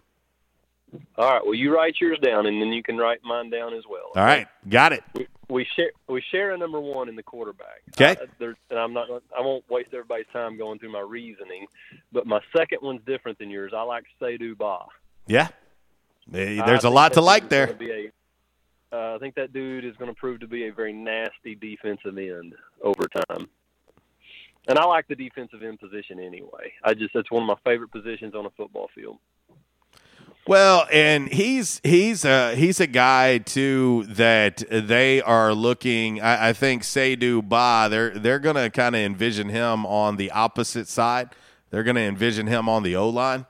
[1.19, 1.45] All right.
[1.45, 4.13] Well, you write yours down, and then you can write mine down as well.
[4.15, 5.03] All right, got it.
[5.49, 7.83] We share we share a number one in the quarterback.
[8.01, 8.17] Okay.
[8.71, 9.09] And I'm not.
[9.37, 11.67] I won't waste everybody's time going through my reasoning,
[12.13, 13.73] but my second one's different than yours.
[13.77, 14.79] I like Seydou Ba.
[15.27, 15.49] Yeah,
[16.29, 17.75] there's a lot to like there.
[17.75, 18.13] be a-
[18.95, 22.17] uh, I think that dude is going to prove to be a very nasty defensive
[22.17, 23.49] end over time.
[24.69, 26.73] And I like the defensive end position anyway.
[26.83, 29.19] I just that's one of my favorite positions on a football field.
[30.47, 36.21] Well, and he's he's a he's a guy too that they are looking.
[36.21, 37.89] I, I think Seydou Ba.
[37.91, 41.31] They're they're going to kind of envision him on the opposite side.
[41.71, 43.47] They're going to envision him on the O line.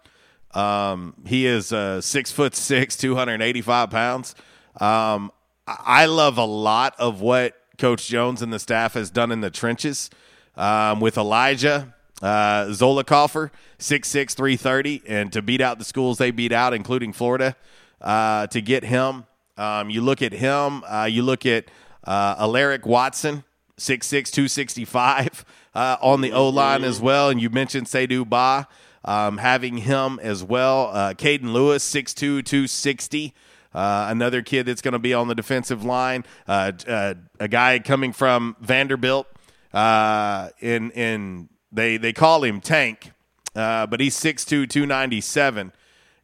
[0.53, 4.35] Um, he is uh, six foot six, two hundred eighty five pounds.
[4.81, 5.33] Um,
[5.67, 9.51] I love a lot of what Coach Jones and the staff has done in the
[9.51, 10.11] trenches
[10.57, 16.53] um, with Elijah uh, Zollicoffer, 6'6", 330, and to beat out the schools they beat
[16.53, 17.57] out, including Florida,
[18.01, 19.25] uh, to get him.
[19.57, 20.83] Um, you look at him.
[20.85, 21.67] Uh, you look at
[22.05, 23.45] uh, Alaric Watson,
[23.79, 25.45] 6'6", 265
[25.75, 27.31] uh, on the O line as well.
[27.31, 28.69] And you mentioned Seydou Ba,
[29.05, 30.91] um, having him as well.
[30.93, 32.15] Uh, Caden Lewis, 6'2",
[32.45, 33.35] 260.
[33.75, 36.25] Uh, another kid that's going to be on the defensive line.
[36.47, 39.27] Uh, uh, a guy coming from Vanderbilt
[39.73, 43.11] uh, in in they they call him Tank,
[43.57, 45.73] uh, but he's 6'2", 297,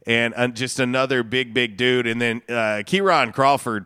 [0.07, 2.07] and just another big big dude.
[2.07, 3.85] And then uh, Kieran Crawford.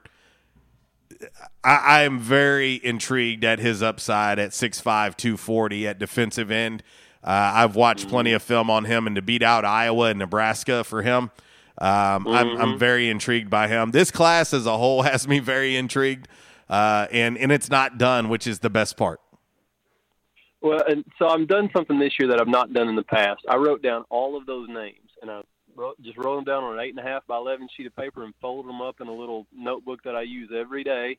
[1.63, 4.83] I, I am very intrigued at his upside at 6'5",
[5.15, 6.83] 240 at defensive end.
[7.23, 10.83] Uh, I've watched plenty of film on him and to beat out Iowa and Nebraska
[10.83, 11.31] for him.
[11.77, 12.77] Um, I'm, I'm Mhm.
[12.79, 13.91] very intrigued by him.
[13.91, 16.27] This class as a whole has me very intrigued,
[16.69, 19.19] uh, and and it's not done, which is the best part.
[20.61, 23.41] Well, and so I'm done something this year that I've not done in the past.
[23.47, 25.41] I wrote down all of those names, and I
[25.75, 27.95] wrote, just wrote them down on an eight and a half by eleven sheet of
[27.95, 31.17] paper and folded them up in a little notebook that I use every day.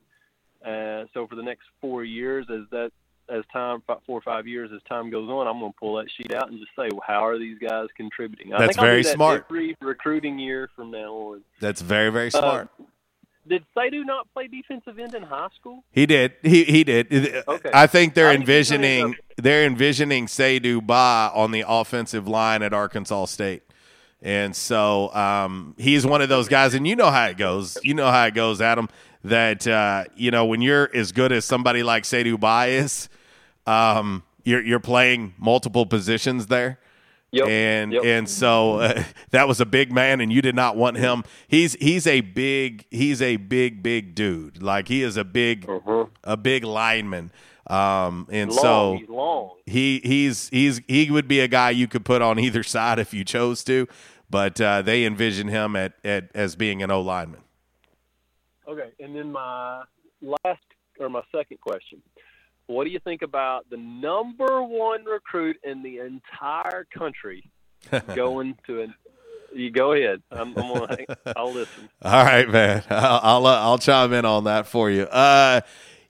[0.64, 2.90] Uh, so for the next four years, as that
[3.28, 6.06] as time four or five years as time goes on, I'm going to pull that
[6.16, 8.52] sheet out and just say, well, how are these guys contributing?
[8.52, 9.46] I That's think I'll do very that smart.
[9.48, 11.42] Every recruiting year from now on.
[11.60, 12.68] That's very very Uh, smart.
[13.48, 15.84] Did Seydou not play defensive end in high school?
[15.92, 16.32] He did.
[16.42, 17.12] He he did.
[17.46, 17.70] Okay.
[17.72, 22.62] I think they're How did he envisioning they're envisioning Seydou Ba on the offensive line
[22.62, 23.62] at Arkansas State.
[24.22, 27.78] And so um, he's one of those guys, and you know how it goes.
[27.84, 28.88] You know how it goes, Adam.
[29.22, 33.08] That uh, you know when you're as good as somebody like Seydou Ba is,
[33.66, 36.78] um, you're you're playing multiple positions there.
[37.32, 37.48] Yep.
[37.48, 38.04] And Yep.
[38.04, 41.24] and so uh, that was a big man, and you did not want him.
[41.48, 44.62] He's he's a big he's a big big dude.
[44.62, 45.68] Like he is a big
[46.24, 47.32] a big lineman.
[47.68, 49.50] Um, and Long, so he's long.
[49.66, 53.12] he he's he's he would be a guy you could put on either side if
[53.12, 53.88] you chose to,
[54.30, 57.40] but uh, they envision him at, at as being an O lineman.
[58.68, 59.82] Okay, and then my
[60.22, 60.62] last
[61.00, 62.00] or my second question:
[62.66, 67.48] What do you think about the number one recruit in the entire country
[68.14, 68.94] going to an?
[69.54, 70.20] You go ahead.
[70.32, 70.96] I'm, I'm gonna,
[71.36, 71.88] I'll listen.
[72.02, 72.82] All right, man.
[72.90, 75.04] I'll I'll, uh, I'll chime in on that for you.
[75.04, 75.60] Uh,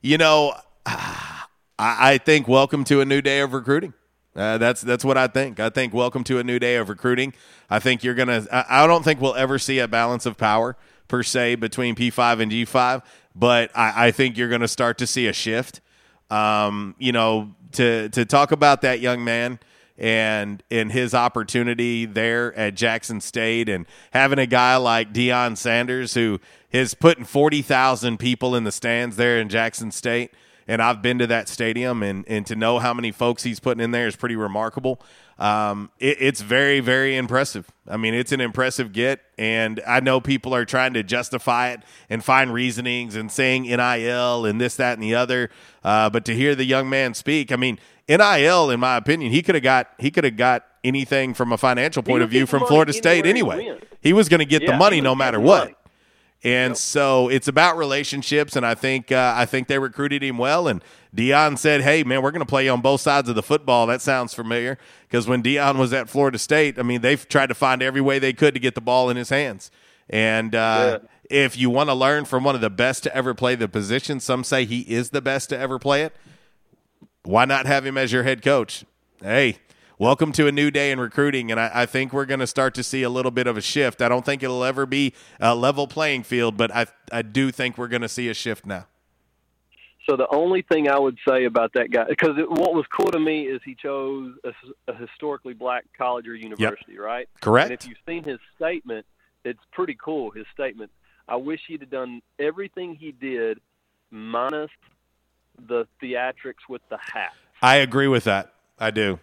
[0.01, 0.55] you know,
[0.87, 1.45] I,
[1.78, 3.93] I think welcome to a new day of recruiting.
[4.35, 5.61] Uh, that's that's what I think.
[5.61, 7.35] I think welcome to a new day of recruiting.
[7.69, 8.47] I think you're gonna.
[8.51, 10.77] I, I don't think we'll ever see a balance of power
[11.07, 13.03] per se between P5 and G5,
[13.35, 15.81] but I, I think you're gonna start to see a shift.
[16.31, 19.59] Um, you know, to to talk about that young man
[19.98, 26.15] and and his opportunity there at Jackson State and having a guy like Deion Sanders
[26.15, 26.40] who
[26.70, 30.32] is putting 40,000 people in the stands there in Jackson State
[30.69, 33.82] and I've been to that stadium and and to know how many folks he's putting
[33.82, 35.01] in there is pretty remarkable.
[35.39, 37.71] Um, it, it's very very impressive.
[37.89, 41.81] I mean, it's an impressive get, and I know people are trying to justify it
[42.09, 45.51] and find reasonings and saying NIL and this that and the other.
[45.85, 49.43] Uh, but to hear the young man speak, I mean, NIL, in my opinion, he
[49.43, 52.65] could have got he could have got anything from a financial point of view from
[52.67, 53.79] Florida State anyway.
[54.01, 55.65] He was going to get Yeah, the money no matter what.
[55.65, 55.75] money.
[56.45, 60.69] And so it's about relationships, and I think uh, I think they recruited him well.
[60.69, 60.83] And
[61.15, 64.01] Deion said, "Hey, man, we're going to play on both sides of the football." That
[64.03, 67.83] sounds familiar because when Deion was at Florida State, I mean, they've tried to find
[67.83, 69.71] every way they could to get the ball in his hands.
[70.09, 71.01] And uh,
[71.31, 74.21] if you want to learn from one of the best to ever play the position,
[74.21, 76.15] some say he is the best to ever play it.
[77.25, 78.85] Why not have him as your head coach?
[79.21, 79.59] Hey,
[79.98, 82.74] welcome to a new day in recruiting, and I, I think we're going to start
[82.74, 84.02] to see a little bit of a shift.
[84.02, 87.78] I don't think it'll ever be a level playing field, but I I do think
[87.78, 88.86] we're going to see a shift now.
[90.09, 93.18] So the only thing I would say about that guy, because what was cool to
[93.18, 94.52] me is he chose a,
[94.86, 97.28] a historically black college or university, right?
[97.40, 97.70] Correct.
[97.70, 99.05] And if you've seen his statement,
[99.44, 100.31] it's pretty cool.
[100.31, 100.93] His statement.
[101.28, 103.59] I wish he'd have done everything he did,
[104.12, 104.70] minus
[105.66, 107.32] the theatrics with the hat,
[107.62, 108.52] I agree with that.
[108.78, 109.18] I do.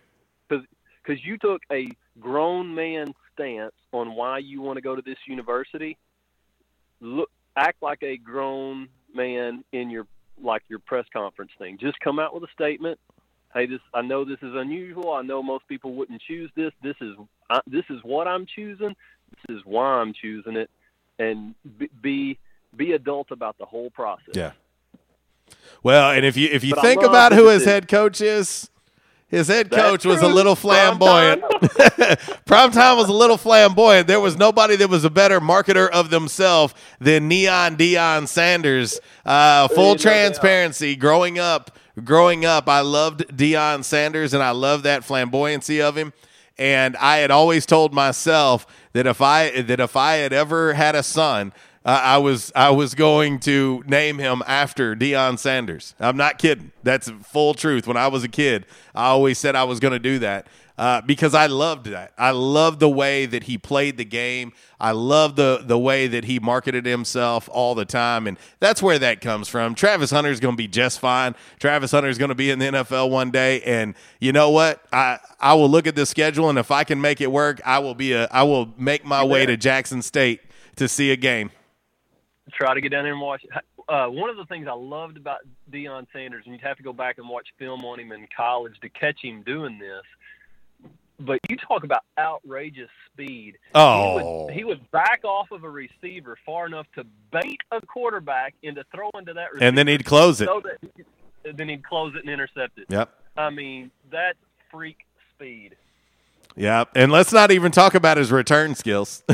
[1.03, 1.89] Because you took a
[2.19, 5.97] grown man stance on why you want to go to this university.
[7.01, 10.07] Look, act like a grown man in your
[10.41, 11.77] like your press conference thing.
[11.80, 12.99] Just come out with a statement.
[13.53, 15.11] hey, this I know this is unusual.
[15.11, 16.71] I know most people wouldn't choose this.
[16.81, 17.15] This is
[17.49, 18.95] uh, this is what I'm choosing.
[19.47, 20.69] This is why I'm choosing it,
[21.19, 22.39] and be be,
[22.75, 24.35] be adult about the whole process.
[24.35, 24.51] Yeah.
[25.84, 28.69] Well, and if you if you But think about who his head coach is,
[29.34, 31.41] his head That's coach was a little flamboyant.
[32.45, 34.05] Prime time was a little flamboyant.
[34.05, 38.99] There was nobody that was a better marketer of themselves than Neon Deion Sanders.
[39.26, 40.95] Uh, full transparency.
[40.95, 46.14] Growing up, growing up, I loved Deion Sanders, and I love that flamboyancy of him.
[46.60, 50.93] And I had always told myself that if I that if I had ever had
[50.93, 51.53] a son,
[51.85, 55.95] uh, I was I was going to name him after Deion Sanders.
[55.99, 56.72] I'm not kidding.
[56.84, 57.88] That's full truth.
[57.88, 58.65] When I was a kid,
[58.95, 60.47] I always said I was going to do that
[60.77, 62.14] uh, because I loved that.
[62.18, 64.53] I loved the way that he played the game.
[64.80, 68.97] I loved the the way that he marketed himself all the time, and that's where
[68.99, 69.76] that comes from.
[69.76, 71.35] Travis Hunter is going to be just fine.
[71.60, 74.84] Travis Hunter is going to be in the NFL one day, and you know what?
[74.91, 77.80] I I will look at the schedule, and if I can make it work, I
[77.80, 80.41] will be a I will make my way to Jackson State
[80.77, 81.51] to see a game.
[82.53, 83.45] Try to get down there and watch.
[83.89, 85.39] Uh, one of the things I loved about
[85.71, 88.73] Deion Sanders, and you'd have to go back and watch film on him in college
[88.81, 90.03] to catch him doing this.
[91.19, 93.57] But you talk about outrageous speed.
[93.75, 94.17] Oh.
[94.17, 98.55] he would, he would back off of a receiver far enough to bait a quarterback
[98.63, 100.45] into throwing to that receiver, And then he'd close it.
[100.45, 102.85] so that- then he'd close it and intercept it.
[102.89, 103.09] Yep.
[103.35, 104.38] I mean, that's
[104.71, 104.97] freak
[105.35, 105.75] speed.
[106.55, 109.23] Yeah, and let's not even talk about his return skills.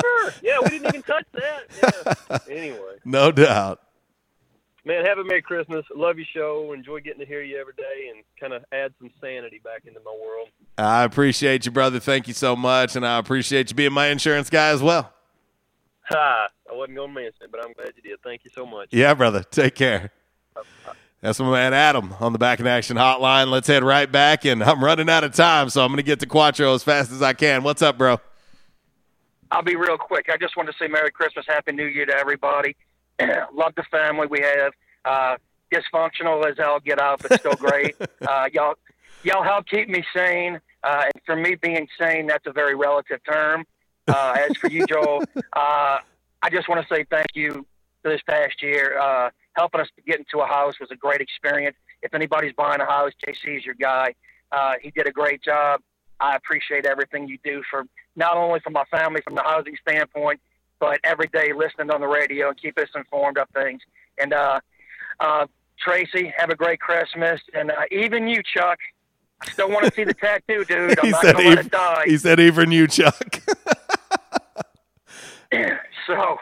[0.00, 0.32] Sure.
[0.42, 2.16] Yeah, we didn't even touch that.
[2.30, 2.38] Yeah.
[2.50, 2.96] Anyway.
[3.04, 3.80] no doubt.
[4.84, 5.84] Man, have a Merry Christmas.
[5.94, 6.72] Love your show.
[6.72, 10.00] Enjoy getting to hear you every day and kind of add some sanity back into
[10.04, 10.48] my world.
[10.76, 12.00] I appreciate you, brother.
[12.00, 15.12] Thank you so much, and I appreciate you being my insurance guy as well.
[16.10, 16.48] Ha!
[16.70, 18.20] I wasn't going to mention it, but I'm glad you did.
[18.22, 18.88] Thank you so much.
[18.90, 19.42] Yeah, brother.
[19.42, 20.10] Take care.
[21.24, 23.50] That's my man Adam on the Back in Action Hotline.
[23.50, 26.20] Let's head right back, and I'm running out of time, so I'm going to get
[26.20, 27.62] to Quattro as fast as I can.
[27.62, 28.20] What's up, bro?
[29.50, 30.26] I'll be real quick.
[30.30, 32.76] I just want to say Merry Christmas, Happy New Year to everybody.
[33.54, 34.72] Love the family we have.
[35.06, 35.36] Uh,
[35.72, 37.96] dysfunctional as hell get out, but still great.
[38.28, 38.74] uh, y'all,
[39.22, 40.60] y'all help keep me sane.
[40.82, 43.64] Uh, and for me, being sane, that's a very relative term.
[44.08, 45.24] Uh, as for you, Joel,
[45.54, 46.00] uh,
[46.42, 47.64] I just want to say thank you
[48.02, 49.30] for this past year.
[49.54, 51.76] Helping us to get into a house was a great experience.
[52.02, 54.14] If anybody's buying a house, JC is your guy.
[54.52, 55.80] Uh, he did a great job.
[56.20, 57.84] I appreciate everything you do for
[58.16, 60.40] not only for my family from the housing standpoint,
[60.80, 63.80] but every day listening on the radio and keep us informed of things.
[64.18, 64.60] And uh,
[65.20, 65.46] uh,
[65.78, 68.78] Tracy, have a great Christmas, and uh, even you, Chuck.
[69.40, 70.98] I still want to see the tattoo, dude.
[71.02, 72.04] I'm not gonna let it die.
[72.06, 73.40] he said, even you, Chuck.
[76.06, 76.36] so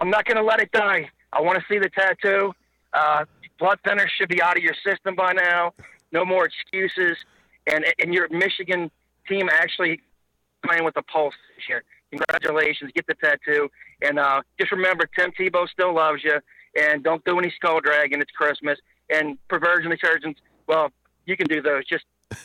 [0.00, 1.10] I'm not going to let it die.
[1.32, 2.52] I want to see the tattoo.
[2.92, 3.24] Uh,
[3.58, 5.72] blood thinners should be out of your system by now.
[6.12, 7.16] No more excuses.
[7.66, 8.90] And and your Michigan
[9.28, 10.00] team actually
[10.64, 11.84] playing with the pulse this year.
[12.10, 12.90] Congratulations.
[12.94, 13.70] Get the tattoo.
[14.02, 16.38] And uh, just remember, Tim Tebow still loves you.
[16.78, 18.20] And don't do any skull dragging.
[18.20, 18.78] It's Christmas.
[19.08, 20.36] And perversion surgeons,
[20.66, 20.90] well,
[21.26, 21.86] you can do those.
[21.86, 22.04] Just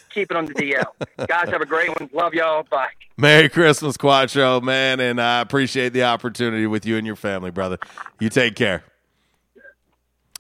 [0.09, 1.27] keep it on the DL.
[1.27, 2.09] Guys, have a great one.
[2.13, 2.63] Love y'all.
[2.63, 2.89] Bye.
[3.17, 7.79] Merry Christmas, Quattro, man, and I appreciate the opportunity with you and your family, brother.
[8.19, 8.83] You take care.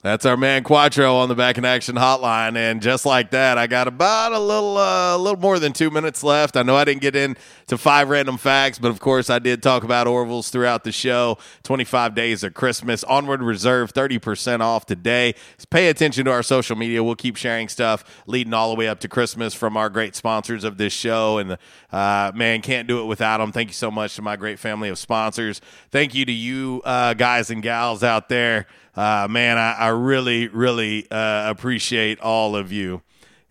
[0.03, 3.65] That's our man Quattro on the Back in Action Hotline, and just like that, I
[3.65, 6.55] got about a little, uh, a little more than two minutes left.
[6.55, 9.83] I know I didn't get into five random facts, but of course I did talk
[9.83, 11.39] about Orville's throughout the show.
[11.63, 15.33] Twenty-five days of Christmas, Onward Reserve, thirty percent off today.
[15.57, 17.03] Just pay attention to our social media.
[17.03, 20.63] We'll keep sharing stuff leading all the way up to Christmas from our great sponsors
[20.63, 21.57] of this show, and
[21.91, 23.51] uh, man, can't do it without them.
[23.51, 25.59] Thank you so much to my great family of sponsors.
[25.89, 28.67] Thank you to you uh, guys and gals out there.
[28.95, 33.01] Uh, man, I really, really uh, appreciate all of you.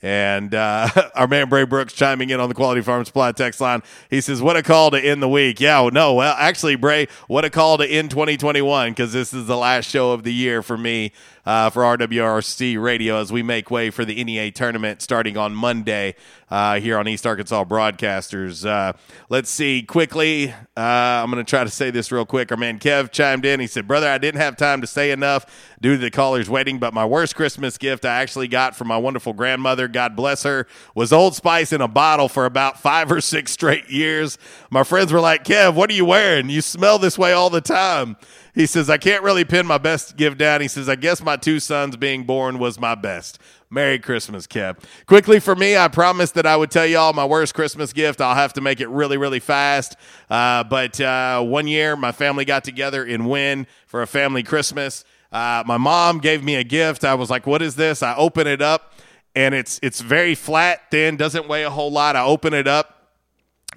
[0.02, 3.82] And uh, our man Bray Brooks chiming in on the Quality Farm Supply text line.
[4.10, 7.44] He says, "What a call to end the week!" Yeah, no, well, actually, Bray, what
[7.44, 10.76] a call to end 2021 because this is the last show of the year for
[10.76, 11.12] me
[11.46, 16.16] uh, for RWRC Radio as we make way for the NEA tournament starting on Monday
[16.50, 18.68] uh, here on East Arkansas Broadcasters.
[18.68, 18.92] Uh,
[19.28, 20.50] let's see quickly.
[20.76, 22.50] Uh, I'm going to try to say this real quick.
[22.50, 23.60] Our man Kev chimed in.
[23.60, 25.46] He said, "Brother, I didn't have time to say enough
[25.80, 28.96] due to the callers waiting, but my worst Christmas gift I actually got from my
[28.96, 33.20] wonderful grandmother, God bless her, was Old Spice in a bottle for about five or
[33.20, 34.38] six straight years.
[34.70, 36.48] My friends were like, Kev, what are you wearing?
[36.48, 38.16] You smell this way all the time.
[38.56, 40.62] He says, I can't really pin my best gift down.
[40.62, 43.38] He says, I guess my two sons being born was my best.
[43.68, 44.78] Merry Christmas, Kev.
[45.04, 48.22] Quickly for me, I promised that I would tell y'all my worst Christmas gift.
[48.22, 49.96] I'll have to make it really, really fast.
[50.30, 55.04] Uh, but uh, one year, my family got together in Wynne for a family Christmas.
[55.30, 57.04] Uh, my mom gave me a gift.
[57.04, 58.02] I was like, what is this?
[58.02, 58.94] I open it up
[59.36, 62.16] and it's it's very flat, thin, doesn't weigh a whole lot.
[62.16, 62.95] I open it up.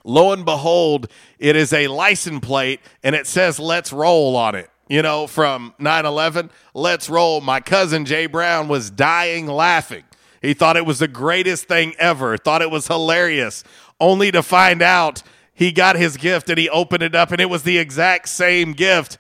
[0.10, 1.08] Lo and behold,
[1.38, 4.70] it is a license plate and it says let's roll on it.
[4.88, 7.42] You know, from 9/11, let's roll.
[7.42, 10.04] My cousin Jay Brown was dying laughing.
[10.42, 12.38] He thought it was the greatest thing ever.
[12.38, 13.64] Thought it was hilarious
[14.00, 15.22] only to find out
[15.54, 18.74] he got his gift and he opened it up and it was the exact same
[18.74, 19.20] gift.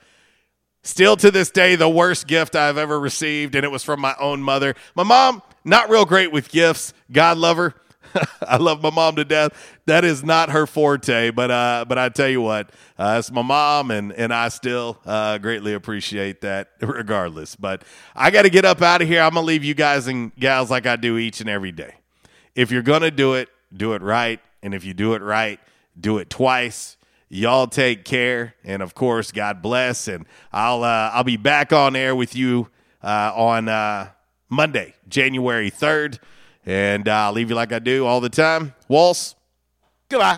[0.82, 4.16] Still to this day, the worst gift I've ever received, and it was from my
[4.18, 4.76] own mother.
[4.96, 6.94] My mom, not real great with gifts.
[7.12, 7.76] God love her.
[8.42, 9.52] I love my mom to death.
[9.86, 13.42] That is not her forte, but uh, but I tell you what, uh, it's my
[13.42, 17.56] mom, and and I still uh, greatly appreciate that, regardless.
[17.56, 17.84] But
[18.16, 19.22] I got to get up out of here.
[19.22, 21.96] I'm gonna leave you guys and gals like I do each and every day.
[22.56, 25.60] If you're gonna do it, do it right, and if you do it right,
[26.00, 26.98] do it twice.
[27.32, 30.08] Y'all take care, and of course, God bless.
[30.08, 32.70] And I'll uh, I'll be back on air with you
[33.04, 34.10] uh, on uh,
[34.50, 36.20] Monday, January third.
[36.70, 38.76] And I'll leave you like I do all the time.
[38.88, 39.34] Waltz,
[40.08, 40.38] goodbye.